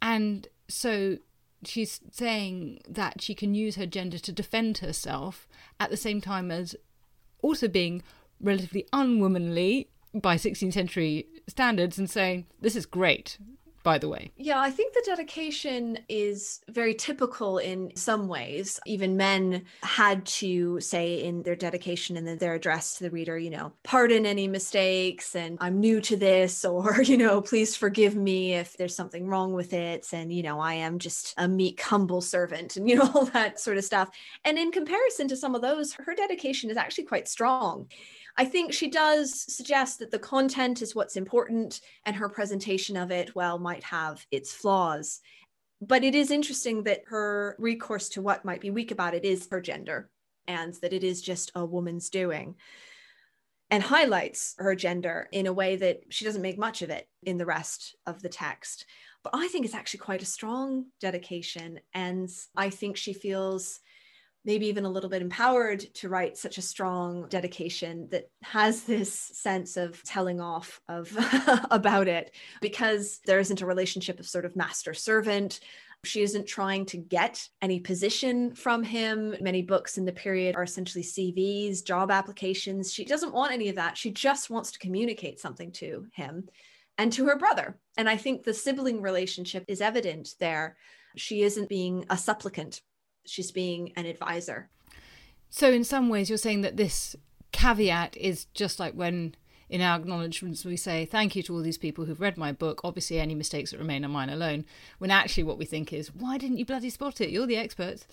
And 0.00 0.46
so 0.68 1.16
she's 1.64 2.00
saying 2.10 2.80
that 2.88 3.20
she 3.22 3.34
can 3.34 3.54
use 3.54 3.76
her 3.76 3.86
gender 3.86 4.18
to 4.18 4.32
defend 4.32 4.78
herself 4.78 5.48
at 5.80 5.90
the 5.90 5.96
same 5.96 6.20
time 6.20 6.50
as 6.50 6.76
also 7.42 7.68
being 7.68 8.02
relatively 8.40 8.86
unwomanly 8.92 9.88
by 10.14 10.36
16th 10.36 10.72
century 10.72 11.26
standards 11.46 11.98
and 11.98 12.08
saying, 12.08 12.46
This 12.60 12.76
is 12.76 12.86
great 12.86 13.38
by 13.86 13.98
the 13.98 14.08
way. 14.08 14.32
Yeah, 14.36 14.58
I 14.58 14.72
think 14.72 14.94
the 14.94 15.02
dedication 15.06 16.00
is 16.08 16.58
very 16.68 16.92
typical 16.92 17.58
in 17.58 17.92
some 17.94 18.26
ways. 18.26 18.80
Even 18.84 19.16
men 19.16 19.62
had 19.84 20.26
to 20.26 20.80
say 20.80 21.22
in 21.22 21.44
their 21.44 21.54
dedication 21.54 22.16
and 22.16 22.26
their 22.40 22.54
address 22.54 22.96
to 22.96 23.04
the 23.04 23.10
reader, 23.12 23.38
you 23.38 23.48
know, 23.48 23.72
pardon 23.84 24.26
any 24.26 24.48
mistakes 24.48 25.36
and 25.36 25.56
I'm 25.60 25.78
new 25.78 26.00
to 26.00 26.16
this, 26.16 26.64
or, 26.74 27.00
you 27.00 27.16
know, 27.16 27.40
please 27.40 27.76
forgive 27.76 28.16
me 28.16 28.54
if 28.54 28.76
there's 28.76 28.96
something 28.96 29.28
wrong 29.28 29.52
with 29.52 29.72
it. 29.72 30.08
And, 30.12 30.32
you 30.32 30.42
know, 30.42 30.58
I 30.58 30.74
am 30.74 30.98
just 30.98 31.32
a 31.36 31.46
meek, 31.46 31.80
humble 31.80 32.20
servant 32.20 32.76
and, 32.76 32.90
you 32.90 32.96
know, 32.96 33.08
all 33.14 33.26
that 33.26 33.60
sort 33.60 33.78
of 33.78 33.84
stuff. 33.84 34.10
And 34.44 34.58
in 34.58 34.72
comparison 34.72 35.28
to 35.28 35.36
some 35.36 35.54
of 35.54 35.62
those, 35.62 35.92
her 35.92 36.16
dedication 36.16 36.70
is 36.70 36.76
actually 36.76 37.04
quite 37.04 37.28
strong. 37.28 37.86
I 38.36 38.44
think 38.44 38.72
she 38.72 38.88
does 38.88 39.52
suggest 39.52 39.98
that 39.98 40.10
the 40.10 40.18
content 40.18 40.82
is 40.82 40.94
what's 40.94 41.16
important 41.16 41.80
and 42.04 42.14
her 42.16 42.28
presentation 42.28 42.96
of 42.96 43.10
it, 43.10 43.34
well, 43.34 43.58
might 43.58 43.84
have 43.84 44.26
its 44.30 44.52
flaws. 44.52 45.20
But 45.80 46.04
it 46.04 46.14
is 46.14 46.30
interesting 46.30 46.82
that 46.84 47.02
her 47.06 47.56
recourse 47.58 48.10
to 48.10 48.22
what 48.22 48.44
might 48.44 48.60
be 48.60 48.70
weak 48.70 48.90
about 48.90 49.14
it 49.14 49.24
is 49.24 49.48
her 49.50 49.60
gender 49.60 50.10
and 50.46 50.74
that 50.82 50.92
it 50.92 51.02
is 51.02 51.22
just 51.22 51.50
a 51.54 51.64
woman's 51.64 52.10
doing 52.10 52.56
and 53.70 53.82
highlights 53.82 54.54
her 54.58 54.74
gender 54.74 55.28
in 55.32 55.46
a 55.46 55.52
way 55.52 55.76
that 55.76 56.00
she 56.08 56.24
doesn't 56.24 56.42
make 56.42 56.58
much 56.58 56.82
of 56.82 56.90
it 56.90 57.08
in 57.24 57.36
the 57.36 57.46
rest 57.46 57.96
of 58.06 58.22
the 58.22 58.28
text. 58.28 58.86
but 59.24 59.34
I 59.34 59.48
think 59.48 59.64
it's 59.64 59.74
actually 59.74 59.98
quite 59.98 60.22
a 60.22 60.26
strong 60.26 60.86
dedication. 61.00 61.80
And 61.92 62.30
I 62.56 62.70
think 62.70 62.96
she 62.96 63.12
feels 63.12 63.80
maybe 64.46 64.66
even 64.66 64.84
a 64.84 64.90
little 64.90 65.10
bit 65.10 65.20
empowered 65.20 65.80
to 65.80 66.08
write 66.08 66.38
such 66.38 66.56
a 66.56 66.62
strong 66.62 67.26
dedication 67.28 68.08
that 68.10 68.30
has 68.42 68.84
this 68.84 69.12
sense 69.12 69.76
of 69.76 70.02
telling 70.04 70.40
off 70.40 70.80
of 70.88 71.12
about 71.70 72.08
it 72.08 72.34
because 72.60 73.20
there 73.26 73.40
isn't 73.40 73.60
a 73.60 73.66
relationship 73.66 74.18
of 74.18 74.26
sort 74.26 74.44
of 74.46 74.56
master 74.56 74.94
servant 74.94 75.60
she 76.04 76.22
isn't 76.22 76.46
trying 76.46 76.86
to 76.86 76.96
get 76.96 77.48
any 77.60 77.80
position 77.80 78.54
from 78.54 78.82
him. 78.82 79.34
Many 79.40 79.62
books 79.62 79.98
in 79.98 80.04
the 80.04 80.12
period 80.12 80.54
are 80.54 80.62
essentially 80.62 81.02
CVs, 81.02 81.84
job 81.84 82.10
applications. 82.10 82.92
She 82.92 83.04
doesn't 83.04 83.34
want 83.34 83.52
any 83.52 83.68
of 83.68 83.76
that. 83.76 83.98
She 83.98 84.10
just 84.10 84.48
wants 84.48 84.70
to 84.72 84.78
communicate 84.78 85.40
something 85.40 85.72
to 85.72 86.06
him 86.12 86.48
and 86.98 87.12
to 87.12 87.26
her 87.26 87.36
brother. 87.36 87.78
And 87.96 88.08
I 88.08 88.16
think 88.16 88.42
the 88.42 88.54
sibling 88.54 89.02
relationship 89.02 89.64
is 89.68 89.80
evident 89.80 90.34
there. 90.38 90.76
She 91.16 91.42
isn't 91.42 91.68
being 91.68 92.04
a 92.08 92.16
supplicant 92.16 92.80
she's 93.26 93.50
being 93.50 93.92
an 93.96 94.06
advisor. 94.06 94.70
So, 95.48 95.70
in 95.70 95.84
some 95.84 96.08
ways, 96.08 96.28
you're 96.28 96.38
saying 96.38 96.62
that 96.62 96.76
this 96.76 97.16
caveat 97.52 98.16
is 98.16 98.46
just 98.46 98.78
like 98.78 98.94
when 98.94 99.34
in 99.68 99.80
our 99.80 99.98
acknowledgements 99.98 100.64
we 100.64 100.76
say 100.76 101.04
thank 101.04 101.34
you 101.34 101.42
to 101.42 101.54
all 101.54 101.60
these 101.60 101.78
people 101.78 102.04
who've 102.04 102.20
read 102.20 102.36
my 102.36 102.52
book. 102.52 102.80
Obviously 102.84 103.18
any 103.18 103.34
mistakes 103.34 103.70
that 103.70 103.78
remain 103.78 104.04
are 104.04 104.08
mine 104.08 104.28
alone. 104.28 104.64
When 104.98 105.10
actually 105.10 105.44
what 105.44 105.58
we 105.58 105.64
think 105.64 105.92
is 105.92 106.14
why 106.14 106.38
didn't 106.38 106.58
you 106.58 106.64
bloody 106.64 106.90
spot 106.90 107.20
it? 107.20 107.30
You're 107.30 107.46
the 107.46 107.56
experts. 107.56 108.06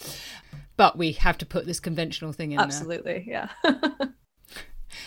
But 0.77 0.97
we 0.97 1.11
have 1.11 1.37
to 1.39 1.45
put 1.45 1.65
this 1.65 1.79
conventional 1.79 2.31
thing 2.31 2.53
in 2.53 2.59
absolutely 2.59 3.23
there. 3.27 3.49
yeah. 3.63 4.07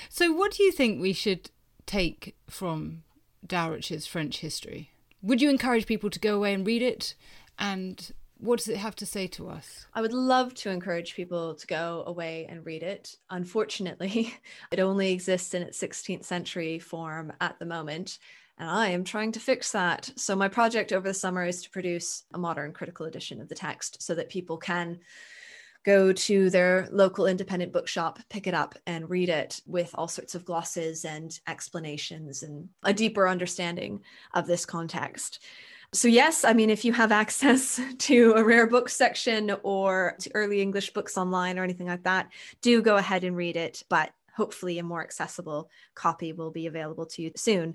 So 0.08 0.32
what 0.32 0.52
do 0.52 0.62
you 0.62 0.72
think 0.72 1.00
we 1.00 1.12
should 1.12 1.50
take 1.86 2.36
from 2.48 3.02
Dowriche's 3.46 4.06
French 4.06 4.40
Historie? 4.40 4.90
Would 5.22 5.40
you 5.40 5.50
encourage 5.50 5.86
people 5.86 6.10
to 6.10 6.18
go 6.18 6.36
away 6.36 6.54
and 6.54 6.66
read 6.66 6.82
it? 6.82 7.14
And 7.58 8.12
what 8.38 8.58
does 8.58 8.68
it 8.68 8.76
have 8.76 8.96
to 8.96 9.06
say 9.06 9.26
to 9.28 9.48
us? 9.48 9.86
I 9.94 10.00
would 10.00 10.12
love 10.12 10.54
to 10.54 10.70
encourage 10.70 11.14
people 11.14 11.54
to 11.54 11.66
go 11.66 12.04
away 12.06 12.46
and 12.48 12.64
read 12.66 12.82
it. 12.82 13.16
Unfortunately, 13.30 14.34
it 14.70 14.80
only 14.80 15.12
exists 15.12 15.54
in 15.54 15.62
its 15.62 15.80
16th 15.80 16.24
century 16.24 16.78
form 16.78 17.32
at 17.40 17.58
the 17.58 17.66
moment. 17.66 18.18
And 18.58 18.70
I 18.70 18.88
am 18.88 19.04
trying 19.04 19.32
to 19.32 19.40
fix 19.40 19.72
that. 19.72 20.10
So, 20.16 20.34
my 20.34 20.48
project 20.48 20.92
over 20.92 21.08
the 21.08 21.14
summer 21.14 21.44
is 21.44 21.62
to 21.62 21.70
produce 21.70 22.24
a 22.32 22.38
modern 22.38 22.72
critical 22.72 23.06
edition 23.06 23.40
of 23.40 23.48
the 23.48 23.54
text 23.54 24.02
so 24.02 24.14
that 24.14 24.30
people 24.30 24.56
can 24.56 25.00
go 25.84 26.12
to 26.12 26.50
their 26.50 26.88
local 26.90 27.26
independent 27.26 27.72
bookshop, 27.72 28.18
pick 28.28 28.46
it 28.46 28.54
up, 28.54 28.74
and 28.86 29.08
read 29.08 29.28
it 29.28 29.60
with 29.66 29.90
all 29.94 30.08
sorts 30.08 30.34
of 30.34 30.44
glosses 30.44 31.04
and 31.04 31.38
explanations 31.46 32.42
and 32.42 32.68
a 32.82 32.92
deeper 32.92 33.28
understanding 33.28 34.00
of 34.34 34.46
this 34.46 34.66
context 34.66 35.38
so 35.96 36.08
yes 36.08 36.44
i 36.44 36.52
mean 36.52 36.70
if 36.70 36.84
you 36.84 36.92
have 36.92 37.10
access 37.10 37.80
to 37.98 38.34
a 38.36 38.44
rare 38.44 38.66
book 38.66 38.88
section 38.88 39.56
or 39.62 40.14
to 40.20 40.30
early 40.34 40.60
english 40.60 40.92
books 40.92 41.16
online 41.16 41.58
or 41.58 41.64
anything 41.64 41.86
like 41.86 42.02
that 42.02 42.30
do 42.60 42.82
go 42.82 42.96
ahead 42.96 43.24
and 43.24 43.36
read 43.36 43.56
it 43.56 43.82
but 43.88 44.10
hopefully 44.36 44.78
a 44.78 44.82
more 44.82 45.00
accessible 45.00 45.70
copy 45.94 46.32
will 46.32 46.50
be 46.50 46.66
available 46.66 47.06
to 47.06 47.22
you 47.22 47.32
soon. 47.36 47.74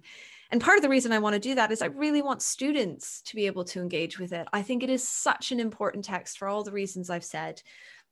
And 0.52 0.62
part 0.62 0.78
of 0.78 0.84
the 0.84 0.90
reason 0.90 1.12
i 1.12 1.20
want 1.20 1.34
to 1.34 1.40
do 1.40 1.56
that 1.56 1.72
is 1.72 1.82
i 1.82 1.88
really 1.88 2.22
want 2.22 2.42
students 2.42 3.22
to 3.24 3.36
be 3.36 3.48
able 3.48 3.66
to 3.66 3.82
engage 3.82 4.20
with 4.20 4.32
it. 4.32 4.48
I 4.54 4.62
think 4.62 4.84
it 4.84 4.90
is 4.90 5.08
such 5.08 5.52
an 5.52 5.60
important 5.60 6.06
text 6.06 6.38
for 6.38 6.48
all 6.48 6.64
the 6.64 6.72
reasons 6.72 7.10
i've 7.10 7.24
said 7.24 7.62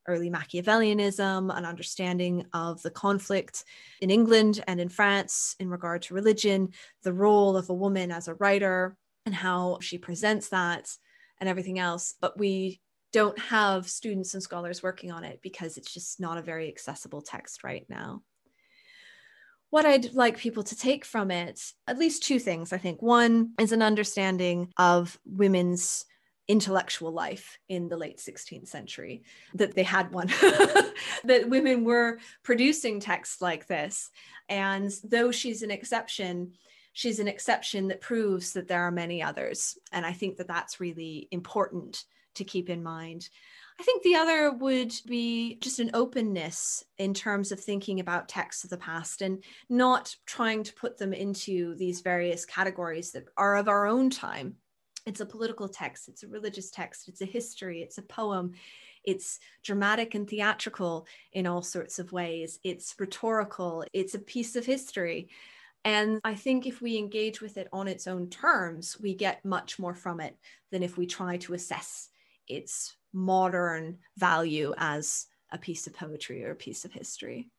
early 0.07 0.31
Machiavellianism, 0.31 1.55
an 1.55 1.65
understanding 1.65 2.47
of 2.53 2.81
the 2.81 2.89
conflict 2.89 3.63
in 4.01 4.09
England 4.09 4.63
and 4.65 4.79
in 4.79 4.89
France 4.89 5.55
in 5.59 5.69
regard 5.69 6.01
to 6.03 6.15
religion, 6.15 6.69
the 7.03 7.13
role 7.13 7.55
of 7.55 7.69
a 7.69 7.75
woman 7.75 8.09
as 8.09 8.27
a 8.27 8.33
writer, 8.35 8.97
and 9.29 9.35
how 9.35 9.77
she 9.79 9.99
presents 9.99 10.49
that 10.49 10.89
and 11.39 11.47
everything 11.47 11.77
else. 11.77 12.15
But 12.19 12.39
we 12.39 12.81
don't 13.13 13.37
have 13.37 13.87
students 13.87 14.33
and 14.33 14.41
scholars 14.41 14.81
working 14.81 15.11
on 15.11 15.23
it 15.23 15.39
because 15.43 15.77
it's 15.77 15.93
just 15.93 16.19
not 16.19 16.39
a 16.39 16.41
very 16.41 16.67
accessible 16.67 17.21
text 17.21 17.63
right 17.63 17.85
now. 17.89 18.23
What 19.69 19.85
I'd 19.85 20.15
like 20.15 20.39
people 20.39 20.63
to 20.63 20.75
take 20.75 21.05
from 21.05 21.29
it, 21.29 21.61
at 21.87 21.99
least 21.99 22.23
two 22.23 22.39
things, 22.39 22.73
I 22.73 22.79
think. 22.79 23.03
One 23.03 23.51
is 23.59 23.71
an 23.71 23.83
understanding 23.83 24.73
of 24.79 25.19
women's 25.27 26.05
intellectual 26.47 27.11
life 27.11 27.59
in 27.69 27.87
the 27.87 27.97
late 27.97 28.17
16th 28.17 28.67
century, 28.67 29.21
that 29.53 29.75
they 29.75 29.83
had 29.83 30.11
one, 30.11 30.25
that 31.23 31.49
women 31.49 31.83
were 31.83 32.17
producing 32.41 32.99
texts 32.99 33.43
like 33.43 33.67
this. 33.67 34.09
And 34.49 34.91
though 35.03 35.29
she's 35.29 35.61
an 35.61 35.69
exception, 35.69 36.53
she's 36.93 37.19
an 37.19 37.27
exception 37.27 37.87
that 37.87 38.01
proves 38.01 38.53
that 38.53 38.67
there 38.67 38.81
are 38.81 38.91
many 38.91 39.21
others. 39.21 39.77
And 39.91 40.05
I 40.05 40.13
think 40.13 40.37
that 40.37 40.47
that's 40.47 40.79
really 40.79 41.27
important 41.31 42.03
to 42.35 42.43
keep 42.43 42.69
in 42.69 42.83
mind. 42.83 43.29
I 43.79 43.83
think 43.83 44.03
the 44.03 44.15
other 44.15 44.51
would 44.51 44.93
be 45.05 45.55
just 45.61 45.79
an 45.79 45.91
openness 45.93 46.83
in 46.97 47.13
terms 47.13 47.53
of 47.53 47.61
thinking 47.61 48.01
about 48.01 48.27
texts 48.27 48.65
of 48.65 48.69
the 48.69 48.77
past 48.77 49.21
and 49.21 49.41
not 49.69 50.15
trying 50.25 50.63
to 50.63 50.73
put 50.73 50.97
them 50.97 51.13
into 51.13 51.75
these 51.75 52.01
various 52.01 52.45
categories 52.45 53.11
that 53.11 53.25
are 53.37 53.55
of 53.55 53.69
our 53.69 53.87
own 53.87 54.09
time. 54.09 54.55
It's 55.05 55.21
a 55.21 55.25
political 55.25 55.69
text, 55.69 56.09
it's 56.09 56.23
a 56.23 56.27
religious 56.27 56.69
text, 56.69 57.07
it's 57.07 57.21
a 57.21 57.25
history, 57.25 57.81
it's 57.81 57.97
a 57.97 58.03
poem, 58.03 58.51
it's 59.05 59.39
dramatic 59.63 60.13
and 60.13 60.29
theatrical 60.29 61.07
in 61.31 61.47
all 61.47 61.61
sorts 61.61 61.99
of 61.99 62.11
ways, 62.11 62.59
it's 62.65 62.93
rhetorical, 62.99 63.85
it's 63.93 64.13
a 64.13 64.19
piece 64.19 64.57
of 64.57 64.65
history. 64.65 65.29
And 65.85 66.19
I 66.23 66.35
think 66.35 66.67
if 66.67 66.81
we 66.81 66.97
engage 66.97 67.41
with 67.41 67.57
it 67.57 67.69
on 67.71 67.87
its 67.87 68.05
own 68.05 68.29
terms, 68.29 68.99
we 68.99 69.15
get 69.15 69.45
much 69.45 69.79
more 69.79 69.95
from 69.95 70.19
it 70.19 70.37
than 70.71 70.83
if 70.83 70.97
we 70.97 71.05
try 71.05 71.37
to 71.37 71.53
assess 71.53 72.09
its 72.47 72.95
modern 73.13 73.97
value 74.17 74.73
as 74.77 75.27
a 75.51 75.57
piece 75.57 75.87
of 75.87 75.93
poetry 75.93 76.43
or 76.43 76.51
a 76.51 76.55
piece 76.55 76.85
of 76.85 76.93
history. 76.93 77.49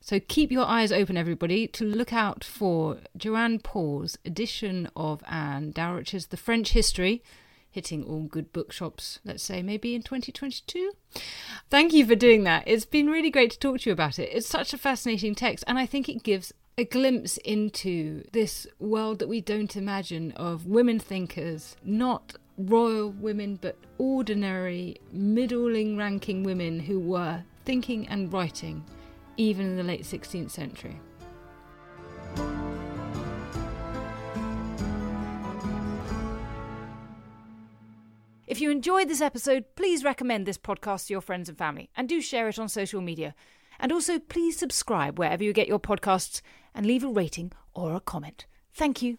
So 0.00 0.20
keep 0.20 0.50
your 0.50 0.64
eyes 0.64 0.92
open, 0.92 1.16
everybody, 1.16 1.66
to 1.68 1.84
look 1.84 2.12
out 2.12 2.44
for 2.44 3.00
Joanne 3.16 3.58
Paul's 3.58 4.16
edition 4.24 4.88
of 4.96 5.22
Anne 5.28 5.72
Dowriche's 5.72 6.28
The 6.28 6.36
French 6.36 6.70
Historie, 6.70 7.22
hitting 7.70 8.04
all 8.04 8.22
good 8.22 8.52
bookshops, 8.52 9.18
let's 9.24 9.42
say 9.42 9.62
maybe 9.62 9.94
in 9.94 10.02
2022. 10.02 10.92
Thank 11.68 11.92
you 11.92 12.06
for 12.06 12.14
doing 12.14 12.44
that. 12.44 12.64
It's 12.66 12.86
been 12.86 13.08
really 13.08 13.30
great 13.30 13.50
to 13.50 13.58
talk 13.58 13.80
to 13.80 13.90
you 13.90 13.92
about 13.92 14.18
it. 14.18 14.30
It's 14.32 14.48
such 14.48 14.72
a 14.72 14.78
fascinating 14.78 15.34
text, 15.34 15.64
and 15.66 15.78
I 15.78 15.84
think 15.84 16.08
it 16.08 16.22
gives 16.22 16.52
a 16.78 16.84
glimpse 16.84 17.38
into 17.38 18.22
this 18.30 18.64
world 18.78 19.18
that 19.18 19.28
we 19.28 19.40
don't 19.40 19.74
imagine 19.74 20.30
of 20.36 20.64
women 20.64 21.00
thinkers, 21.00 21.74
not 21.82 22.34
royal 22.56 23.10
women, 23.10 23.58
but 23.60 23.76
ordinary, 23.98 24.96
middling 25.10 25.96
ranking 25.96 26.44
women 26.44 26.78
who 26.78 27.00
were 27.00 27.42
thinking 27.64 28.06
and 28.06 28.32
writing 28.32 28.84
even 29.36 29.66
in 29.66 29.76
the 29.76 29.82
late 29.82 30.04
16th 30.04 30.52
century. 30.52 31.00
If 38.46 38.60
you 38.60 38.70
enjoyed 38.70 39.08
this 39.08 39.20
episode, 39.20 39.64
please 39.74 40.04
recommend 40.04 40.46
this 40.46 40.56
podcast 40.56 41.08
to 41.08 41.14
your 41.14 41.20
friends 41.20 41.48
and 41.48 41.58
family 41.58 41.90
and 41.96 42.08
do 42.08 42.20
share 42.20 42.48
it 42.48 42.58
on 42.58 42.68
social 42.68 43.00
media. 43.00 43.34
And 43.78 43.92
also, 43.92 44.18
please 44.18 44.58
subscribe 44.58 45.18
wherever 45.18 45.44
you 45.44 45.52
get 45.52 45.68
your 45.68 45.78
podcasts 45.80 46.40
and 46.74 46.86
leave 46.86 47.04
a 47.04 47.08
rating 47.08 47.52
or 47.74 47.94
a 47.94 48.00
comment. 48.00 48.46
Thank 48.72 49.02
you. 49.02 49.18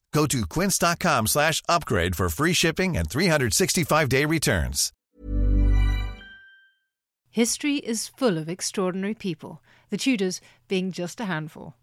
Go 0.13 0.25
to 0.27 0.45
quince.com 0.45 1.27
slash 1.27 1.61
upgrade 1.69 2.15
for 2.15 2.29
free 2.29 2.53
shipping 2.53 2.97
and 2.97 3.09
365-day 3.09 4.25
returns. 4.25 4.91
History 7.29 7.77
is 7.77 8.09
full 8.09 8.37
of 8.37 8.49
extraordinary 8.49 9.13
people, 9.13 9.61
the 9.89 9.95
Tudors 9.95 10.41
being 10.67 10.91
just 10.91 11.21
a 11.21 11.25
handful. 11.25 11.75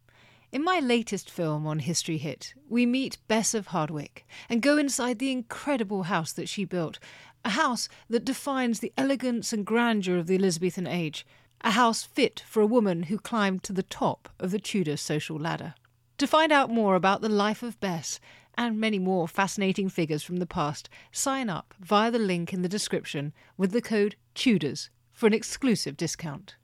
In 0.53 0.62
my 0.62 0.79
latest 0.79 1.31
film 1.31 1.66
on 1.66 1.79
History 1.79 2.18
Hit, 2.18 2.53
we 2.68 2.85
meet 2.85 3.16
Bess 3.29 3.55
of 3.55 3.68
Hardwick 3.68 4.26
and 4.51 4.61
go 4.61 4.76
inside 4.76 5.18
the 5.18 5.33
incredible 5.33 6.05
house 6.05 6.33
that 6.33 6.51
she 6.51 6.66
built, 6.66 6.99
a 7.47 7.51
house 7.51 7.89
that 8.11 8.26
defines 8.26 8.81
the 8.81 8.93
elegance 8.99 9.55
and 9.55 9.64
grandeur 9.64 10.18
of 10.18 10.26
the 10.26 10.37
Elizabethan 10.37 10.87
age, 10.87 11.26
a 11.62 11.70
house 11.70 12.03
fit 12.03 12.43
for 12.47 12.61
a 12.61 12.66
woman 12.66 13.05
who 13.05 13.18
climbed 13.18 13.62
to 13.62 13.72
the 13.72 13.83
top 13.83 14.29
of 14.39 14.51
the 14.51 14.59
Tudor 14.59 14.99
social 14.99 15.39
ladder. 15.39 15.74
To 16.18 16.26
find 16.26 16.50
out 16.50 16.68
more 16.68 16.96
about 16.96 17.20
the 17.20 17.28
life 17.28 17.62
of 17.62 17.78
Bess 17.78 18.18
and 18.56 18.80
many 18.80 18.98
more 18.98 19.28
fascinating 19.28 19.88
figures 19.88 20.24
from 20.24 20.38
the 20.38 20.46
past, 20.46 20.88
sign 21.12 21.48
up 21.48 21.74
via 21.78 22.10
the 22.10 22.18
link 22.18 22.52
in 22.52 22.62
the 22.62 22.68
description 22.68 23.32
with 23.56 23.70
the 23.70 23.80
code 23.80 24.16
TUDORS 24.34 24.90
for 25.12 25.28
an 25.28 25.32
exclusive 25.32 25.96
discount. 25.96 26.56